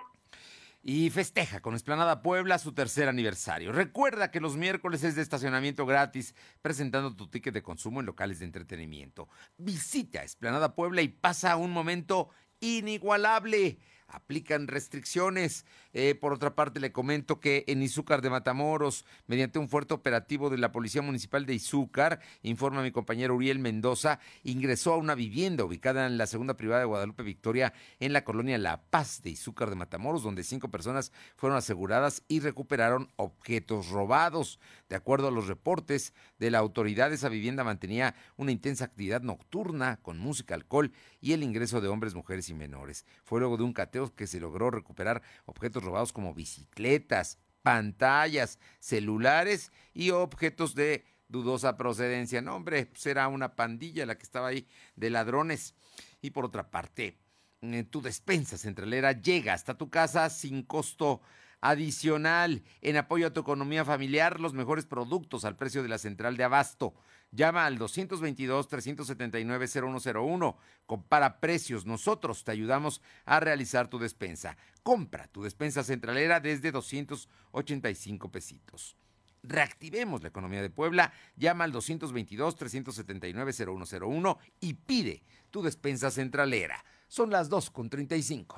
Y 0.90 1.12
festeja 1.12 1.60
con 1.60 1.76
Esplanada 1.76 2.24
Puebla 2.24 2.58
su 2.58 2.74
tercer 2.74 3.10
aniversario. 3.10 3.72
Recuerda 3.72 4.32
que 4.32 4.40
los 4.40 4.58
miércoles 4.58 5.04
es 5.04 5.14
de 5.14 5.22
estacionamiento 5.22 5.86
gratis, 5.86 6.34
presentando 6.64 7.16
tu 7.16 7.28
ticket 7.28 7.54
de 7.54 7.62
consumo 7.62 8.00
en 8.00 8.08
locales 8.08 8.40
de 8.40 8.46
entretenimiento. 8.46 9.30
Visita 9.56 10.24
Esplanada 10.24 10.74
Puebla 10.74 11.04
y 11.04 11.10
pasa 11.10 11.58
un 11.58 11.70
momento 11.70 12.32
inigualable 12.60 13.78
aplican 14.10 14.68
restricciones. 14.68 15.66
Eh, 15.94 16.16
por 16.16 16.34
otra 16.34 16.56
parte, 16.56 16.80
le 16.80 16.92
comento 16.92 17.40
que 17.40 17.64
en 17.68 17.82
Izúcar 17.82 18.22
de 18.22 18.30
Matamoros, 18.30 19.06
mediante 19.28 19.60
un 19.60 19.70
fuerte 19.70 19.94
operativo 19.94 20.50
de 20.50 20.58
la 20.58 20.72
Policía 20.72 21.02
Municipal 21.02 21.46
de 21.46 21.56
Izúcar, 21.56 22.20
informa 22.44 22.82
mi 22.82 22.92
compañero 22.92 23.36
Uriel 23.36 23.60
Mendoza, 23.60 24.20
ingresó 24.44 24.94
a 24.94 24.98
una 24.98 25.16
vivienda 25.16 25.64
ubicada 25.64 26.08
en 26.08 26.18
la 26.18 26.28
segunda 26.28 26.56
privada 26.56 26.82
de 26.82 26.88
Guadalupe 26.88 27.24
Victoria, 27.24 27.74
en 28.00 28.14
la 28.14 28.24
colonia 28.24 28.58
La 28.58 28.82
Paz 28.82 29.22
de 29.24 29.32
Izúcar 29.32 29.70
de 29.70 29.76
Matamoros, 29.76 30.24
donde 30.24 30.44
cinco 30.44 30.70
personas 30.70 31.12
fueron 31.36 31.58
aseguradas 31.58 32.24
y 32.28 32.40
recuperaron 32.40 33.12
objetos 33.16 33.90
robados. 33.90 34.60
De 34.90 34.96
acuerdo 34.96 35.28
a 35.28 35.32
los 35.32 35.48
reportes 35.48 36.14
de 36.40 36.52
la 36.52 36.60
autoridad, 36.60 37.14
esa 37.14 37.30
vivienda 37.30 37.64
mantenía 37.64 38.16
una 38.38 38.52
intensa 38.52 38.86
actividad 38.86 39.22
nocturna 39.22 39.98
con 40.02 40.18
música, 40.18 40.56
alcohol 40.56 40.92
y 41.22 41.34
el 41.34 41.44
ingreso 41.44 41.82
de 41.82 41.88
hombres, 41.88 42.16
mujeres 42.16 42.50
y 42.50 42.54
menores. 42.54 43.06
Fue 43.24 43.40
luego 43.40 43.58
de 43.58 43.64
un 43.64 43.74
cateo 43.74 44.14
que 44.16 44.28
se 44.28 44.40
logró 44.40 44.72
recuperar 44.72 45.22
objetos 45.46 45.84
robados 45.84 46.14
como 46.14 46.34
bicicletas, 46.34 47.40
pantallas, 47.62 48.60
celulares 48.80 49.72
y 49.94 50.12
objetos 50.12 50.76
de 50.76 51.06
dudosa 51.28 51.78
procedencia. 51.78 52.42
No, 52.42 52.56
hombre, 52.56 52.90
será 52.96 53.26
pues 53.26 53.36
una 53.36 53.56
pandilla 53.56 54.06
la 54.06 54.18
que 54.18 54.24
estaba 54.24 54.48
ahí 54.48 54.68
de 54.96 55.10
ladrones. 55.10 55.76
Y 56.22 56.32
por 56.32 56.46
otra 56.46 56.70
parte, 56.70 57.18
eh, 57.62 57.84
tu 57.84 58.02
despensa 58.02 58.58
centralera 58.58 59.14
llega 59.14 59.54
hasta 59.54 59.78
tu 59.78 59.90
casa 59.90 60.30
sin 60.30 60.64
costo 60.64 61.22
adicional 61.62 62.64
en 62.82 62.98
apoyo 62.98 63.28
a 63.28 63.34
tu 63.34 63.42
economía 63.42 63.84
familiar, 63.84 64.40
los 64.40 64.54
mejores 64.54 64.86
productos 64.86 65.46
al 65.46 65.58
precio 65.58 65.84
de 65.84 65.90
la 65.90 65.98
central 65.98 66.38
de 66.38 66.46
abasto. 66.46 66.94
Llama 67.32 67.66
al 67.66 67.78
222-379-0101. 67.78 70.56
Compara 70.86 71.40
precios. 71.40 71.86
Nosotros 71.86 72.44
te 72.44 72.52
ayudamos 72.52 73.02
a 73.26 73.40
realizar 73.40 73.88
tu 73.88 74.00
despensa. 74.00 74.58
Compra 74.82 75.28
tu 75.28 75.44
despensa 75.44 75.84
centralera 75.84 76.40
desde 76.40 76.72
285 76.72 78.32
pesitos. 78.32 78.98
Reactivemos 79.44 80.22
la 80.22 80.30
economía 80.30 80.62
de 80.62 80.70
Puebla. 80.70 81.12
Llama 81.36 81.66
al 81.66 81.74
222-379-0101 81.74 84.38
y 84.60 84.74
pide 84.74 85.24
tu 85.52 85.62
despensa 85.62 86.10
centralera. 86.12 86.84
Son 87.08 87.30
las 87.30 87.50
2.35. 87.50 88.58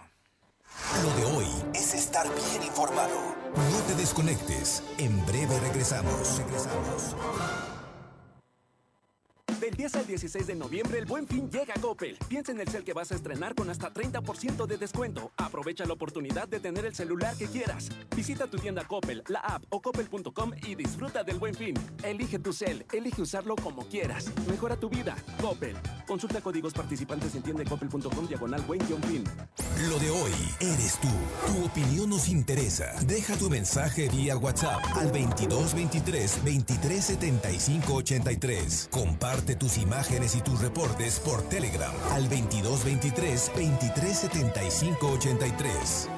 Lo 1.04 1.14
de 1.16 1.26
hoy 1.26 1.48
es 1.74 1.94
estar 1.94 2.26
bien 2.50 2.64
informado. 2.64 3.36
No 3.54 3.82
te 3.88 3.96
desconectes. 3.96 4.82
En 4.98 5.26
breve 5.26 5.60
regresamos. 5.60 6.38
Regresamos. 6.38 7.18
Del 9.82 9.90
10 9.90 9.96
al 9.96 10.06
16 10.06 10.46
de 10.46 10.54
noviembre, 10.54 11.00
el 11.00 11.06
buen 11.06 11.26
fin 11.26 11.50
llega 11.50 11.74
a 11.76 11.82
Coppel. 11.82 12.16
Piensa 12.28 12.52
en 12.52 12.60
el 12.60 12.68
cel 12.68 12.84
que 12.84 12.94
vas 12.94 13.12
a 13.12 13.16
estrenar 13.16 13.56
con 13.56 13.68
hasta 13.68 13.92
30% 13.92 14.68
de 14.68 14.78
descuento. 14.78 15.32
Aprovecha 15.38 15.86
la 15.86 15.94
oportunidad 15.94 16.48
de 16.48 16.60
tener 16.60 16.86
el 16.86 16.94
celular 16.94 17.36
que 17.36 17.48
quieras. 17.48 17.90
Visita 18.16 18.46
tu 18.46 18.60
tienda 18.60 18.84
Coppel, 18.84 19.24
la 19.28 19.40
app 19.40 19.64
o 19.70 19.82
coppel.com 19.82 20.52
y 20.68 20.76
disfruta 20.76 21.24
del 21.24 21.40
buen 21.40 21.56
fin. 21.56 21.74
Elige 22.04 22.38
tu 22.38 22.54
cel, 22.54 22.86
elige 22.94 23.24
usarlo 23.24 23.56
como 23.56 23.82
quieras. 23.88 24.30
Mejora 24.48 24.78
tu 24.78 24.88
vida. 24.88 25.16
Coppel. 25.42 25.76
Consulta 26.06 26.42
códigos 26.42 26.74
participantes 26.74 27.34
en 27.34 27.42
tiendacoppel.com 27.42 28.28
diagonal 28.28 28.62
buen 28.68 28.82
fin. 28.82 29.24
Lo 29.90 29.98
de 29.98 30.12
hoy 30.12 30.32
eres 30.60 31.00
tú. 31.00 31.10
Tu 31.48 31.66
opinión 31.66 32.12
nos 32.12 32.28
interesa. 32.28 32.94
Deja 33.08 33.36
tu 33.36 33.50
mensaje 33.50 34.10
vía 34.10 34.38
WhatsApp 34.38 34.84
al 34.94 35.08
2223 35.12 36.36
2375 36.36 37.94
83. 37.96 38.90
Comparte 38.92 39.56
tus 39.56 39.71
imágenes 39.78 40.36
y 40.36 40.42
tus 40.42 40.62
reportes 40.62 41.20
por 41.20 41.42
Telegram 41.44 41.94
al 42.12 42.24
2223 42.30 43.52
2375 43.56 45.08
83. 45.08 46.10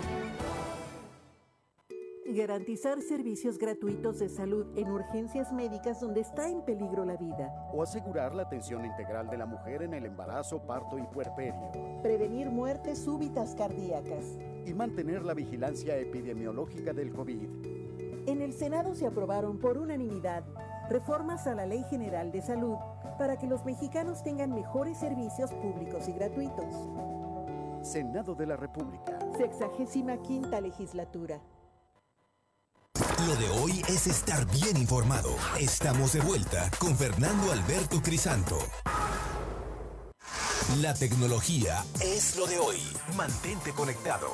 Garantizar 2.36 3.00
servicios 3.02 3.60
gratuitos 3.60 4.18
de 4.18 4.28
salud 4.28 4.66
en 4.76 4.90
urgencias 4.90 5.54
médicas 5.54 6.00
donde 6.00 6.22
está 6.22 6.50
en 6.50 6.66
peligro 6.66 7.06
la 7.06 7.16
vida. 7.16 7.54
O 7.72 7.84
asegurar 7.84 8.34
la 8.34 8.44
atención 8.44 8.86
integral 8.86 9.30
de 9.30 9.38
la 9.38 9.46
mujer 9.46 9.84
en 9.84 9.94
el 9.94 10.08
embarazo, 10.08 10.66
parto 10.66 10.98
y 10.98 11.04
puerperio. 11.04 11.72
Prevenir 12.02 12.50
muertes 12.50 12.98
súbitas 12.98 13.54
cardíacas. 13.54 14.40
Y 14.66 14.74
mantener 14.74 15.24
la 15.24 15.36
vigilancia 15.36 15.96
epidemiológica 15.98 16.92
del 16.92 17.14
COVID. 17.14 17.50
En 18.26 18.42
el 18.42 18.54
Senado 18.54 18.96
se 18.96 19.06
aprobaron 19.06 19.60
por 19.60 19.78
unanimidad 19.78 20.44
reformas 20.90 21.48
a 21.48 21.56
la 21.56 21.66
Ley 21.66 21.84
General 21.90 22.32
de 22.32 22.42
Salud 22.42 22.78
para 23.18 23.38
que 23.38 23.48
los 23.48 23.64
mexicanos 23.66 24.24
tengan 24.24 24.54
mejores 24.54 24.98
servicios 24.98 25.52
públicos 25.54 26.08
y 26.08 26.14
gratuitos. 26.14 26.90
Senado 27.82 28.36
de 28.36 28.48
la 28.48 28.56
República. 28.56 29.20
Sexagésima 29.38 30.18
quinta 30.22 30.62
legislatura. 30.62 31.42
Lo 33.28 33.36
de 33.36 33.50
hoy 33.62 33.82
es 33.88 34.08
estar 34.08 34.46
bien 34.52 34.78
informado. 34.78 35.30
Estamos 35.60 36.14
de 36.14 36.22
vuelta 36.22 36.70
con 36.80 36.96
Fernando 36.96 37.52
Alberto 37.52 38.02
Crisanto. 38.02 38.58
La 40.82 40.94
tecnología 40.94 41.84
es 42.02 42.38
lo 42.38 42.48
de 42.48 42.60
hoy. 42.60 42.78
Mantente 43.16 43.72
conectado. 43.72 44.28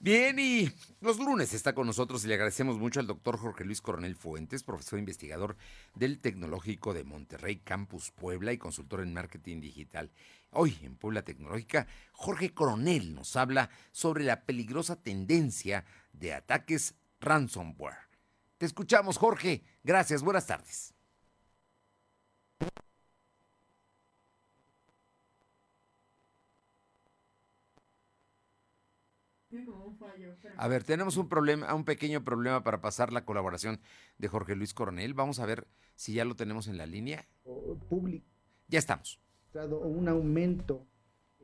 Bien, 0.00 0.38
y 0.38 0.70
los 1.00 1.18
lunes 1.18 1.52
está 1.54 1.74
con 1.74 1.88
nosotros 1.88 2.24
y 2.24 2.28
le 2.28 2.34
agradecemos 2.34 2.78
mucho 2.78 3.00
al 3.00 3.08
doctor 3.08 3.36
Jorge 3.36 3.64
Luis 3.64 3.80
Coronel 3.80 4.14
Fuentes, 4.14 4.62
profesor 4.62 5.00
investigador 5.00 5.56
del 5.96 6.20
Tecnológico 6.20 6.94
de 6.94 7.02
Monterrey, 7.02 7.56
Campus 7.56 8.12
Puebla 8.12 8.52
y 8.52 8.58
consultor 8.58 9.00
en 9.00 9.12
marketing 9.12 9.60
digital. 9.60 10.12
Hoy 10.50 10.78
en 10.82 10.94
Puebla 10.94 11.22
Tecnológica, 11.22 11.88
Jorge 12.12 12.54
Coronel 12.54 13.12
nos 13.12 13.34
habla 13.34 13.70
sobre 13.90 14.22
la 14.22 14.44
peligrosa 14.44 15.02
tendencia 15.02 15.84
de 16.12 16.32
ataques 16.32 16.94
ransomware. 17.18 18.08
Te 18.56 18.66
escuchamos, 18.66 19.18
Jorge. 19.18 19.64
Gracias, 19.82 20.22
buenas 20.22 20.46
tardes. 20.46 20.94
A 30.56 30.68
ver, 30.68 30.84
tenemos 30.84 31.16
un 31.16 31.28
problema, 31.28 31.74
un 31.74 31.84
pequeño 31.84 32.24
problema 32.24 32.62
para 32.62 32.80
pasar 32.80 33.12
la 33.12 33.24
colaboración 33.24 33.80
de 34.18 34.28
Jorge 34.28 34.54
Luis 34.54 34.74
Coronel. 34.74 35.14
Vamos 35.14 35.40
a 35.40 35.46
ver 35.46 35.66
si 35.94 36.14
ya 36.14 36.24
lo 36.24 36.36
tenemos 36.36 36.68
en 36.68 36.76
la 36.76 36.86
línea. 36.86 37.26
Público. 37.88 38.26
Ya 38.68 38.78
estamos. 38.78 39.20
Un 39.54 40.08
aumento 40.08 40.86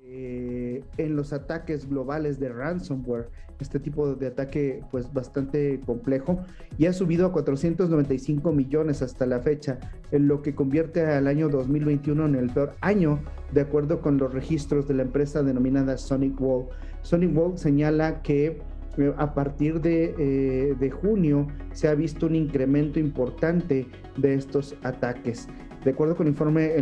eh, 0.06 0.84
en 0.98 1.16
los 1.16 1.32
ataques 1.32 1.88
globales 1.88 2.38
de 2.38 2.50
ransomware, 2.50 3.30
este 3.58 3.80
tipo 3.80 4.14
de 4.14 4.26
ataque 4.26 4.82
pues 4.90 5.10
bastante 5.12 5.80
complejo, 5.86 6.40
y 6.76 6.86
ha 6.86 6.92
subido 6.92 7.26
a 7.26 7.32
495 7.32 8.52
millones 8.52 9.00
hasta 9.00 9.24
la 9.24 9.40
fecha, 9.40 9.78
en 10.10 10.28
lo 10.28 10.42
que 10.42 10.54
convierte 10.54 11.06
al 11.06 11.26
año 11.26 11.48
2021 11.48 12.26
en 12.26 12.34
el 12.34 12.50
peor 12.50 12.74
año, 12.82 13.20
de 13.52 13.62
acuerdo 13.62 14.02
con 14.02 14.18
los 14.18 14.34
registros 14.34 14.86
de 14.88 14.94
la 14.94 15.02
empresa 15.04 15.42
denominada 15.42 15.96
Sonic 15.96 16.38
Wall. 16.38 16.66
Sonic 17.00 17.34
Wall 17.34 17.56
señala 17.56 18.20
que 18.20 18.60
eh, 18.98 19.14
a 19.16 19.32
partir 19.34 19.80
de, 19.80 20.14
eh, 20.18 20.74
de, 20.78 20.90
junio 20.90 21.48
se 21.72 21.88
ha 21.88 21.94
visto 21.94 22.26
un 22.26 22.34
incremento 22.34 23.00
importante 23.00 23.86
de 24.16 24.34
estos 24.34 24.76
ataques. 24.82 25.48
De 25.84 25.90
acuerdo 25.90 26.16
con 26.16 26.26
el 26.26 26.32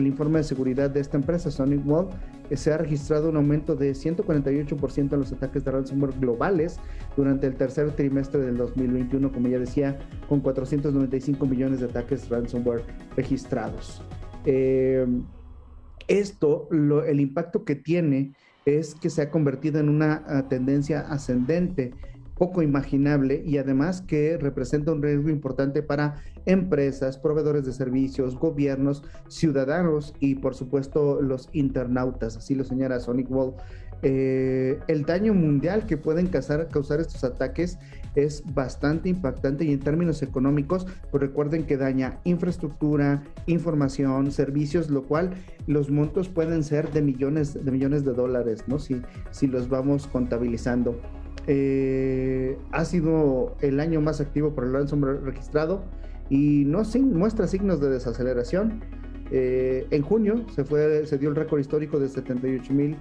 informe, 0.07 0.39
de 0.39 0.45
seguridad 0.45 0.89
de 0.89 1.01
esta 1.01 1.17
empresa, 1.17 1.51
Sonic 1.51 1.85
Wall, 1.85 2.09
eh, 2.51 2.57
se 2.57 2.73
ha 2.73 2.79
registrado 2.79 3.31
un 3.31 3.37
aumento 3.37 3.75
de 3.75 3.95
148% 3.95 5.13
en 5.13 5.19
los 5.19 5.33
ataques 5.33 5.65
de 5.65 5.71
ransomware 5.73 6.19
globales 6.21 6.79
durante 7.17 7.49
el 7.49 7.57
tercer 7.57 7.91
trimestre 7.93 8.41
del 8.41 8.57
2021, 8.57 9.33
como 9.33 9.49
ya 9.49 9.59
decía, 9.59 9.99
con 10.29 10.41
495 10.41 11.45
millones 11.47 11.81
de 11.81 11.87
ataques 11.87 12.29
ransomware 12.29 12.85
registrados. 13.17 14.03
esto, 16.09 16.69
el 16.71 17.21
impacto 17.21 17.65
que 17.65 17.75
tiene 17.75 18.33
es 18.65 18.95
que 18.95 19.11
se 19.11 19.23
ha 19.23 19.31
convertido 19.31 19.81
en 19.81 19.89
una 19.89 20.23
ah, 20.27 20.49
tendencia 20.49 21.01
ascendente 21.01 21.93
poco 22.43 22.61
imaginable 22.61 23.41
y 23.47 23.59
además 23.59 24.01
que 24.01 24.37
representa 24.37 24.91
un 24.91 25.01
riesgo 25.01 25.31
importante 25.31 25.81
para 25.81 26.17
empresas, 26.45 27.17
proveedores 27.17 27.65
de 27.65 27.73
servicios, 27.73 28.35
gobiernos, 28.35 29.05
ciudadanos 29.29 30.13
y 30.19 30.35
por 30.35 30.57
supuesto 30.57 31.23
los 31.23 31.49
internautas, 31.53 32.37
así 32.37 32.57
lo 32.57 32.65
señala 32.65 32.99
Sonic 32.99 33.31
Wall. 33.31 33.55
Eh, 34.03 34.81
el 34.89 35.05
daño 35.05 35.35
mundial 35.35 35.87
que 35.87 35.97
pueden 35.97 36.27
causar, 36.27 36.67
causar 36.67 36.99
estos 36.99 37.23
ataques 37.23 37.79
es 38.17 38.43
bastante 38.53 39.09
impactante 39.09 39.65
y 39.65 39.73
en 39.73 39.79
términos 39.79 40.21
económicos, 40.25 40.89
pues 41.13 41.23
recuerden 41.23 41.65
que 41.65 41.77
daña 41.77 42.19
infraestructura, 42.25 43.23
información, 43.47 44.33
servicios, 44.33 44.91
lo 44.91 45.05
cual 45.05 45.35
los 45.69 45.91
montos 45.91 46.29
pueden 46.29 46.65
ser 46.65 46.91
de 46.91 47.03
millones 47.03 47.65
de 47.65 47.71
millones 47.71 48.05
de 48.05 48.15
dólares, 48.15 48.65
¿no? 48.67 48.81
Si, 48.81 49.01
si 49.31 49.47
los 49.47 49.69
vamos 49.69 50.09
contabilizando. 50.09 51.01
Eh, 51.47 52.59
ha 52.71 52.85
sido 52.85 53.57
el 53.61 53.81
año 53.81 54.01
más 54.01 54.21
activo 54.21 54.55
por 54.55 54.65
el 54.65 54.73
ransomware 54.73 55.23
registrado 55.23 55.83
y 56.31 56.65
no 56.67 56.85
sin, 56.85 57.17
muestra 57.17 57.47
signos 57.47 57.81
de 57.81 57.91
desaceleración. 57.91 58.81
Eh, 59.31 59.87
en 59.91 60.03
junio 60.03 60.45
se, 60.55 60.65
fue, 60.65 61.07
se 61.07 61.19
dio 61.19 61.31
el 61.31 61.37
récord 61.37 61.61
histórico 61.61 61.99
de 61.99 62.09
78 62.09 62.73
mil 62.73 62.97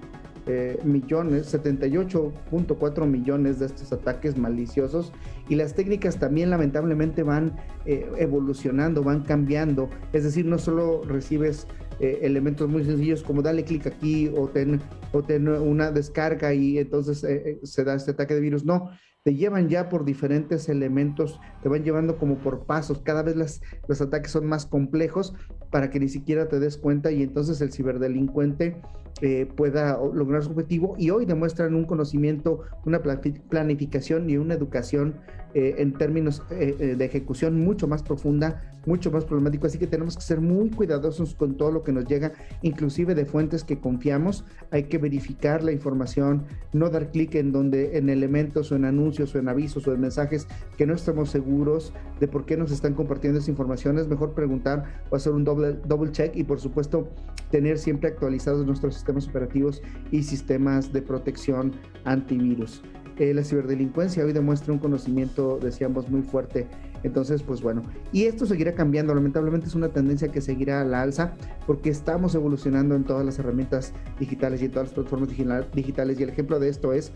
eh, 0.52 0.80
millones, 0.84 1.54
78.4 1.54 3.06
millones 3.08 3.60
de 3.60 3.68
estos 3.68 3.94
ataques 3.94 4.38
maliciosos 4.38 5.14
y 5.48 5.56
las 5.56 5.74
técnicas 5.76 6.20
también 6.20 6.50
lamentablemente 6.50 7.24
van 7.24 7.56
evolucionando, 7.86 9.04
van 9.04 9.22
cambiando. 9.22 9.90
Es 10.14 10.24
decir, 10.24 10.46
no 10.46 10.58
solo 10.58 11.04
recibes 11.04 11.68
elementos 12.00 12.68
muy 12.70 12.84
sencillos 12.84 13.22
como 13.22 13.42
dale 13.42 13.64
clic 13.64 13.86
aquí 13.86 14.32
o 14.36 14.48
ten, 14.48 14.82
o 15.12 15.22
ten 15.22 15.48
una 15.48 15.92
descarga 15.92 16.54
y 16.54 16.78
entonces 16.78 17.26
se 17.64 17.84
da 17.84 17.96
este 17.96 18.12
ataque 18.12 18.36
de 18.36 18.40
virus. 18.40 18.66
No, 18.66 18.90
te 19.24 19.36
llevan 19.36 19.70
ya 19.70 19.90
por 19.90 20.04
diferentes 20.04 20.68
elementos, 20.68 21.40
te 21.62 21.70
van 21.70 21.84
llevando 21.84 22.18
como 22.18 22.38
por 22.38 22.66
pasos, 22.66 23.02
cada 23.04 23.22
vez 23.22 23.36
las, 23.36 23.62
los 23.88 24.02
ataques 24.02 24.32
son 24.32 24.48
más 24.48 24.66
complejos 24.66 25.36
para 25.70 25.90
que 25.90 26.00
ni 26.00 26.10
siquiera 26.10 26.48
te 26.48 26.60
des 26.60 26.78
cuenta 26.78 27.12
y 27.12 27.22
entonces 27.22 27.62
el 27.62 27.72
ciberdelincuente 27.72 28.82
eh, 29.22 29.46
pueda 29.46 30.00
lograr 30.14 30.44
su 30.44 30.52
objetivo 30.52 30.96
y 30.98 31.12
hoy 31.12 31.26
demuestran 31.26 31.76
un 31.76 31.86
conocimiento, 31.86 32.62
una 32.86 33.02
planificación 33.04 34.30
y 34.30 34.38
una 34.38 34.56
educación 34.56 35.16
eh, 35.54 35.76
en 35.80 35.94
términos 35.94 36.44
eh, 36.50 36.96
de 36.98 37.06
ejecución 37.06 37.60
mucho 37.60 37.88
más 37.88 38.04
profunda, 38.04 38.62
mucho 38.86 39.12
más 39.12 39.26
problemático, 39.26 39.68
así 39.68 39.78
que 39.78 39.88
tenemos 39.88 40.16
que 40.16 40.22
ser 40.22 40.42
muy 40.42 40.70
cuidadosos 40.70 41.36
con 41.36 41.56
todo 41.58 41.72
lo 41.72 41.84
que 41.84 41.92
nos 41.92 42.06
llega, 42.06 42.32
inclusive 42.62 43.16
de 43.16 43.26
fuentes 43.26 43.64
que 43.64 43.80
confiamos, 43.80 44.46
hay 44.72 44.84
que 44.84 44.98
verificar 44.98 45.64
la 45.64 45.72
información, 45.72 46.46
no 46.74 46.90
dar 46.90 47.12
clic 47.12 47.36
en 47.36 47.52
donde 47.52 47.98
en 47.98 48.10
elementos 48.10 48.72
o 48.72 48.76
en 48.76 48.86
anuncios 48.86 49.36
o 49.36 49.40
en 49.40 49.50
avisos 49.50 49.88
o 49.88 49.94
en 49.94 50.02
mensajes 50.02 50.48
que 50.78 50.86
no 50.86 50.94
estemos 50.94 51.30
seguros 51.30 51.94
de 52.20 52.28
por 52.28 52.46
qué 52.46 52.58
nos 52.58 52.72
están 52.72 52.94
compartiendo 52.94 53.40
esa 53.40 53.52
información, 53.52 54.00
es 54.00 54.08
mejor 54.08 54.34
preguntar 54.34 55.02
o 55.10 55.16
hacer 55.16 55.34
un 55.34 55.44
doble, 55.44 55.74
double 55.86 56.12
check 56.12 56.36
y 56.36 56.44
por 56.44 56.60
supuesto 56.60 57.10
tener 57.52 57.78
siempre 57.78 58.10
actualizados 58.10 58.66
nuestros 58.66 58.96
sistemas 58.96 59.28
operativos 59.28 59.82
y 60.12 60.24
sistemas 60.24 60.92
de 60.94 61.02
protección 61.02 61.74
antivirus. 62.06 62.82
La 63.18 63.44
ciberdelincuencia 63.44 64.26
hoy 64.26 64.34
demuestra 64.34 64.74
un 64.74 64.80
conocimiento, 64.80 65.60
decíamos, 65.62 66.10
muy 66.10 66.24
fuerte. 66.24 66.68
Entonces, 67.04 67.44
pues 67.44 67.62
bueno, 67.62 67.84
y 68.12 68.24
esto 68.24 68.46
seguirá 68.46 68.74
cambiando. 68.74 69.14
Lamentablemente 69.14 69.68
es 69.68 69.76
una 69.76 69.90
tendencia 69.90 70.30
que 70.30 70.42
seguirá 70.42 70.82
a 70.82 70.86
la 70.86 71.02
alza 71.02 71.34
porque 71.68 71.90
estamos 71.90 72.36
evolucionando 72.36 72.96
en 72.96 73.04
todas 73.04 73.26
las 73.26 73.38
herramientas 73.40 73.94
digitales 74.20 74.62
y 74.62 74.66
en 74.66 74.72
todas 74.72 74.88
las 74.88 74.96
plataformas 74.96 75.30
digitales. 75.74 76.20
Y 76.20 76.24
el 76.24 76.30
ejemplo 76.30 76.60
de 76.60 76.70
esto 76.70 76.94
es 76.94 77.12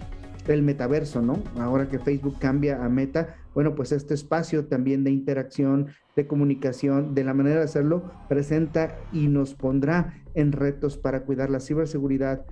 el 0.48 0.62
metaverso, 0.62 1.22
¿no? 1.22 1.42
Ahora 1.60 1.88
que 1.88 2.00
Facebook 2.00 2.38
cambia 2.40 2.84
a 2.84 2.90
Meta, 2.90 3.36
bueno, 3.54 3.74
pues 3.74 3.92
este 3.92 4.14
espacio 4.14 4.66
también 4.66 5.04
de 5.04 5.12
interacción, 5.12 5.88
de 6.16 6.28
comunicación, 6.28 7.16
de 7.16 7.24
la 7.24 7.34
manera 7.34 7.58
de 7.58 7.64
hacerlo, 7.64 8.12
presenta 8.30 8.96
y 9.12 9.28
nos 9.28 9.56
pondrá 9.56 10.14
en 10.36 10.52
retos 10.52 10.98
para 10.98 11.24
cuidar 11.24 11.50
la 11.50 11.60
ciberseguridad. 11.60 12.46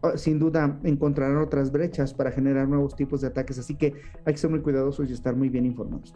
Oh, 0.00 0.16
sin 0.16 0.38
duda 0.38 0.78
encontrarán 0.84 1.38
otras 1.38 1.72
brechas 1.72 2.14
para 2.14 2.30
generar 2.30 2.68
nuevos 2.68 2.94
tipos 2.96 3.20
de 3.20 3.28
ataques, 3.28 3.58
así 3.58 3.76
que 3.76 3.94
hay 4.24 4.34
que 4.34 4.38
ser 4.38 4.50
muy 4.50 4.60
cuidadosos 4.60 5.08
y 5.10 5.12
estar 5.12 5.34
muy 5.36 5.48
bien 5.48 5.66
informados. 5.66 6.14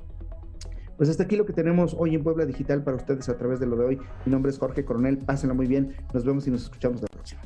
Pues 0.97 1.09
hasta 1.09 1.23
aquí 1.23 1.37
lo 1.37 1.47
que 1.47 1.53
tenemos 1.53 1.95
hoy 1.97 2.17
en 2.17 2.25
Puebla 2.25 2.45
Digital 2.45 2.83
para 2.83 2.97
ustedes 2.97 3.29
a 3.29 3.39
través 3.39 3.61
de 3.61 3.67
lo 3.67 3.77
de 3.77 3.85
hoy. 3.85 3.99
Mi 4.25 4.33
nombre 4.33 4.51
es 4.51 4.59
Jorge 4.59 4.85
Coronel, 4.85 5.19
pásenla 5.19 5.55
muy 5.55 5.67
bien, 5.67 5.95
nos 6.13 6.25
vemos 6.25 6.47
y 6.49 6.51
nos 6.51 6.65
escuchamos 6.65 7.01
la 7.01 7.07
próxima. 7.07 7.41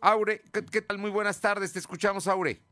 Aure, 0.00 0.44
¿qué, 0.70 0.82
tal? 0.82 0.98
Muy 0.98 1.10
buenas 1.10 1.40
tardes. 1.40 1.72
Te 1.72 1.80
escuchamos, 1.80 2.28
Aure. 2.28 2.62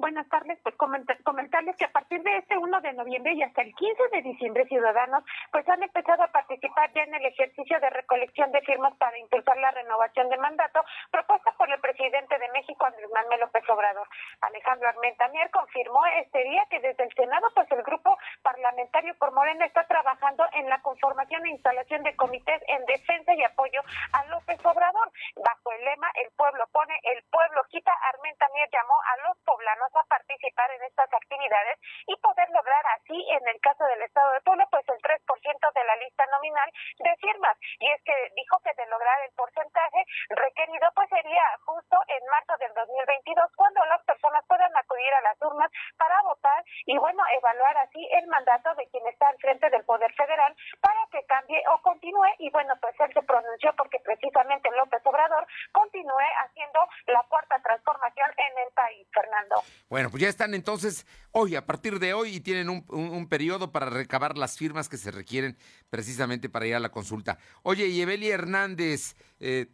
Buenas 0.00 0.26
tardes, 0.30 0.58
pues 0.62 0.74
comentarles 0.76 1.76
que 1.76 1.84
a 1.84 1.92
partir 1.92 2.22
de 2.22 2.38
este 2.38 2.56
1 2.56 2.80
de 2.80 2.94
noviembre 2.94 3.34
y 3.34 3.42
hasta 3.42 3.60
el 3.60 3.74
15 3.74 4.08
de 4.10 4.22
diciembre 4.22 4.64
ciudadanos 4.64 5.22
pues 5.52 5.68
han 5.68 5.82
empezado 5.82 6.22
a 6.22 6.32
participar 6.32 6.90
ya 6.94 7.02
en 7.02 7.12
el 7.12 7.26
ejercicio 7.26 7.78
de 7.78 7.90
recolección 7.90 8.50
de 8.50 8.62
firmas 8.62 8.96
para 8.96 9.18
impulsar 9.18 9.58
la 9.58 9.70
renovación 9.72 10.30
de 10.30 10.38
mandato 10.38 10.80
propuesta 11.10 11.52
por 11.52 11.70
el 11.70 11.78
presidente 11.80 12.38
de 12.38 12.48
México 12.48 12.86
Andrés 12.86 13.10
Manuel 13.12 13.40
López 13.40 13.62
Obrador. 13.68 14.08
Alejandro 14.40 14.88
Armentamier 14.88 15.50
confirmó 15.50 16.00
este 16.24 16.44
día 16.44 16.64
que 16.70 16.80
desde 16.80 17.04
el 17.04 17.12
Senado 17.12 17.48
pues 17.54 17.70
el 17.70 17.82
grupo 17.82 18.16
parlamentario 18.40 19.14
por 19.18 19.34
Morena 19.34 19.66
está 19.66 19.84
trabajando 19.84 20.46
en 20.54 20.66
la 20.70 20.80
conformación 20.80 21.44
e 21.44 21.50
instalación 21.50 22.02
de 22.04 22.16
comités 22.16 22.62
en 22.68 22.86
defensa 22.86 23.34
y 23.34 23.44
apoyo 23.44 23.82
a 24.12 24.24
López 24.32 24.64
Obrador. 24.64 25.12
Bajo 25.44 25.72
el 25.72 25.84
lema 25.84 26.08
El 26.14 26.30
pueblo 26.38 26.64
pone, 26.72 26.98
el 27.02 27.22
pueblo 27.24 27.60
quita, 27.68 27.92
Armentamier 28.14 28.70
llamó 28.72 28.94
a 28.94 29.28
los 29.28 29.36
poblanos 29.44 29.89
a 29.98 30.04
participar 30.04 30.70
en 30.70 30.82
estas 30.84 31.12
actividades 31.12 31.78
y 32.06 32.16
poder 32.16 32.48
lograr 32.50 32.84
así, 32.94 33.16
en 33.30 33.48
el 33.48 33.60
caso 33.60 33.84
del 33.84 34.02
Estado 34.02 34.32
de 34.32 34.40
Puebla, 34.42 34.66
pues 34.70 34.88
el 34.88 35.00
3% 35.02 35.72
de 35.74 35.84
la 35.84 35.96
lista 35.96 36.26
nominal 36.26 36.70
de 36.98 37.16
firmas. 37.16 37.56
Y 37.78 37.90
es 37.90 38.02
que 38.04 38.14
dijo 38.36 38.58
que 38.62 38.74
de 38.74 38.86
lograr 38.86 39.20
el 39.24 39.32
porcentaje 39.32 40.04
requerido, 40.30 40.90
pues 40.94 41.08
sería 41.08 41.42
justo 41.64 41.96
en 42.08 42.26
marzo 42.26 42.56
del 42.58 42.72
2022, 42.74 43.50
cuando 43.56 43.84
las 43.86 44.02
personas 44.04 44.44
puedan 44.46 44.70
acudir 44.76 45.12
a 45.14 45.20
las 45.22 45.42
urnas 45.42 45.70
para 45.96 46.22
votar 46.22 46.64
y, 46.86 46.96
bueno, 46.98 47.22
evaluar 47.32 47.76
así 47.78 48.06
el 48.12 48.26
mandato 48.28 48.74
de 48.74 48.86
quien 48.88 49.06
está 49.08 49.28
al 49.28 49.38
frente 49.38 49.70
del 49.70 49.84
Poder 49.84 50.12
Federal 50.14 50.54
para 50.80 51.00
que 51.10 51.24
cambie 51.26 51.62
o 51.68 51.82
continúe. 51.82 52.30
Y, 52.38 52.50
bueno, 52.50 52.74
pues 52.80 52.94
él 53.00 53.12
se 53.12 53.22
pronunció 53.22 53.74
porque 53.76 53.98
precisamente 54.00 54.70
López 54.76 55.04
Obrador 55.04 55.46
continúe 55.72 56.28
haciendo 56.44 56.80
la 57.06 57.22
cuarta 57.28 57.58
transformación 57.62 58.30
en 58.36 58.58
el 58.58 58.72
país, 58.72 59.06
Fernando. 59.12 59.62
Bueno, 59.88 60.10
pues 60.10 60.22
ya 60.22 60.28
están 60.28 60.54
entonces 60.54 61.06
hoy, 61.32 61.56
a 61.56 61.66
partir 61.66 61.98
de 61.98 62.14
hoy, 62.14 62.36
y 62.36 62.40
tienen 62.40 62.68
un, 62.68 63.28
periodo 63.28 63.72
para 63.72 63.90
recabar 63.90 64.36
las 64.38 64.56
firmas 64.56 64.88
que 64.88 64.96
se 64.96 65.10
requieren 65.10 65.56
precisamente 65.88 66.48
para 66.48 66.66
ir 66.66 66.74
a 66.74 66.80
la 66.80 66.90
consulta. 66.90 67.38
Oye, 67.62 67.86
y 67.88 68.00
Evelia 68.00 68.34
Hernández 68.34 69.16
eh, 69.40 69.66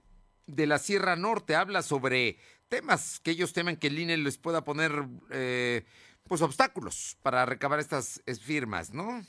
de 0.47 0.67
la 0.67 0.79
Sierra 0.79 1.17
Norte 1.17 1.55
habla 1.55 1.83
sobre 1.83 2.39
temas 2.69 3.21
que 3.21 3.33
ellos 3.33 3.53
temen 3.53 3.77
que 3.77 3.89
el 3.89 3.99
INE 3.99 4.17
les 4.17 4.39
pueda 4.39 4.65
poner 4.65 5.07
eh, 5.31 5.85
pues 6.29 6.43
obstáculos 6.43 7.17
para 7.23 7.47
recabar 7.47 7.79
estas 7.79 8.23
firmas, 8.43 8.93
¿no? 8.93 9.25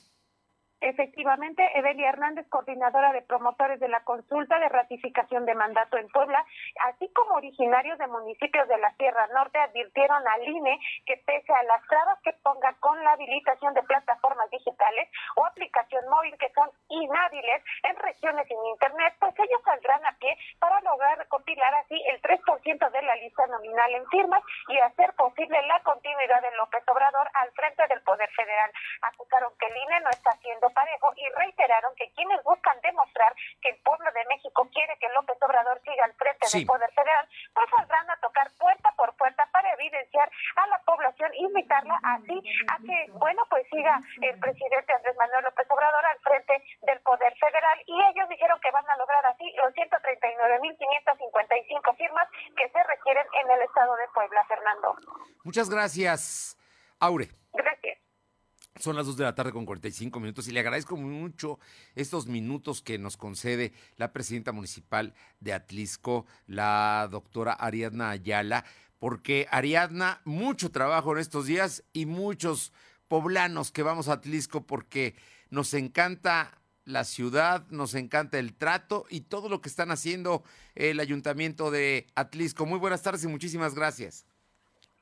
Efectivamente, 0.80 1.64
Evelia 1.74 2.10
Hernández, 2.10 2.46
coordinadora 2.50 3.12
de 3.12 3.24
promotores 3.24 3.80
de 3.80 3.88
la 3.88 4.04
consulta 4.04 4.60
de 4.60 4.70
ratificación 4.70 5.44
de 5.46 5.56
mandato 5.56 5.98
en 5.98 6.08
Puebla, 6.10 6.46
así 6.86 7.10
como 7.14 7.34
originarios 7.34 7.98
de 7.98 8.06
municipios 8.06 8.68
de 8.68 8.78
la 8.78 8.94
Sierra 8.94 9.26
Norte, 9.34 9.58
advirtieron 9.58 10.22
al 10.28 10.48
INE 10.48 10.80
que 11.06 11.18
pese 11.26 11.52
a 11.52 11.64
las 11.64 11.82
trabas 11.88 12.20
que 12.22 12.34
ponga 12.44 12.74
con 12.80 13.04
la 13.04 13.14
habilitación 13.14 13.74
de 13.74 13.82
plataformas 13.84 14.52
digitales 14.52 15.10
o 15.36 15.46
aplicación 15.46 16.08
móvil 16.10 16.38
que 16.38 16.52
son 16.54 16.70
inhábiles 16.90 17.64
en 17.82 17.96
regiones 17.96 18.48
sin 18.48 18.64
internet, 18.66 19.16
pues 19.20 19.34
ellos 19.40 19.62
saldrán 19.66 20.06
a 20.06 20.16
pie 20.20 20.38
para 20.60 20.80
lograr 20.82 21.18
recopilar 21.18 21.74
así 21.74 22.00
el 22.08 22.22
3% 22.22 22.92
de 22.92 23.02
la 23.02 23.16
lista 23.16 23.48
nominal 23.48 23.96
en 23.96 24.06
firmas 24.10 24.44
y 24.70 24.78
hacer 24.78 25.12
posible 25.14 25.60
la 25.68 25.80
continuidad 25.82 26.42
de 26.42 26.56
López 26.58 26.84
Obrador 26.88 27.28
al 27.34 27.52
frente 27.54 27.88
del 27.88 28.02
Poder 28.04 28.30
Federal. 28.30 28.72
Acusaron 29.02 29.52
que 29.60 29.66
el 29.66 29.78
INE 29.78 30.02
no 30.02 30.10
está 30.12 30.32
haciendo 30.32 30.67
parejo 30.72 31.14
y 31.16 31.30
reiteraron 31.38 31.96
que 31.96 32.12
quienes 32.12 32.44
buscan 32.44 32.80
demostrar 32.82 33.34
que 33.62 33.70
el 33.70 33.78
pueblo 33.82 34.12
de 34.12 34.26
México 34.30 34.68
quiere 34.74 34.98
que 35.00 35.08
López 35.16 35.38
Obrador 35.42 35.80
siga 35.82 36.04
al 36.06 36.14
frente 36.14 36.48
del 36.52 36.66
Poder 36.66 36.92
Federal, 36.92 37.28
pues 37.54 37.70
saldrán 37.76 38.10
a 38.10 38.18
tocar 38.18 38.50
puerta 38.58 38.92
por 38.98 39.16
puerta 39.16 39.48
para 39.52 39.72
evidenciar 39.74 40.30
a 40.56 40.68
la 40.68 40.80
población, 40.84 41.34
invitarla 41.36 42.00
así 42.04 42.42
a 42.70 42.78
que, 42.78 43.12
bueno, 43.14 43.44
pues 43.50 43.68
siga 43.70 44.02
el 44.22 44.40
presidente 44.40 44.94
Andrés 44.94 45.16
Manuel 45.18 45.44
López 45.46 45.68
Obrador 45.70 46.06
al 46.06 46.20
frente 46.20 46.64
del 46.82 47.00
Poder 47.02 47.34
Federal 47.38 47.82
y 47.86 48.02
ellos 48.12 48.30
dijeron 48.30 48.60
que 48.62 48.72
van 48.72 48.90
a 48.90 48.98
lograr 48.98 49.26
así 49.26 49.52
los 49.58 49.74
139.555 49.74 51.98
estado 53.78 53.96
de 53.96 54.08
Puebla, 54.14 54.44
Fernando. 54.48 54.96
Muchas 55.44 55.70
gracias, 55.70 56.58
Aure. 57.00 57.30
Gracias. 57.54 58.00
Son 58.80 58.96
las 58.96 59.06
2 59.06 59.18
de 59.18 59.24
la 59.24 59.36
tarde 59.36 59.52
con 59.52 59.66
45 59.66 60.20
minutos 60.20 60.48
y 60.48 60.52
le 60.52 60.60
agradezco 60.60 60.98
mucho 60.98 61.60
estos 61.96 62.28
minutos 62.28 62.82
que 62.82 62.98
nos 62.98 63.18
concede 63.18 63.74
la 63.96 64.14
presidenta 64.14 64.52
municipal 64.52 65.14
de 65.40 65.54
Atlisco, 65.54 66.26
la 66.46 67.08
doctora 67.10 67.54
Ariadna 67.54 68.12
Ayala, 68.12 68.66
porque 69.00 69.48
Ariadna, 69.52 70.22
mucho 70.26 70.72
trabajo 70.72 71.14
en 71.14 71.20
estos 71.20 71.46
días 71.48 71.84
y 71.94 72.06
muchos 72.06 72.72
poblanos 73.08 73.72
que 73.72 73.84
vamos 73.84 74.10
a 74.10 74.14
Atlisco 74.14 74.66
porque 74.66 75.16
nos 75.50 75.74
encanta 75.74 76.62
la 76.86 77.04
ciudad, 77.04 77.68
nos 77.70 77.96
encanta 77.96 78.40
el 78.40 78.54
trato 78.54 79.06
y 79.10 79.22
todo 79.22 79.50
lo 79.50 79.62
que 79.62 79.70
están 79.70 79.92
haciendo 79.92 80.44
el 80.76 81.00
ayuntamiento 81.00 81.72
de 81.72 82.08
Atlisco. 82.16 82.66
Muy 82.66 82.80
buenas 82.80 83.02
tardes 83.02 83.24
y 83.24 83.28
muchísimas 83.28 83.76
gracias. 83.76 84.26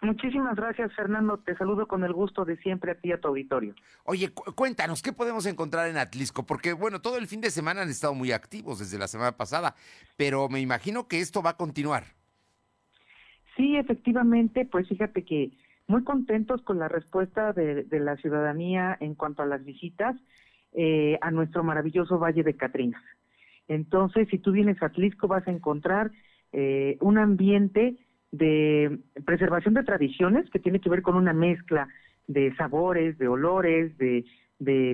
Muchísimas 0.01 0.55
gracias, 0.55 0.93
Fernando. 0.93 1.37
Te 1.39 1.55
saludo 1.55 1.87
con 1.87 2.03
el 2.03 2.13
gusto 2.13 2.45
de 2.45 2.57
siempre 2.57 2.91
a 2.91 2.95
ti 2.95 3.09
y 3.09 3.11
a 3.13 3.19
tu 3.19 3.29
auditorio. 3.29 3.73
Oye, 4.03 4.31
cuéntanos, 4.55 5.01
¿qué 5.01 5.13
podemos 5.13 5.45
encontrar 5.45 5.89
en 5.89 5.97
Atlisco? 5.97 6.45
Porque, 6.45 6.73
bueno, 6.73 7.01
todo 7.01 7.17
el 7.17 7.27
fin 7.27 7.41
de 7.41 7.49
semana 7.49 7.81
han 7.81 7.89
estado 7.89 8.13
muy 8.13 8.31
activos 8.31 8.79
desde 8.79 8.99
la 8.99 9.07
semana 9.07 9.31
pasada, 9.37 9.73
pero 10.17 10.49
me 10.49 10.59
imagino 10.59 11.07
que 11.07 11.21
esto 11.21 11.41
va 11.41 11.51
a 11.51 11.57
continuar. 11.57 12.03
Sí, 13.55 13.77
efectivamente, 13.77 14.65
pues 14.69 14.87
fíjate 14.89 15.23
que 15.23 15.51
muy 15.87 16.03
contentos 16.03 16.61
con 16.61 16.77
la 16.77 16.89
respuesta 16.89 17.53
de, 17.53 17.85
la 17.91 18.17
ciudadanía 18.17 18.97
en 18.99 19.15
cuanto 19.15 19.43
a 19.43 19.45
las 19.45 19.63
visitas 19.63 20.15
eh, 20.73 21.17
a 21.21 21.31
nuestro 21.31 21.63
maravilloso 21.63 22.19
Valle 22.19 22.43
de 22.43 22.55
Catrinas. 22.55 23.03
Entonces, 23.67 24.27
si 24.29 24.39
tú 24.39 24.51
vienes 24.51 24.81
a 24.81 24.87
Atlisco, 24.87 25.27
vas 25.27 25.47
a 25.47 25.51
encontrar 25.51 26.11
eh, 26.51 26.97
un 27.01 27.17
ambiente 27.17 27.95
de 28.37 28.99
preservación 29.25 29.73
de 29.73 29.83
tradiciones 29.83 30.49
que 30.49 30.59
tiene 30.59 30.79
que 30.79 30.89
ver 30.89 31.01
con 31.01 31.15
una 31.15 31.33
mezcla 31.33 31.87
de 32.27 32.55
sabores, 32.55 33.17
de 33.17 33.27
olores, 33.27 33.97
de, 33.97 34.25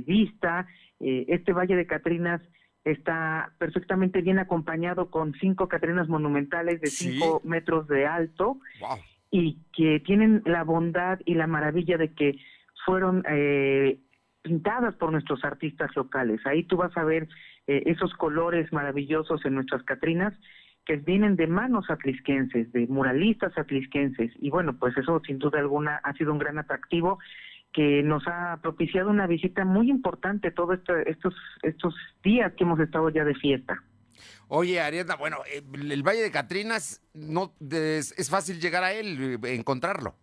vista. 0.05 0.67
Eh, 0.99 1.25
este 1.29 1.53
Valle 1.53 1.75
de 1.75 1.87
Catrinas 1.87 2.41
está 2.83 3.53
perfectamente 3.57 4.21
bien 4.21 4.39
acompañado 4.39 5.09
con 5.09 5.33
cinco 5.33 5.67
Catrinas 5.67 6.07
monumentales 6.07 6.81
de 6.81 6.87
cinco 6.87 7.41
metros 7.43 7.87
de 7.87 8.05
alto 8.05 8.59
y 9.29 9.59
que 9.73 9.99
tienen 10.01 10.41
la 10.45 10.63
bondad 10.63 11.19
y 11.25 11.35
la 11.35 11.47
maravilla 11.47 11.97
de 11.97 12.13
que 12.13 12.35
fueron 12.85 13.23
eh, 13.29 13.99
pintadas 14.41 14.95
por 14.95 15.11
nuestros 15.11 15.43
artistas 15.43 15.95
locales. 15.95 16.41
Ahí 16.45 16.63
tú 16.63 16.75
vas 16.77 16.95
a 16.97 17.03
ver 17.03 17.27
eh, 17.67 17.83
esos 17.85 18.13
colores 18.15 18.73
maravillosos 18.73 19.45
en 19.45 19.55
nuestras 19.55 19.83
Catrinas 19.83 20.33
que 20.85 20.97
vienen 20.97 21.35
de 21.35 21.47
manos 21.47 21.89
atlisquenses, 21.89 22.71
de 22.71 22.87
muralistas 22.87 23.57
atlisquenses. 23.57 24.31
Y 24.39 24.49
bueno, 24.49 24.77
pues 24.77 24.97
eso 24.97 25.21
sin 25.25 25.39
duda 25.39 25.59
alguna 25.59 25.97
ha 26.03 26.13
sido 26.13 26.31
un 26.31 26.39
gran 26.39 26.57
atractivo 26.57 27.19
que 27.73 28.03
nos 28.03 28.23
ha 28.27 28.59
propiciado 28.61 29.09
una 29.09 29.27
visita 29.27 29.63
muy 29.63 29.89
importante 29.89 30.51
todos 30.51 30.77
este, 30.79 31.09
estos, 31.09 31.33
estos 31.61 31.95
días 32.23 32.53
que 32.57 32.63
hemos 32.63 32.79
estado 32.79 33.09
ya 33.09 33.23
de 33.23 33.35
fiesta. 33.35 33.81
Oye, 34.47 34.81
Ariadna, 34.81 35.15
bueno, 35.15 35.37
eh, 35.49 35.63
el 35.73 36.03
Valle 36.03 36.21
de 36.21 36.31
Catrinas 36.31 37.01
no 37.13 37.53
es, 37.71 38.29
fácil 38.29 38.59
llegar 38.59 38.83
a 38.83 38.91
él, 38.91 39.39
eh, 39.43 39.55
encontrarlo. 39.55 40.15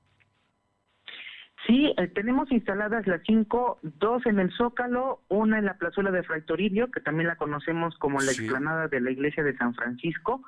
Sí, 1.68 1.94
eh, 1.96 2.08
tenemos 2.08 2.50
instaladas 2.50 3.06
las 3.06 3.20
cinco, 3.24 3.78
dos 3.82 4.26
en 4.26 4.40
el 4.40 4.50
Zócalo, 4.56 5.20
una 5.28 5.58
en 5.58 5.66
la 5.66 5.78
plazuela 5.78 6.10
de 6.10 6.24
Fray 6.24 6.42
Toribio, 6.42 6.90
que 6.90 7.00
también 7.00 7.28
la 7.28 7.36
conocemos 7.36 7.96
como 7.98 8.20
la 8.20 8.32
explanada 8.32 8.88
de 8.88 9.00
la 9.00 9.12
iglesia 9.12 9.44
de 9.44 9.56
San 9.56 9.74
Francisco, 9.74 10.42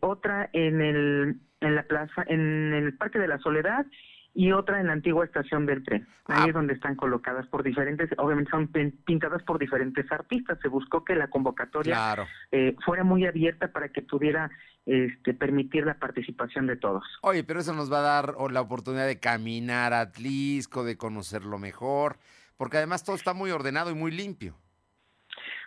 otra 0.00 0.50
en 0.52 0.80
el 0.80 1.36
en 1.62 1.74
la 1.74 1.84
plaza, 1.84 2.24
en 2.26 2.72
el 2.74 2.94
Parque 2.94 3.18
de 3.18 3.28
la 3.28 3.38
Soledad 3.38 3.86
y 4.34 4.52
otra 4.52 4.80
en 4.80 4.86
la 4.86 4.94
antigua 4.94 5.24
estación 5.24 5.66
del 5.66 5.82
tren. 5.84 6.06
Ahí 6.26 6.44
ah. 6.44 6.48
es 6.48 6.54
donde 6.54 6.74
están 6.74 6.96
colocadas 6.96 7.46
por 7.48 7.62
diferentes, 7.62 8.10
obviamente 8.16 8.50
son 8.50 8.68
pintadas 8.68 9.42
por 9.42 9.58
diferentes 9.58 10.10
artistas. 10.10 10.58
Se 10.60 10.68
buscó 10.68 11.04
que 11.04 11.14
la 11.14 11.28
convocatoria 11.28 12.16
eh, 12.50 12.74
fuera 12.84 13.04
muy 13.04 13.26
abierta 13.26 13.68
para 13.68 13.88
que 13.90 14.02
pudiera 14.02 14.50
este, 14.86 15.34
permitir 15.34 15.84
la 15.86 15.98
participación 15.98 16.66
de 16.66 16.76
todos. 16.76 17.04
Oye, 17.22 17.44
pero 17.44 17.60
eso 17.60 17.72
nos 17.72 17.92
va 17.92 17.98
a 17.98 18.22
dar 18.22 18.34
la 18.50 18.60
oportunidad 18.60 19.06
de 19.06 19.20
caminar 19.20 19.92
a 19.92 20.00
Atlisco, 20.00 20.84
de 20.84 20.96
conocerlo 20.96 21.58
mejor, 21.58 22.18
porque 22.56 22.78
además 22.78 23.04
todo 23.04 23.16
está 23.16 23.34
muy 23.34 23.50
ordenado 23.50 23.90
y 23.90 23.94
muy 23.94 24.10
limpio. 24.10 24.56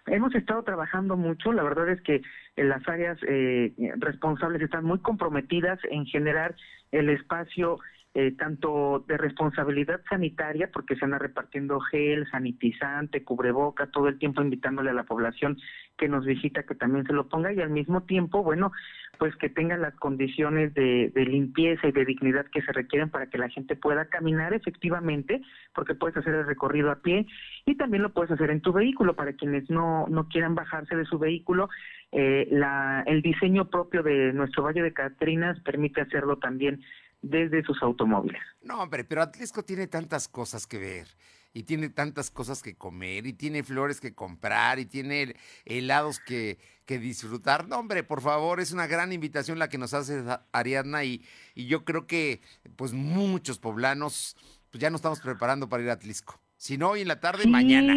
Hemos 0.08 0.36
estado 0.36 0.64
trabajando 0.64 1.18
mucho, 1.18 1.52
la 1.52 1.64
verdad 1.64 1.90
es 1.90 2.02
que 2.02 2.22
las 2.58 2.88
áreas 2.88 3.18
eh, 3.28 3.74
responsables 3.98 4.62
están 4.62 4.86
muy 4.86 5.00
comprometidas 5.00 5.80
en 5.90 6.06
generar 6.06 6.56
el 6.92 7.10
espacio 7.10 7.80
eh, 8.18 8.32
tanto 8.32 9.04
de 9.10 9.18
responsabilidad 9.18 10.00
sanitaria, 10.10 10.70
porque 10.72 10.96
se 10.96 11.04
anda 11.04 11.20
repartiendo 11.20 11.82
gel, 11.82 12.26
sanitizante, 12.32 13.26
cubreboca, 13.26 13.88
todo 13.88 14.08
el 14.08 14.18
tiempo 14.18 14.42
invitándole 14.42 14.92
a 14.92 14.94
la 14.94 15.04
población 15.04 15.58
que 15.98 16.08
nos 16.08 16.26
visita 16.26 16.64
que 16.64 16.76
también 16.76 17.06
se 17.06 17.12
lo 17.12 17.28
ponga 17.28 17.52
y 17.52 17.60
al 17.60 17.72
mismo 17.72 18.04
tiempo, 18.04 18.42
bueno, 18.42 18.72
pues 19.18 19.36
que 19.36 19.50
tenga 19.50 19.76
las 19.76 19.96
condiciones 19.96 20.74
de, 20.74 21.12
limpieza 21.14 21.90
y 21.90 21.92
de 21.92 22.06
dignidad 22.06 22.46
que 22.46 22.62
se 22.62 22.72
requieren 22.72 23.10
para 23.10 23.28
que 23.28 23.38
la 23.38 23.50
gente 23.50 23.76
pueda 23.76 24.06
caminar 24.06 24.54
efectivamente, 24.54 25.42
porque 25.74 25.94
puedes 25.94 26.16
hacer 26.16 26.36
el 26.36 26.46
recorrido 26.46 26.92
a 26.92 27.02
pie 27.02 27.26
y 27.66 27.76
también 27.76 28.04
lo 28.04 28.14
puedes 28.14 28.32
hacer 28.32 28.50
en 28.50 28.62
tu 28.62 28.72
vehículo 28.72 29.16
para 29.16 29.34
quienes 29.34 29.70
no, 29.70 30.08
no 30.08 30.30
quieran 30.30 30.56
bajarse 30.56 30.96
de 30.96 31.04
su 31.04 31.20
vehículo. 31.20 31.68
Eh, 32.14 32.48
la, 32.50 33.04
el 33.08 33.22
diseño 33.22 33.70
propio 33.70 34.04
de 34.04 34.32
nuestro 34.32 34.64
Valle 34.64 34.82
de 34.82 34.94
Catrinas 34.94 35.60
permite 35.62 36.00
hacerlo 36.00 36.38
también 36.38 36.82
desde 37.26 37.64
sus 37.64 37.82
automóviles. 37.82 38.42
No, 38.62 38.82
hombre, 38.82 39.04
pero 39.04 39.22
Atlisco 39.22 39.64
tiene 39.64 39.88
tantas 39.88 40.28
cosas 40.28 40.68
que 40.68 40.78
ver 40.78 41.08
y 41.54 41.64
tiene 41.64 41.90
tantas 41.90 42.30
cosas 42.30 42.62
que 42.62 42.76
comer 42.76 43.26
y 43.26 43.34
tiene 43.34 43.64
flores 43.64 44.00
que 44.00 44.14
comprar 44.14 44.78
y 44.78 44.86
tiene 44.86 45.36
helados 45.66 46.20
que, 46.20 46.60
que 46.86 47.00
disfrutar. 47.00 47.68
No, 47.68 47.80
hombre, 47.80 48.04
por 48.04 48.22
favor, 48.22 48.60
es 48.60 48.72
una 48.72 48.88
gran 48.88 49.12
invitación 49.12 49.58
la 49.58 49.70
que 49.70 49.78
nos 49.78 49.94
hace 49.94 50.24
Ariadna 50.52 51.04
y, 51.04 51.24
y 51.56 51.66
yo 51.66 51.84
creo 51.84 52.06
que 52.06 52.42
pues 52.76 52.94
muchos 52.94 53.58
poblanos 53.58 54.36
pues 54.70 54.82
ya 54.82 54.90
nos 54.90 55.00
estamos 55.00 55.22
preparando 55.22 55.68
para 55.68 55.84
ir 55.84 55.90
a 55.90 55.94
Atlisco. 55.94 56.40
Si 56.58 56.78
no, 56.78 56.92
hoy 56.92 57.02
en 57.02 57.08
la 57.08 57.20
tarde, 57.20 57.44
sí, 57.44 57.50
mañana. 57.50 57.94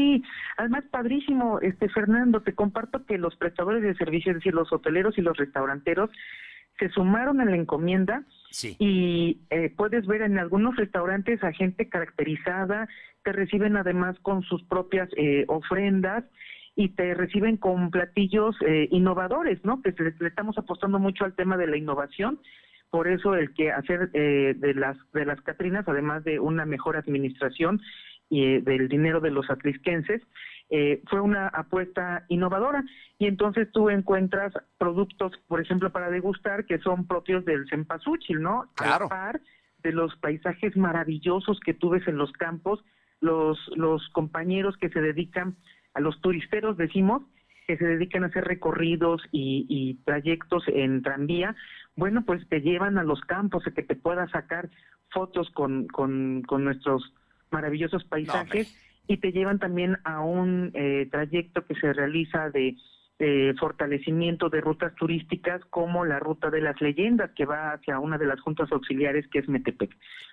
Además, 0.56 0.84
padrísimo, 0.90 1.60
este 1.60 1.88
Fernando, 1.88 2.42
te 2.42 2.54
comparto 2.54 3.04
que 3.04 3.18
los 3.18 3.36
prestadores 3.36 3.82
de 3.82 3.94
servicios, 3.94 4.36
es 4.36 4.40
decir, 4.40 4.54
los 4.54 4.72
hoteleros 4.72 5.16
y 5.18 5.22
los 5.22 5.36
restauranteros, 5.36 6.10
se 6.78 6.88
sumaron 6.90 7.40
a 7.40 7.44
la 7.44 7.56
encomienda 7.56 8.24
y 8.78 9.40
eh, 9.50 9.72
puedes 9.76 10.06
ver 10.06 10.22
en 10.22 10.38
algunos 10.38 10.76
restaurantes 10.76 11.42
a 11.44 11.52
gente 11.52 11.88
caracterizada, 11.88 12.88
te 13.22 13.32
reciben 13.32 13.76
además 13.76 14.16
con 14.22 14.42
sus 14.42 14.62
propias 14.64 15.08
eh, 15.16 15.44
ofrendas 15.48 16.24
y 16.74 16.90
te 16.90 17.14
reciben 17.14 17.56
con 17.56 17.90
platillos 17.90 18.56
eh, 18.66 18.88
innovadores, 18.90 19.62
¿no? 19.64 19.82
Que 19.82 19.94
le, 19.98 20.14
estamos 20.26 20.56
apostando 20.56 20.98
mucho 20.98 21.24
al 21.24 21.34
tema 21.34 21.56
de 21.56 21.66
la 21.66 21.76
innovación. 21.76 22.40
Por 22.90 23.08
eso 23.08 23.34
el 23.34 23.52
que 23.52 23.70
hacer 23.70 24.10
de 24.12 24.74
las 24.74 24.96
de 25.12 25.26
las 25.26 25.38
Catrinas, 25.42 25.86
además 25.86 26.24
de 26.24 26.40
una 26.40 26.64
mejor 26.64 26.96
administración 26.96 27.82
y 28.30 28.60
del 28.62 28.88
dinero 28.88 29.20
de 29.20 29.30
los 29.30 29.50
atlisquenses, 29.50 30.22
eh, 30.70 31.02
fue 31.08 31.20
una 31.20 31.48
apuesta 31.48 32.24
innovadora 32.28 32.84
y 33.18 33.26
entonces 33.26 33.70
tú 33.72 33.88
encuentras 33.88 34.52
productos, 34.76 35.32
por 35.46 35.60
ejemplo, 35.60 35.90
para 35.90 36.10
degustar 36.10 36.66
que 36.66 36.78
son 36.78 37.06
propios 37.06 37.44
del 37.44 37.66
cempasúchil, 37.68 38.42
¿no? 38.42 38.70
Claro. 38.74 39.06
A 39.06 39.08
par 39.08 39.40
de 39.82 39.92
los 39.92 40.14
paisajes 40.16 40.76
maravillosos 40.76 41.58
que 41.60 41.72
tú 41.72 41.90
ves 41.90 42.06
en 42.06 42.18
los 42.18 42.32
campos, 42.32 42.84
los, 43.20 43.58
los 43.76 44.06
compañeros 44.10 44.76
que 44.76 44.90
se 44.90 45.00
dedican, 45.00 45.56
a 45.94 46.00
los 46.00 46.20
turisteros 46.20 46.76
decimos, 46.76 47.22
que 47.66 47.76
se 47.76 47.86
dedican 47.86 48.24
a 48.24 48.28
hacer 48.28 48.44
recorridos 48.44 49.22
y, 49.32 49.66
y 49.68 49.94
trayectos 50.04 50.64
en 50.68 51.02
tranvía, 51.02 51.54
bueno, 51.96 52.24
pues 52.24 52.46
te 52.48 52.60
llevan 52.60 52.98
a 52.98 53.04
los 53.04 53.20
campos, 53.22 53.66
a 53.66 53.70
que 53.70 53.82
te 53.82 53.96
puedas 53.96 54.30
sacar 54.30 54.68
fotos 55.10 55.50
con, 55.50 55.86
con, 55.88 56.42
con 56.42 56.64
nuestros 56.64 57.12
maravillosos 57.50 58.04
paisajes 58.04 58.74
y 59.08 59.16
te 59.16 59.32
llevan 59.32 59.58
también 59.58 59.96
a 60.04 60.20
un 60.20 60.70
eh, 60.74 61.08
trayecto 61.10 61.66
que 61.66 61.74
se 61.74 61.92
realiza 61.92 62.50
de 62.50 62.76
fortalecimiento 63.58 64.48
de 64.48 64.60
rutas 64.60 64.94
turísticas 64.94 65.60
como 65.70 66.04
la 66.04 66.20
ruta 66.20 66.50
de 66.50 66.60
las 66.60 66.80
leyendas 66.80 67.32
que 67.32 67.46
va 67.46 67.72
hacia 67.72 67.98
una 67.98 68.16
de 68.16 68.26
las 68.26 68.40
juntas 68.40 68.70
auxiliares 68.70 69.26
que 69.26 69.40
es 69.40 69.48
Metepec, 69.48 69.90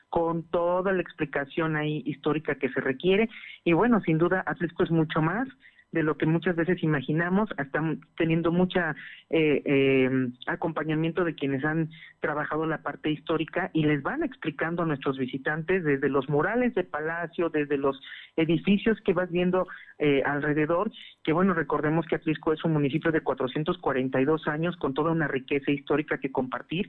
con 0.08 0.44
toda 0.52 0.94
la 0.94 1.02
explicación 1.02 1.76
ahí 1.76 2.04
histórica 2.06 2.60
que 2.60 2.70
se 2.70 2.82
requiere. 2.82 3.28
Y 3.64 3.74
bueno, 3.74 4.02
sin 4.02 4.20
duda 4.20 4.44
Atlisco 4.46 4.84
es 4.84 4.92
mucho 4.92 5.20
más 5.20 5.48
de 5.96 6.04
lo 6.04 6.18
que 6.18 6.26
muchas 6.26 6.58
veces 6.58 6.84
imaginamos, 6.84 7.50
están 7.58 8.02
teniendo 8.18 8.52
mucha 8.52 8.96
eh, 9.30 9.62
eh, 9.64 10.10
acompañamiento 10.46 11.24
de 11.24 11.36
quienes 11.36 11.64
han 11.64 11.90
trabajado 12.20 12.66
la 12.66 12.80
parte 12.80 13.10
histórica 13.10 13.72
y 13.72 13.86
les 13.86 14.04
van 14.04 14.22
explicando 14.22 14.84
a 14.84 14.86
nuestros 14.86 15.18
visitantes 15.18 15.86
desde 15.86 16.10
los 16.10 16.28
murales 16.28 16.76
de 16.76 16.84
palacio, 16.84 17.50
desde 17.50 17.78
los 17.78 17.98
edificios 18.36 19.00
que 19.06 19.14
vas 19.14 19.32
viendo 19.32 19.68
eh, 19.98 20.22
alrededor, 20.26 20.92
que 21.26 21.34
bueno, 21.34 21.56
recordemos 21.56 22.06
que 22.06 22.16
Atlisco 22.16 22.54
es 22.54 22.64
un 22.64 22.74
municipio 22.74 23.12
de 23.12 23.22
442 23.22 24.48
años 24.48 24.78
con 24.78 24.94
toda 24.94 25.12
una 25.12 25.28
riqueza 25.28 25.72
histórica 25.72 26.20
que 26.20 26.32
compartir 26.32 26.88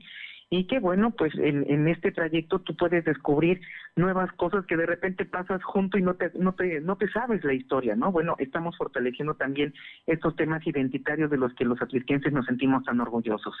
y 0.49 0.67
que 0.67 0.79
bueno, 0.79 1.11
pues 1.11 1.33
en, 1.35 1.87
este 1.87 2.11
trayecto 2.11 2.59
tú 2.59 2.75
puedes 2.75 3.03
descubrir 3.03 3.59
nuevas 3.95 4.31
cosas 4.33 4.65
que 4.67 4.77
de 4.77 4.85
repente 4.85 5.25
pasas 5.25 5.61
junto 5.63 5.97
y 5.97 6.03
no 6.03 6.13
te, 6.13 6.31
no 6.35 6.53
te, 6.53 6.79
no 6.81 6.97
te 6.97 7.09
sabes 7.09 7.43
la 7.43 7.53
historia, 7.53 7.95
¿no? 7.95 8.11
Bueno, 8.11 8.35
estamos 8.37 8.77
fortaleciendo 8.77 9.33
también 9.33 9.73
estos 10.05 10.35
temas 10.35 10.65
identitarios 10.65 11.31
de 11.31 11.37
los 11.37 11.53
que 11.55 11.65
los 11.65 11.81
atlisquenses 11.81 12.31
nos 12.31 12.45
sentimos 12.45 12.83
tan 12.85 13.01
orgullosos. 13.01 13.55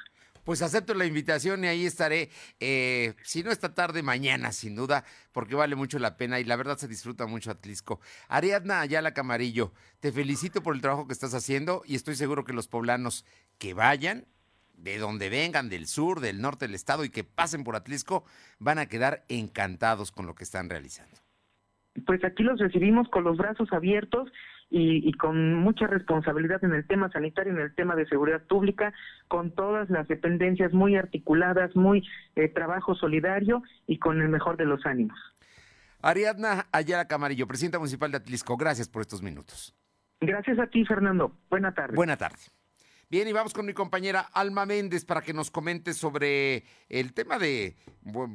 Pues 0.45 0.61
acepto 0.61 0.93
la 0.93 1.05
invitación 1.05 1.65
y 1.65 1.67
ahí 1.67 1.85
estaré, 1.85 2.29
eh, 2.61 3.15
si 3.23 3.43
no 3.43 3.51
esta 3.51 3.73
tarde, 3.73 4.01
mañana, 4.01 4.53
sin 4.53 4.77
duda, 4.77 5.03
porque 5.33 5.55
vale 5.55 5.75
mucho 5.75 5.99
la 5.99 6.15
pena 6.15 6.39
y 6.39 6.45
la 6.45 6.55
verdad 6.55 6.77
se 6.77 6.87
disfruta 6.87 7.27
mucho 7.27 7.51
Atlisco. 7.51 7.99
Ariadna 8.29 8.79
Ayala 8.79 9.13
Camarillo, 9.13 9.73
te 9.99 10.11
felicito 10.11 10.61
por 10.61 10.75
el 10.75 10.81
trabajo 10.81 11.07
que 11.07 11.13
estás 11.13 11.33
haciendo 11.33 11.81
y 11.85 11.95
estoy 11.95 12.15
seguro 12.15 12.43
que 12.43 12.53
los 12.53 12.67
poblanos 12.67 13.25
que 13.57 13.73
vayan 13.73 14.25
de 14.77 14.99
donde 14.99 15.29
vengan, 15.29 15.69
del 15.69 15.87
sur, 15.87 16.19
del 16.19 16.41
norte 16.41 16.65
del 16.65 16.75
estado 16.75 17.03
y 17.03 17.09
que 17.09 17.23
pasen 17.23 17.63
por 17.63 17.75
Atlisco, 17.75 18.23
van 18.59 18.77
a 18.77 18.85
quedar 18.85 19.23
encantados 19.27 20.11
con 20.11 20.27
lo 20.27 20.35
que 20.35 20.43
están 20.43 20.69
realizando. 20.69 21.17
Pues 22.05 22.23
aquí 22.23 22.43
los 22.43 22.59
recibimos 22.59 23.09
con 23.09 23.23
los 23.23 23.37
brazos 23.37 23.73
abiertos 23.73 24.31
y, 24.69 25.11
con 25.13 25.55
mucha 25.55 25.87
responsabilidad 25.87 26.63
en 26.63 26.73
el 26.73 26.85
tema 26.85 27.09
sanitario, 27.09 27.53
en 27.53 27.59
el 27.59 27.73
tema 27.73 27.95
de 27.95 28.05
seguridad 28.05 28.43
pública, 28.43 28.93
con 29.27 29.51
todas 29.51 29.89
las 29.89 30.07
dependencias 30.07 30.73
muy 30.73 30.95
articuladas, 30.95 31.75
muy 31.75 32.07
eh, 32.35 32.49
trabajo 32.49 32.93
solidario 32.93 33.63
y 33.87 33.97
con 33.97 34.21
el 34.21 34.29
mejor 34.29 34.57
de 34.57 34.65
los 34.65 34.85
ánimos. 34.85 35.17
Ariadna 36.01 36.67
Ayala 36.71 37.07
Camarillo, 37.07 37.47
presidenta 37.47 37.79
municipal 37.79 38.11
de 38.11 38.17
Atlisco, 38.17 38.57
gracias 38.57 38.87
por 38.89 39.01
estos 39.01 39.23
minutos. 39.23 39.73
Gracias 40.19 40.59
a 40.59 40.67
ti, 40.67 40.85
Fernando. 40.85 41.31
Buena 41.49 41.73
tarde. 41.73 41.95
Buena 41.95 42.17
tarde. 42.17 42.37
Bien, 43.09 43.27
y 43.27 43.31
vamos 43.31 43.53
con 43.53 43.65
mi 43.65 43.73
compañera 43.73 44.19
Alma 44.19 44.65
Méndez 44.65 45.05
para 45.05 45.21
que 45.21 45.33
nos 45.33 45.49
comente 45.49 45.93
sobre 45.93 46.65
el 46.89 47.13
tema 47.13 47.39
de, 47.39 47.77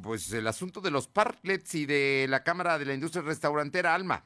pues 0.02 0.32
el 0.32 0.46
asunto 0.46 0.80
de 0.80 0.90
los 0.90 1.08
parklets 1.08 1.74
y 1.74 1.84
de 1.84 2.26
la 2.28 2.42
Cámara 2.42 2.78
de 2.78 2.86
la 2.86 2.94
Industria 2.94 3.22
Restaurantera. 3.22 3.94
Alma. 3.94 4.24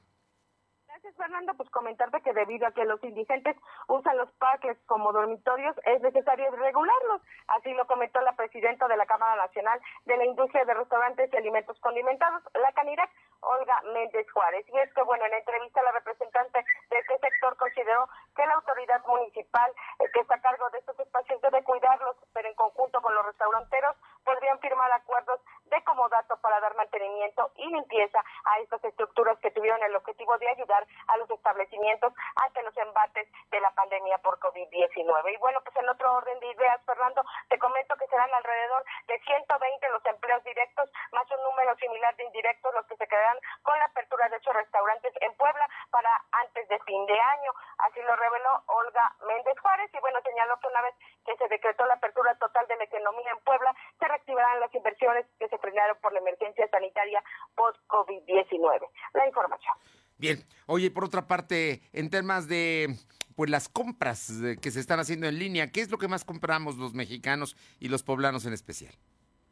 Fernando, 1.36 1.54
pues 1.58 1.68
comentarte 1.68 2.22
que 2.22 2.32
debido 2.32 2.66
a 2.66 2.72
que 2.72 2.86
los 2.86 3.02
indigentes 3.04 3.56
usan 3.88 4.16
los 4.16 4.30
parques 4.38 4.78
como 4.86 5.12
dormitorios, 5.12 5.76
es 5.84 6.00
necesario 6.00 6.50
regularlos. 6.52 7.20
Así 7.48 7.74
lo 7.74 7.86
comentó 7.86 8.22
la 8.22 8.32
presidenta 8.32 8.88
de 8.88 8.96
la 8.96 9.04
Cámara 9.04 9.36
Nacional 9.36 9.78
de 10.06 10.16
la 10.16 10.24
Industria 10.24 10.64
de 10.64 10.72
Restaurantes 10.72 11.30
y 11.30 11.36
Alimentos 11.36 11.78
Condimentados, 11.80 12.42
la 12.54 12.72
Canirac, 12.72 13.10
Olga 13.40 13.82
Méndez 13.92 14.26
Juárez. 14.32 14.64
Y 14.68 14.78
es 14.78 14.92
que, 14.94 15.02
bueno, 15.02 15.26
en 15.26 15.30
la 15.30 15.38
entrevista 15.38 15.82
la 15.82 15.92
representante 15.92 16.64
de 16.88 16.98
este 16.98 17.18
sector 17.18 17.54
consideró 17.58 18.08
que 18.34 18.46
la 18.46 18.54
autoridad 18.54 19.04
municipal 19.06 19.70
eh, 20.00 20.04
que 20.14 20.20
está 20.20 20.36
a 20.36 20.40
cargo 20.40 20.70
de 20.70 20.78
estos 20.78 20.98
espacios 20.98 21.40
debe 21.42 21.62
cuidarlos, 21.64 22.16
pero 22.32 22.48
en 22.48 22.54
conjunto 22.54 23.02
con 23.02 23.14
los 23.14 23.26
restauranteros 23.26 23.94
podrían 24.26 24.58
firmar 24.58 24.90
acuerdos 24.92 25.40
de 25.66 25.82
comodato 25.84 26.36
para 26.42 26.60
dar 26.60 26.74
mantenimiento 26.76 27.50
y 27.56 27.66
limpieza 27.66 28.22
a 28.44 28.58
estas 28.58 28.82
estructuras 28.84 29.38
que 29.38 29.52
tuvieron 29.52 29.82
el 29.84 29.94
objetivo 29.94 30.36
de 30.38 30.48
ayudar 30.48 30.84
a 31.06 31.16
los 31.16 31.30
establecimientos 31.30 32.12
ante 32.36 32.62
los 32.62 32.76
embates 32.76 33.28
de 33.50 33.60
la 33.60 33.70
pandemia 33.70 34.18
por 34.18 34.38
COVID-19. 34.40 35.32
Y 35.32 35.36
bueno, 35.38 35.60
pues 35.62 35.74
en 35.76 35.88
otro 35.88 36.12
orden 36.12 36.38
de 36.40 36.50
ideas, 36.50 36.80
Fernando, 36.84 37.22
te 37.48 37.58
comento 37.58 37.96
que 37.96 38.06
serán 38.08 38.32
alrededor 38.34 38.84
de 39.06 39.18
120 39.20 39.88
los 39.90 40.04
empleos 40.06 40.42
directos, 40.44 40.90
más 41.12 41.30
un 41.30 41.42
número 41.42 41.76
similar 41.76 42.14
de 42.16 42.24
indirectos 42.24 42.74
los 42.74 42.86
que 42.86 42.96
se 42.96 43.06
quedarán 43.06 43.38
con 43.62 43.78
la 43.78 43.86
apertura 43.86 44.28
de 44.28 44.36
estos 44.36 44.54
restaurantes 44.54 45.12
en 45.20 45.34
Puebla 45.34 45.68
para 45.90 46.10
antes 46.32 46.68
de 46.68 46.78
fin 46.80 47.06
de 47.06 47.18
año. 47.18 47.52
Así 47.78 48.00
lo 48.02 48.16
reveló 48.16 48.62
Olga 48.66 49.14
Méndez 49.26 49.58
Juárez 49.60 49.90
y 49.94 50.00
bueno, 50.00 50.20
señaló 50.22 50.58
que 50.60 50.68
una 50.68 50.82
vez 50.82 50.94
que 51.24 51.36
se 51.36 51.48
decretó 51.48 51.86
la 51.86 51.94
apertura 51.94 52.34
total 52.38 52.66
de 52.66 52.76
la 52.76 52.84
economía 52.84 53.30
en 53.30 53.40
Puebla, 53.40 53.74
se 53.98 54.08
reactivarán 54.08 54.60
las 54.60 54.74
inversiones 54.74 55.26
que 55.38 55.48
se 55.48 55.58
frenaron 55.58 55.96
por 56.00 56.12
la 56.12 56.20
emergencia 56.20 56.68
sanitaria 56.68 57.22
post-COVID-19. 57.54 58.88
La 59.12 59.26
información. 59.26 59.74
Bien, 60.18 60.38
oye, 60.76 60.90
por 60.90 61.04
otra 61.04 61.26
parte, 61.26 61.80
en 61.92 62.10
temas 62.10 62.48
de 62.48 62.96
pues 63.34 63.50
las 63.50 63.68
compras 63.68 64.30
que 64.60 64.70
se 64.70 64.80
están 64.80 65.00
haciendo 65.00 65.26
en 65.26 65.38
línea, 65.38 65.72
¿qué 65.72 65.80
es 65.80 65.90
lo 65.90 65.98
que 65.98 66.08
más 66.08 66.24
compramos 66.24 66.76
los 66.76 66.92
mexicanos 66.92 67.56
y 67.80 67.88
los 67.88 68.02
poblanos 68.02 68.44
en 68.44 68.52
especial? 68.52 68.94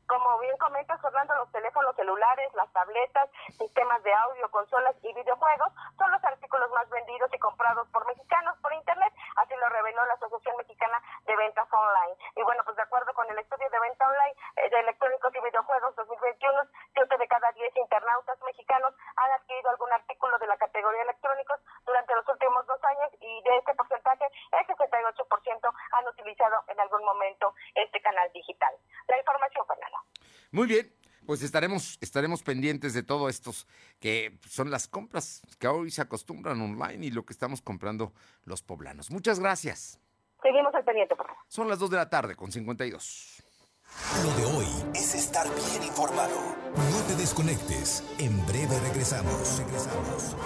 Como 0.06 0.38
bien 0.40 0.56
comentas, 0.58 1.02
Orlando, 1.02 1.34
los 1.36 1.50
teléfonos 1.50 1.96
celulares, 1.96 2.52
las 2.54 2.70
tabletas, 2.72 3.28
sistemas 3.56 4.02
de 4.02 4.12
audio, 4.12 4.50
consolas 4.50 4.94
y 5.02 5.12
videojuegos 5.14 5.72
son 5.96 6.12
los 6.12 6.22
artículos 6.24 6.70
más 6.72 6.88
vendidos 6.90 7.30
y 7.32 7.38
comprados 7.38 7.88
por 7.88 8.06
mexicanos 8.06 8.56
por 8.60 8.72
Internet, 8.74 9.12
así 9.36 9.54
lo 9.56 9.68
reveló 9.68 10.04
la 10.04 10.14
Asociación 10.14 10.56
Mexicana 10.58 11.00
de 11.24 11.36
Ventas 11.36 11.68
Online. 11.72 12.16
Y 12.36 12.42
bueno, 12.42 12.62
pues 12.64 12.76
de 12.76 12.82
acuerdo 12.82 13.12
con 13.14 13.28
el 13.30 13.38
estudio 13.38 13.68
de 13.70 13.80
venta 13.80 14.04
online 14.04 14.36
eh, 14.56 14.70
de 14.70 14.80
electrónicos 14.80 15.32
y 15.34 15.40
videojuegos 15.40 15.96
2021, 15.96 16.60
7 16.92 17.16
de 17.18 17.28
cada 17.28 17.52
10 17.52 17.76
internautas 17.76 18.38
mexicanos 18.44 18.92
han 19.16 19.30
adquirido 19.32 19.70
algún 19.70 19.92
artículo 19.92 20.38
de 20.38 20.46
la 20.46 20.56
categoría 20.56 21.02
electrónicos 21.02 21.60
durante 21.86 22.14
los 22.14 22.28
últimos 22.28 22.66
dos 22.66 22.82
años 22.84 23.08
y 23.20 23.42
de 23.42 23.56
este 23.56 23.74
porcentaje, 23.74 24.24
el 24.52 24.66
68% 24.66 25.72
han 25.92 26.08
utilizado 26.08 26.64
en 26.68 26.80
algún 26.80 27.04
momento 27.04 27.54
este 27.74 28.00
canal 28.00 28.30
digital. 28.32 28.74
La 29.08 29.18
información, 29.18 29.66
Fernanda. 29.66 29.98
Muy 30.52 30.66
bien, 30.66 30.86
pues 31.26 31.33
estaremos, 31.44 31.98
estaremos 32.00 32.42
pendientes 32.42 32.94
de 32.94 33.02
todo 33.02 33.28
estos 33.28 33.66
que 34.00 34.38
son 34.48 34.70
las 34.70 34.88
compras 34.88 35.42
que 35.58 35.68
hoy 35.68 35.90
se 35.90 36.02
acostumbran 36.02 36.60
online 36.60 37.06
y 37.06 37.10
lo 37.10 37.24
que 37.24 37.32
estamos 37.32 37.62
comprando 37.62 38.12
los 38.44 38.62
poblanos. 38.62 39.10
Muchas 39.10 39.38
gracias. 39.38 40.00
Seguimos 40.42 40.74
al 40.74 40.84
pendiente, 40.84 41.16
por 41.16 41.26
favor. 41.26 41.42
Son 41.48 41.68
las 41.68 41.78
2 41.78 41.90
de 41.90 41.96
la 41.96 42.10
tarde 42.10 42.36
con 42.36 42.52
52. 42.52 43.42
Lo 44.22 44.34
de 44.34 44.56
hoy 44.56 44.66
es 44.94 45.14
estar 45.14 45.46
bien 45.46 45.84
informado. 45.84 46.56
No 46.74 47.02
te 47.06 47.14
desconectes. 47.16 48.02
En 48.18 48.44
breve 48.46 48.78
regresamos. 48.80 49.58
Regresamos. 49.58 50.36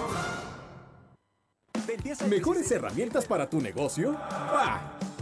¿Mejores 2.27 2.71
herramientas 2.71 3.25
para 3.25 3.49
tu 3.49 3.59
negocio? 3.59 4.13
¡Bah! 4.13 4.99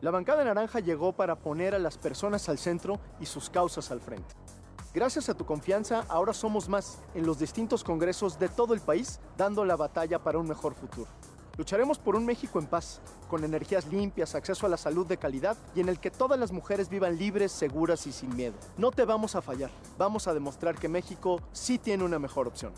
La 0.02 0.10
bancada 0.10 0.44
naranja 0.44 0.80
llegó 0.80 1.14
para 1.14 1.36
poner 1.36 1.76
a 1.76 1.80
las 1.80 2.00
personas 2.00 2.50
al 2.50 2.58
centro 2.58 3.00
y 3.20 3.28
sus 3.28 3.52
causas 3.52 3.92
al 3.92 4.02
frente. 4.02 4.34
Gracias 4.94 5.30
a 5.30 5.36
tu 5.36 5.46
confianza, 5.46 6.06
ahora 6.08 6.34
somos 6.34 6.70
más 6.70 7.00
en 7.14 7.26
los 7.26 7.38
distintos 7.38 7.84
congresos 7.84 8.40
de 8.40 8.50
todo 8.50 8.74
el 8.74 8.82
país, 8.82 9.20
dando 9.38 9.64
la 9.64 9.76
batalla 9.76 10.20
para 10.20 10.40
un 10.40 10.48
mejor 10.48 10.74
futuro. 10.74 11.08
Lucharemos 11.58 11.98
por 11.98 12.16
un 12.16 12.26
México 12.26 12.60
en 12.60 12.68
paz, 12.68 13.02
con 13.28 13.44
energías 13.44 13.88
limpias, 13.88 14.36
acceso 14.36 14.66
a 14.68 14.70
la 14.70 14.78
salud 14.78 15.08
de 15.08 15.18
calidad 15.18 15.58
y 15.76 15.82
en 15.82 15.90
el 15.90 16.00
que 16.00 16.12
todas 16.12 16.40
las 16.40 16.52
mujeres 16.52 16.88
vivan 16.88 17.18
libres, 17.18 17.52
seguras 17.52 18.06
y 18.06 18.12
sin 18.12 18.36
miedo. 18.36 18.54
No 18.78 18.92
te 18.92 19.06
vamos 19.06 19.36
a 19.36 19.42
fallar. 19.42 19.72
Vamos 19.98 20.28
a 20.28 20.36
demostrar 20.36 20.76
que 20.76 20.88
México 20.88 21.42
sí 21.52 21.80
tiene 21.80 22.04
una 22.04 22.20
mejor 22.20 22.48
opción. 22.48 22.74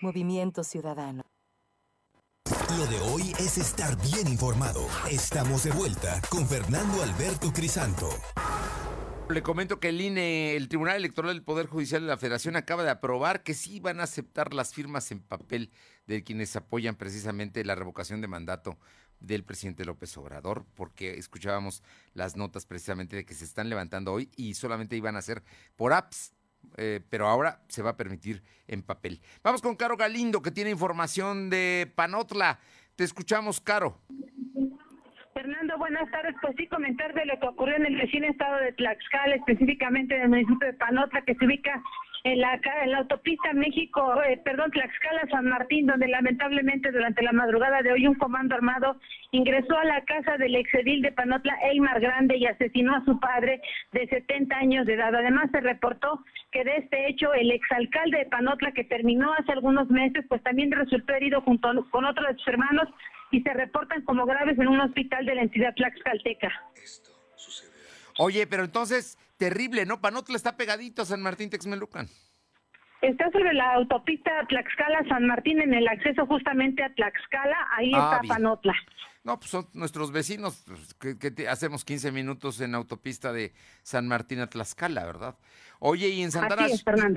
Movimiento 0.00 0.64
Ciudadano. 0.64 1.22
Lo 2.76 2.86
de 2.86 3.00
hoy 3.00 3.32
es 3.38 3.56
estar 3.56 3.96
bien 4.02 4.28
informado. 4.28 4.86
Estamos 5.10 5.64
de 5.64 5.70
vuelta 5.70 6.20
con 6.28 6.46
Fernando 6.46 7.02
Alberto 7.02 7.50
Crisanto. 7.50 8.10
Le 9.30 9.42
comento 9.42 9.80
que 9.80 9.88
el 9.88 10.00
INE, 10.00 10.54
el 10.54 10.68
Tribunal 10.68 10.96
Electoral 10.96 11.32
del 11.32 11.42
Poder 11.42 11.66
Judicial 11.66 12.02
de 12.02 12.08
la 12.08 12.18
Federación, 12.18 12.56
acaba 12.56 12.84
de 12.84 12.90
aprobar 12.90 13.42
que 13.42 13.54
sí 13.54 13.80
van 13.80 14.00
a 14.00 14.02
aceptar 14.02 14.52
las 14.52 14.74
firmas 14.74 15.10
en 15.12 15.20
papel 15.20 15.70
de 16.06 16.22
quienes 16.22 16.54
apoyan 16.56 16.94
precisamente 16.94 17.64
la 17.64 17.74
revocación 17.74 18.20
de 18.20 18.28
mandato 18.28 18.78
del 19.18 19.44
presidente 19.44 19.86
López 19.86 20.14
Obrador, 20.18 20.66
porque 20.74 21.18
escuchábamos 21.18 21.82
las 22.12 22.36
notas 22.36 22.66
precisamente 22.66 23.16
de 23.16 23.24
que 23.24 23.34
se 23.34 23.44
están 23.44 23.70
levantando 23.70 24.12
hoy 24.12 24.30
y 24.36 24.54
solamente 24.54 24.94
iban 24.94 25.16
a 25.16 25.22
ser 25.22 25.42
por 25.74 25.94
apps, 25.94 26.34
eh, 26.76 27.00
pero 27.08 27.26
ahora 27.26 27.60
se 27.68 27.82
va 27.82 27.90
a 27.90 27.96
permitir 27.96 28.42
en 28.66 28.82
papel. 28.82 29.20
Vamos 29.42 29.62
con 29.62 29.76
Caro 29.76 29.96
Galindo, 29.96 30.42
que 30.42 30.50
tiene 30.50 30.70
información 30.70 31.50
de 31.50 31.90
Panotla. 31.94 32.58
Te 32.96 33.04
escuchamos, 33.04 33.60
Caro. 33.60 33.98
Fernando, 35.34 35.78
buenas 35.78 36.10
tardes. 36.10 36.34
Pues 36.42 36.54
sí, 36.56 36.66
comentar 36.66 37.14
de 37.14 37.24
lo 37.24 37.38
que 37.38 37.46
ocurrió 37.46 37.76
en 37.76 37.86
el 37.86 37.96
vecino 37.96 38.26
estado 38.26 38.56
de 38.56 38.72
Tlaxcala, 38.72 39.36
específicamente 39.36 40.16
en 40.16 40.22
el 40.22 40.28
municipio 40.28 40.66
de 40.66 40.74
Panotla, 40.74 41.22
que 41.22 41.34
se 41.36 41.46
ubica 41.46 41.80
en 42.24 42.40
la, 42.40 42.60
en 42.82 42.92
la 42.92 42.98
autopista 42.98 43.52
México, 43.52 44.22
eh, 44.22 44.40
perdón, 44.44 44.70
Tlaxcala-San 44.70 45.46
Martín, 45.46 45.86
donde 45.86 46.08
lamentablemente 46.08 46.90
durante 46.90 47.22
la 47.22 47.32
madrugada 47.32 47.82
de 47.82 47.92
hoy 47.92 48.06
un 48.06 48.14
comando 48.14 48.54
armado 48.54 48.96
ingresó 49.30 49.76
a 49.78 49.84
la 49.84 50.04
casa 50.04 50.36
del 50.36 50.56
exedil 50.56 51.02
de 51.02 51.12
Panotla, 51.12 51.56
Eymar 51.62 52.00
Grande, 52.00 52.36
y 52.36 52.46
asesinó 52.46 52.96
a 52.96 53.04
su 53.04 53.18
padre 53.20 53.60
de 53.92 54.06
70 54.08 54.56
años 54.56 54.86
de 54.86 54.94
edad. 54.94 55.14
Además, 55.14 55.50
se 55.52 55.60
reportó 55.60 56.24
que 56.50 56.64
de 56.64 56.76
este 56.76 57.08
hecho 57.08 57.32
el 57.34 57.50
exalcalde 57.50 58.18
de 58.18 58.26
Panotla, 58.26 58.72
que 58.72 58.84
terminó 58.84 59.32
hace 59.34 59.52
algunos 59.52 59.88
meses, 59.88 60.24
pues 60.28 60.42
también 60.42 60.72
resultó 60.72 61.14
herido 61.14 61.40
junto 61.42 61.68
con 61.90 62.04
otros 62.04 62.28
de 62.28 62.34
sus 62.34 62.48
hermanos 62.48 62.88
y 63.30 63.42
se 63.42 63.52
reportan 63.52 64.02
como 64.02 64.26
graves 64.26 64.58
en 64.58 64.68
un 64.68 64.80
hospital 64.80 65.26
de 65.26 65.34
la 65.34 65.42
entidad 65.42 65.74
tlaxcalteca. 65.74 66.50
Oye, 68.18 68.46
pero 68.46 68.64
entonces, 68.64 69.16
terrible, 69.38 69.86
¿no? 69.86 70.00
Panotla 70.00 70.36
está 70.36 70.56
pegadito 70.56 71.02
a 71.02 71.06
San 71.06 71.22
Martín 71.22 71.48
Texmelucan. 71.48 72.08
Está 73.00 73.30
sobre 73.30 73.54
la 73.54 73.74
autopista 73.74 74.30
Tlaxcala-San 74.48 75.24
Martín 75.26 75.60
en 75.60 75.72
el 75.72 75.86
acceso 75.86 76.26
justamente 76.26 76.82
a 76.82 76.92
Tlaxcala, 76.92 77.56
ahí 77.76 77.92
ah, 77.94 78.18
está 78.20 78.34
Panotla. 78.34 78.74
No, 79.22 79.38
pues 79.38 79.50
son 79.50 79.68
nuestros 79.72 80.10
vecinos, 80.10 80.64
pues, 80.66 81.14
que, 81.14 81.48
hacemos 81.48 81.84
15 81.84 82.10
minutos 82.10 82.60
en 82.60 82.74
autopista 82.74 83.32
de 83.32 83.52
San 83.82 84.08
Martín 84.08 84.40
a 84.40 84.48
Tlaxcala, 84.48 85.04
¿verdad? 85.04 85.36
Oye, 85.78 86.08
y 86.08 86.22
en 86.22 86.32
Santana, 86.32 86.66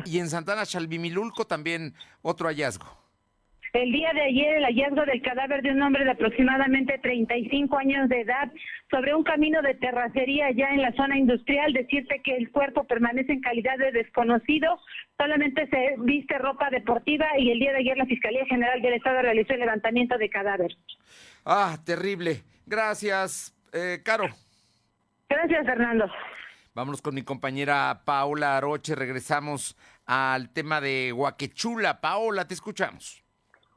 y 0.05 0.19
en 0.19 0.29
Santana 0.29 0.65
Chalvimilulco 0.65 1.47
también 1.47 1.95
otro 2.21 2.47
hallazgo. 2.47 3.00
El 3.73 3.93
día 3.93 4.11
de 4.13 4.21
ayer 4.21 4.57
el 4.57 4.65
hallazgo 4.65 5.05
del 5.05 5.21
cadáver 5.21 5.61
de 5.61 5.71
un 5.71 5.81
hombre 5.81 6.03
de 6.03 6.11
aproximadamente 6.11 6.97
35 6.97 7.77
años 7.77 8.09
de 8.09 8.21
edad 8.21 8.51
sobre 8.89 9.15
un 9.15 9.23
camino 9.23 9.61
de 9.61 9.75
terracería 9.75 10.51
ya 10.51 10.71
en 10.71 10.81
la 10.81 10.91
zona 10.93 11.17
industrial. 11.17 11.71
Decirte 11.71 12.21
que 12.21 12.35
el 12.35 12.51
cuerpo 12.51 12.83
permanece 12.83 13.31
en 13.31 13.39
calidad 13.39 13.77
de 13.77 13.93
desconocido, 13.93 14.77
solamente 15.17 15.67
se 15.67 15.95
viste 15.99 16.37
ropa 16.37 16.69
deportiva 16.69 17.27
y 17.39 17.51
el 17.51 17.59
día 17.59 17.71
de 17.71 17.77
ayer 17.77 17.97
la 17.97 18.05
Fiscalía 18.05 18.45
General 18.45 18.81
del 18.81 18.93
Estado 18.93 19.21
realizó 19.21 19.53
el 19.53 19.61
levantamiento 19.61 20.17
de 20.17 20.29
cadáver. 20.29 20.75
Ah, 21.45 21.77
terrible. 21.85 22.41
Gracias, 22.65 23.55
eh, 23.71 24.01
Caro. 24.03 24.25
Gracias, 25.29 25.65
Fernando. 25.65 26.11
Vámonos 26.73 27.01
con 27.01 27.15
mi 27.15 27.21
compañera 27.21 28.01
Paola 28.03 28.57
Aroche. 28.57 28.95
Regresamos 28.95 29.77
al 30.05 30.49
tema 30.49 30.81
de 30.81 31.13
Huaquechula. 31.13 32.01
Paola, 32.01 32.45
te 32.47 32.53
escuchamos. 32.53 33.20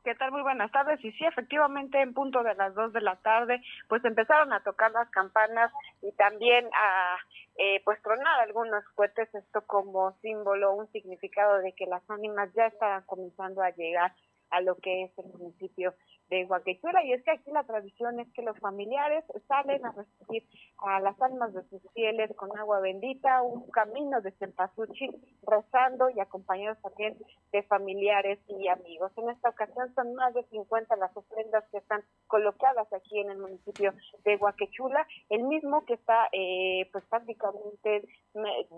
¿Qué 0.05 0.15
tal? 0.17 0.33
Muy 0.33 0.43
buenas 0.43 0.71
tardes. 0.71 1.03
Y 1.03 1.13
sí, 1.13 1.25
efectivamente, 1.25 1.99
en 1.99 2.13
punto 2.13 2.43
de 2.43 2.55
las 2.55 2.75
dos 2.75 2.93
de 2.93 3.01
la 3.01 3.17
tarde, 3.17 3.63
pues 3.89 4.05
empezaron 4.05 4.53
a 4.53 4.63
tocar 4.63 4.91
las 4.91 5.09
campanas 5.09 5.73
y 6.03 6.13
también 6.13 6.67
a 6.75 7.17
eh, 7.57 7.81
pues 7.87 8.03
tronar 8.03 8.41
algunos 8.41 8.85
cohetes, 8.97 9.35
esto 9.35 9.63
como 9.67 10.13
símbolo, 10.21 10.75
un 10.75 10.93
significado 10.93 11.59
de 11.61 11.73
que 11.73 11.87
las 11.87 12.03
ánimas 12.11 12.53
ya 12.53 12.67
estaban 12.67 13.03
comenzando 13.07 13.63
a 13.63 13.71
llegar 13.71 14.13
a 14.51 14.61
lo 14.61 14.77
que 14.77 15.05
es 15.05 15.19
el 15.19 15.33
municipio 15.39 15.95
de 16.29 16.45
Huaquechula 16.45 17.05
y 17.05 17.13
es 17.13 17.23
que 17.23 17.33
aquí 17.33 17.51
la 17.51 17.65
tradición 17.65 18.21
es 18.21 18.33
que 18.33 18.43
los 18.43 18.59
familiares 18.59 19.25
salen 19.47 19.85
a 19.85 19.93
recibir 19.93 20.47
a 20.79 21.01
las 21.01 21.21
almas 21.21 21.53
de 21.53 21.63
sus 21.69 21.83
fieles 21.93 22.35
con 22.37 22.57
agua 22.59 22.81
bendita, 22.81 23.43
un 23.43 23.71
camino 23.71 24.21
de 24.21 24.33
cempasúchil, 24.33 25.15
rezando 25.47 26.11
y 26.11 26.21
acompañados 26.21 26.81
también 26.83 27.17
de 27.53 27.63
familiares 27.65 28.39
y 28.49 28.69
amigos. 28.69 29.13
En 29.17 29.31
esta 29.31 29.51
ocasión 29.51 29.95
son 29.95 30.15
más 30.15 30.35
de 30.35 30.45
50 30.45 30.97
las 30.97 31.17
ofrendas 31.17 31.65
que 31.71 31.79
están 31.79 32.03
colocadas 32.27 32.91
aquí 32.93 33.21
en 33.21 33.31
el 33.31 33.39
municipio 33.39 33.93
de 34.25 34.37
Huaquechula, 34.37 35.07
el 35.29 35.45
mismo 35.45 35.85
que 35.85 35.95
está 35.95 36.29
eh, 36.33 36.89
pues 36.93 37.05
prácticamente 37.07 38.09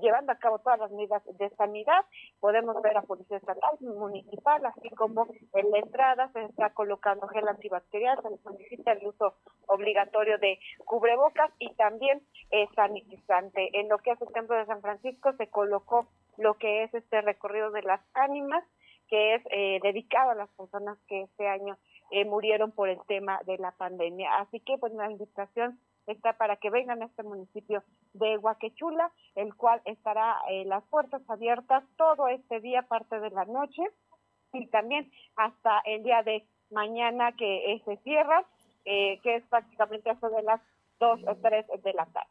llevando 0.03 0.33
a 0.33 0.39
cabo 0.39 0.59
todas 0.59 0.79
las 0.79 0.91
medidas 0.91 1.23
de 1.39 1.49
sanidad. 1.57 2.05
Podemos 2.41 2.81
ver 2.83 2.97
a 2.97 3.03
Policía 3.03 3.39
Estatal, 3.39 3.77
Municipal, 3.81 4.65
así 4.67 4.91
como 4.91 5.27
en 5.55 5.71
la 5.71 5.79
entrada 5.79 6.31
se 6.33 6.45
está 6.45 6.71
colocando 6.71 7.27
gel 7.37 7.49
antibacterial, 7.49 8.19
se 8.23 8.93
el 8.93 9.07
uso 9.07 9.35
obligatorio 9.67 10.39
de 10.39 10.59
cubrebocas 10.85 11.51
y 11.59 11.73
también 11.75 12.23
eh, 12.51 12.67
sanitizante. 12.75 13.79
En 13.79 13.89
lo 13.89 13.99
que 13.99 14.13
es 14.13 14.23
el 14.23 14.33
Templo 14.33 14.57
de 14.57 14.67
San 14.67 14.81
Francisco 14.81 15.33
se 15.35 15.49
colocó 15.49 16.07
lo 16.39 16.55
que 16.55 16.85
es 16.85 16.95
este 16.95 17.21
recorrido 17.21 17.71
de 17.71 17.83
las 17.83 18.01
ánimas, 18.15 18.65
que 19.09 19.35
es 19.35 19.43
eh, 19.51 19.81
dedicado 19.83 20.31
a 20.31 20.35
las 20.35 20.49
personas 20.51 20.99
que 21.09 21.23
este 21.23 21.47
año 21.47 21.77
eh, 22.11 22.25
murieron 22.25 22.73
por 22.73 22.89
el 22.89 22.99
tema 23.07 23.41
de 23.45 23.59
la 23.59 23.73
pandemia. 23.73 24.39
Así 24.39 24.61
que 24.61 24.79
pues 24.79 24.93
la 24.95 25.11
invitación 25.11 25.79
está 26.07 26.33
para 26.35 26.57
que 26.57 26.71
vengan 26.71 27.03
a 27.03 27.07
este 27.07 27.23
municipio 27.23 27.83
de 28.15 28.39
Huaquechula, 28.39 29.13
el 29.35 29.55
cual 29.57 29.83
estará 29.85 30.37
las 30.65 30.85
puertas 30.85 31.21
abiertas 31.29 31.83
todo 31.97 32.29
este 32.29 32.61
día, 32.61 32.83
parte 32.83 33.19
de 33.19 33.31
la 33.31 33.45
noche, 33.45 33.83
y 34.53 34.67
también 34.69 35.11
hasta 35.37 35.81
el 35.85 36.03
día 36.03 36.23
de 36.23 36.47
mañana 36.71 37.33
que 37.33 37.73
eh, 37.73 37.83
se 37.85 37.97
cierra, 37.99 38.45
eh, 38.85 39.19
que 39.23 39.37
es 39.37 39.45
prácticamente 39.45 40.11
hasta 40.11 40.29
de 40.29 40.43
las 40.43 40.61
2 41.01 41.21
o 41.27 41.37
3 41.37 41.67
de 41.83 41.93
la 41.93 42.07
tarde. 42.07 42.31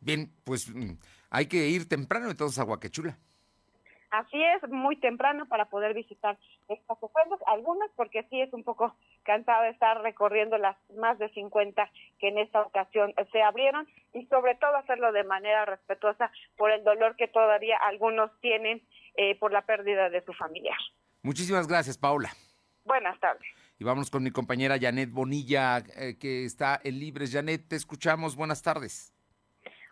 Bien, 0.00 0.30
pues 0.44 0.68
mm, 0.68 0.98
hay 1.30 1.46
que 1.46 1.68
ir 1.68 1.88
temprano 1.88 2.30
entonces 2.30 2.58
a 2.58 2.64
Huaquechula. 2.64 3.16
Así 4.12 4.36
es, 4.44 4.68
muy 4.68 4.96
temprano 4.96 5.46
para 5.46 5.70
poder 5.70 5.94
visitar 5.94 6.36
estas 6.68 6.98
ofrendas, 7.00 7.40
algunas 7.46 7.90
porque 7.96 8.22
sí 8.28 8.42
es 8.42 8.52
un 8.52 8.62
poco 8.62 8.94
cansado 9.22 9.62
de 9.62 9.70
estar 9.70 10.02
recorriendo 10.02 10.58
las 10.58 10.76
más 10.98 11.18
de 11.18 11.30
50 11.30 11.90
que 12.18 12.28
en 12.28 12.36
esta 12.36 12.60
ocasión 12.60 13.14
se 13.32 13.42
abrieron 13.42 13.88
y 14.12 14.26
sobre 14.26 14.54
todo 14.56 14.76
hacerlo 14.76 15.12
de 15.12 15.24
manera 15.24 15.64
respetuosa 15.64 16.30
por 16.58 16.70
el 16.70 16.84
dolor 16.84 17.16
que 17.16 17.26
todavía 17.26 17.78
algunos 17.78 18.30
tienen 18.40 18.82
eh, 19.14 19.34
por 19.38 19.50
la 19.50 19.62
pérdida 19.62 20.10
de 20.10 20.22
su 20.26 20.34
familiar. 20.34 20.76
Muchísimas 21.22 21.66
gracias, 21.66 21.96
Paula. 21.96 22.32
Buenas 22.84 23.18
tardes. 23.18 23.48
Y 23.82 23.84
vamos 23.84 24.12
con 24.12 24.22
mi 24.22 24.30
compañera 24.30 24.78
Janet 24.80 25.10
Bonilla, 25.10 25.78
eh, 25.96 26.14
que 26.16 26.44
está 26.44 26.80
en 26.84 27.00
Libres. 27.00 27.32
Janet, 27.32 27.66
te 27.66 27.74
escuchamos. 27.74 28.36
Buenas 28.36 28.62
tardes. 28.62 29.12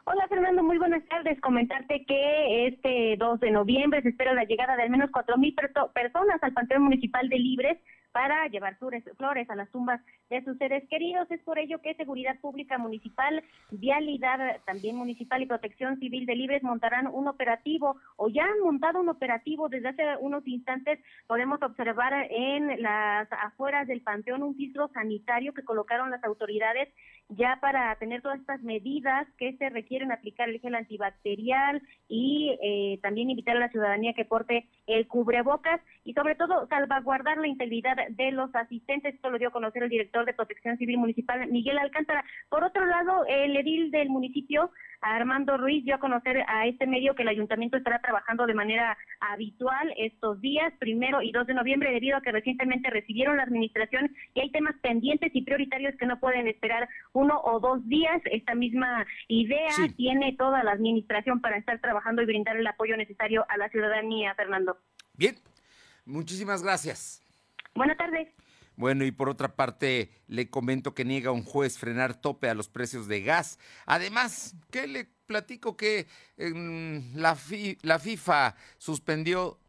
Hola 0.05 0.29
Fernando, 0.29 0.63
muy 0.63 0.79
buenas 0.79 1.05
tardes. 1.09 1.41
Comentarte 1.41 2.05
que 2.07 2.69
este 2.69 3.17
2 3.19 3.41
de 3.41 3.51
noviembre 3.51 4.01
se 4.03 4.11
espera 4.11 4.33
la 4.33 4.45
llegada 4.45 4.77
de 4.77 4.85
al 4.85 4.91
menos 4.91 5.11
4.000 5.11 5.93
personas 5.93 6.41
al 6.41 6.53
Panteón 6.53 6.85
Municipal 6.85 7.29
de 7.29 7.37
Libres 7.41 7.79
para 8.13 8.47
llevar 8.49 8.77
flores 8.77 9.51
a 9.51 9.55
las 9.55 9.71
tumbas 9.71 10.01
de 10.29 10.43
sus 10.45 10.57
seres 10.59 10.89
queridos. 10.89 11.31
Es 11.31 11.41
por 11.43 11.59
ello 11.59 11.81
que 11.81 11.95
Seguridad 11.95 12.39
Pública 12.41 12.79
Municipal, 12.79 13.43
Vialidad 13.71 14.61
también 14.65 14.97
Municipal 14.97 15.43
y 15.43 15.47
Protección 15.47 15.99
Civil 15.99 16.27
de 16.27 16.35
Libres 16.35 16.63
montarán 16.63 17.07
un 17.07 17.29
operativo 17.29 17.97
o 18.17 18.29
ya 18.29 18.45
han 18.45 18.61
montado 18.61 19.01
un 19.01 19.09
operativo 19.09 19.69
desde 19.69 19.89
hace 19.89 20.03
unos 20.21 20.47
instantes. 20.47 20.99
Podemos 21.27 21.63
observar 21.63 22.27
en 22.31 22.83
las 22.83 23.29
afueras 23.33 23.87
del 23.87 24.03
panteón 24.03 24.43
un 24.43 24.57
filtro 24.57 24.89
sanitario 24.89 25.55
que 25.55 25.65
colocaron 25.65 26.11
las 26.11 26.23
autoridades 26.25 26.89
ya 27.31 27.59
para 27.61 27.95
tener 27.97 28.23
todas 28.23 28.41
estas 28.41 28.63
medidas 28.63 29.27
que 29.39 29.57
se 29.57 29.69
requieren 29.71 30.13
aplicar 30.13 30.49
el 30.49 30.61
gel 30.61 30.75
antibacterial 30.75 31.83
y 32.09 32.57
eh, 32.63 32.99
también 33.03 33.31
invitar 33.31 33.57
a 33.57 33.61
la 33.61 33.69
ciudadanía 33.69 34.15
que 34.15 34.25
porte 34.25 34.67
el 34.87 35.07
cubrebocas 35.07 35.81
y 36.05 36.13
sobre 36.15 36.35
todo 36.35 36.67
salvaguardar 36.69 37.39
la 37.39 37.47
integridad 37.47 37.97
de 38.11 38.33
los 38.33 38.55
asistentes. 38.55 39.15
Esto 39.15 39.31
lo 39.31 39.39
dio 39.39 39.49
a 39.49 39.53
conocer 39.53 39.83
el 39.83 39.91
director 39.91 40.25
de 40.25 40.35
Protección 40.35 40.77
Civil 40.77 40.99
Municipal, 40.99 41.47
Miguel 41.49 41.79
Alcántara. 41.79 42.25
Por 42.49 42.65
otro 42.65 42.85
lado, 42.87 43.25
el 43.29 43.57
edil 43.57 43.91
del 43.91 44.09
municipio, 44.09 44.71
Armando 45.01 45.57
Ruiz, 45.57 45.85
dio 45.85 45.95
a 45.95 46.01
conocer 46.01 46.45
a 46.47 46.67
este 46.67 46.87
medio 46.87 47.15
que 47.15 47.23
el 47.23 47.29
ayuntamiento 47.29 47.77
estará 47.77 48.01
trabajando 48.01 48.47
de 48.47 48.55
manera 48.55 48.97
habitual 49.21 49.95
estos 49.97 50.41
días, 50.41 50.73
primero 50.79 51.23
y 51.23 51.33
dos 51.33 51.47
de 51.47 51.55
noviembre, 51.55 51.93
debido 51.93 52.17
a 52.17 52.23
que 52.23 52.33
recientemente 52.33 52.91
recibieron 52.91 53.37
la 53.37 53.45
administración 53.45 54.11
y 54.35 54.41
hay 54.41 54.51
temas 54.51 54.75
pendientes 54.83 55.31
y 55.35 55.43
prioritarios 55.43 55.95
que 55.97 56.07
no 56.07 56.19
pueden 56.19 56.49
esperar 56.49 56.89
uno 57.21 57.41
o 57.45 57.61
dos 57.61 57.87
días. 57.87 58.21
Esta 58.25 58.55
misma 58.55 59.07
idea 59.29 59.71
tiene 59.97 60.35
toda 60.37 60.65
la 60.65 60.73
administración 60.73 61.41
para 61.41 61.59
estar 61.59 61.81
trabajando 61.81 62.23
y 62.23 62.27
brindar 62.27 62.57
el 62.57 62.67
apoyo 62.67 62.97
necesario 62.97 63.45
a 63.49 63.57
la 63.57 63.69
ciudadanía, 63.69 64.35
Fernando. 64.35 64.79
Bien, 65.15 65.37
muchísimas 66.05 66.63
gracias. 66.63 67.23
Buenas 67.75 67.97
tardes. 67.97 68.29
Bueno, 68.77 69.05
y 69.05 69.11
por 69.11 69.29
otra 69.29 69.57
parte, 69.57 70.11
le 70.27 70.49
comento 70.49 70.95
que 70.95 71.05
niega 71.05 71.33
un 71.33 71.45
juez 71.45 71.79
frenar 71.79 72.15
tope 72.15 72.49
a 72.49 72.55
los 72.55 72.69
precios 72.69 73.09
de 73.09 73.21
gas. 73.21 73.59
Además, 73.85 74.57
¿qué 74.71 74.87
le 74.87 75.07
platico 75.27 75.77
que 75.77 76.07
la, 76.39 77.37
la 77.83 77.99
FIFA 77.99 78.57
suspendió 78.79 79.60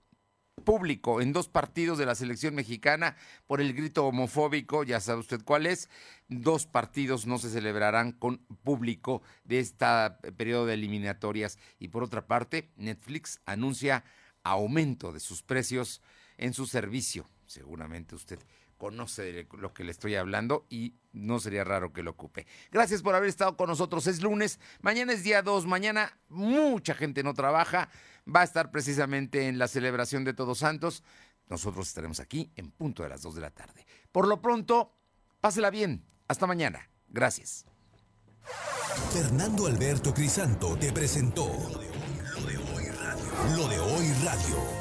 público 0.62 1.22
en 1.22 1.34
dos 1.34 1.48
partidos 1.48 1.98
de 1.98 2.06
la 2.06 2.16
selección 2.16 2.56
mexicana 2.56 3.16
por 3.48 3.62
el 3.62 3.74
grito 3.74 4.06
homofóbico, 4.06 4.84
ya 4.84 5.00
sabe 5.00 5.20
usted 5.20 5.42
cuál 5.44 5.66
es. 5.66 5.90
Dos 6.28 6.66
partidos 6.66 7.26
no 7.28 7.38
se 7.38 7.50
celebrarán 7.50 8.12
con 8.12 8.38
público 8.64 9.22
de 9.44 9.60
este 9.60 9.86
periodo 10.38 10.66
de 10.66 10.76
eliminatorias. 10.76 11.58
Y 11.80 11.90
por 11.90 12.04
otra 12.04 12.26
parte, 12.28 12.72
Netflix 12.78 13.42
anuncia 13.46 14.04
aumento 14.44 15.12
de 15.12 15.20
sus 15.20 15.44
precios 15.44 16.02
en 16.38 16.54
su 16.54 16.66
servicio. 16.66 17.30
Seguramente 17.46 18.16
usted 18.16 18.40
conoce 18.82 19.32
de 19.32 19.48
lo 19.60 19.76
que 19.76 19.84
le 19.84 19.92
estoy 19.92 20.16
hablando 20.16 20.66
y 20.68 20.96
no 21.14 21.40
sería 21.40 21.64
raro 21.64 21.94
que 21.94 22.02
lo 22.02 22.10
ocupe. 22.12 22.48
Gracias 22.72 23.04
por 23.04 23.14
haber 23.14 23.30
estado 23.30 23.56
con 23.56 23.68
nosotros. 23.68 24.08
Es 24.08 24.24
lunes, 24.24 24.60
mañana 24.82 25.14
es 25.14 25.24
día 25.24 25.44
2, 25.44 25.68
mañana 25.68 26.18
mucha 26.30 26.96
gente 26.96 27.22
no 27.22 27.36
trabaja, 27.36 27.90
va 28.28 28.42
a 28.42 28.46
estar 28.46 28.72
precisamente 28.72 29.48
en 29.48 29.58
la 29.58 29.68
celebración 29.68 30.24
de 30.24 30.34
Todos 30.34 30.60
Santos. 30.60 31.04
Nosotros 31.48 31.88
estaremos 31.88 32.20
aquí 32.20 32.52
en 32.56 32.72
punto 32.72 33.04
de 33.04 33.10
las 33.10 33.22
2 33.22 33.36
de 33.36 33.42
la 33.42 33.52
tarde. 33.52 33.86
Por 34.12 34.28
lo 34.28 34.42
pronto, 34.42 34.98
pásela 35.42 35.70
bien. 35.70 36.06
Hasta 36.28 36.48
mañana. 36.48 36.90
Gracias. 37.10 37.66
Fernando 39.12 39.68
Alberto 39.68 40.14
Crisanto 40.14 40.78
te 40.78 40.92
presentó 40.92 41.46
Lo 41.46 42.46
de 42.46 42.58
hoy 42.58 42.86
radio. 42.86 43.58
Lo 43.58 43.68
de 43.68 43.80
hoy 43.80 44.14
radio. 44.24 44.81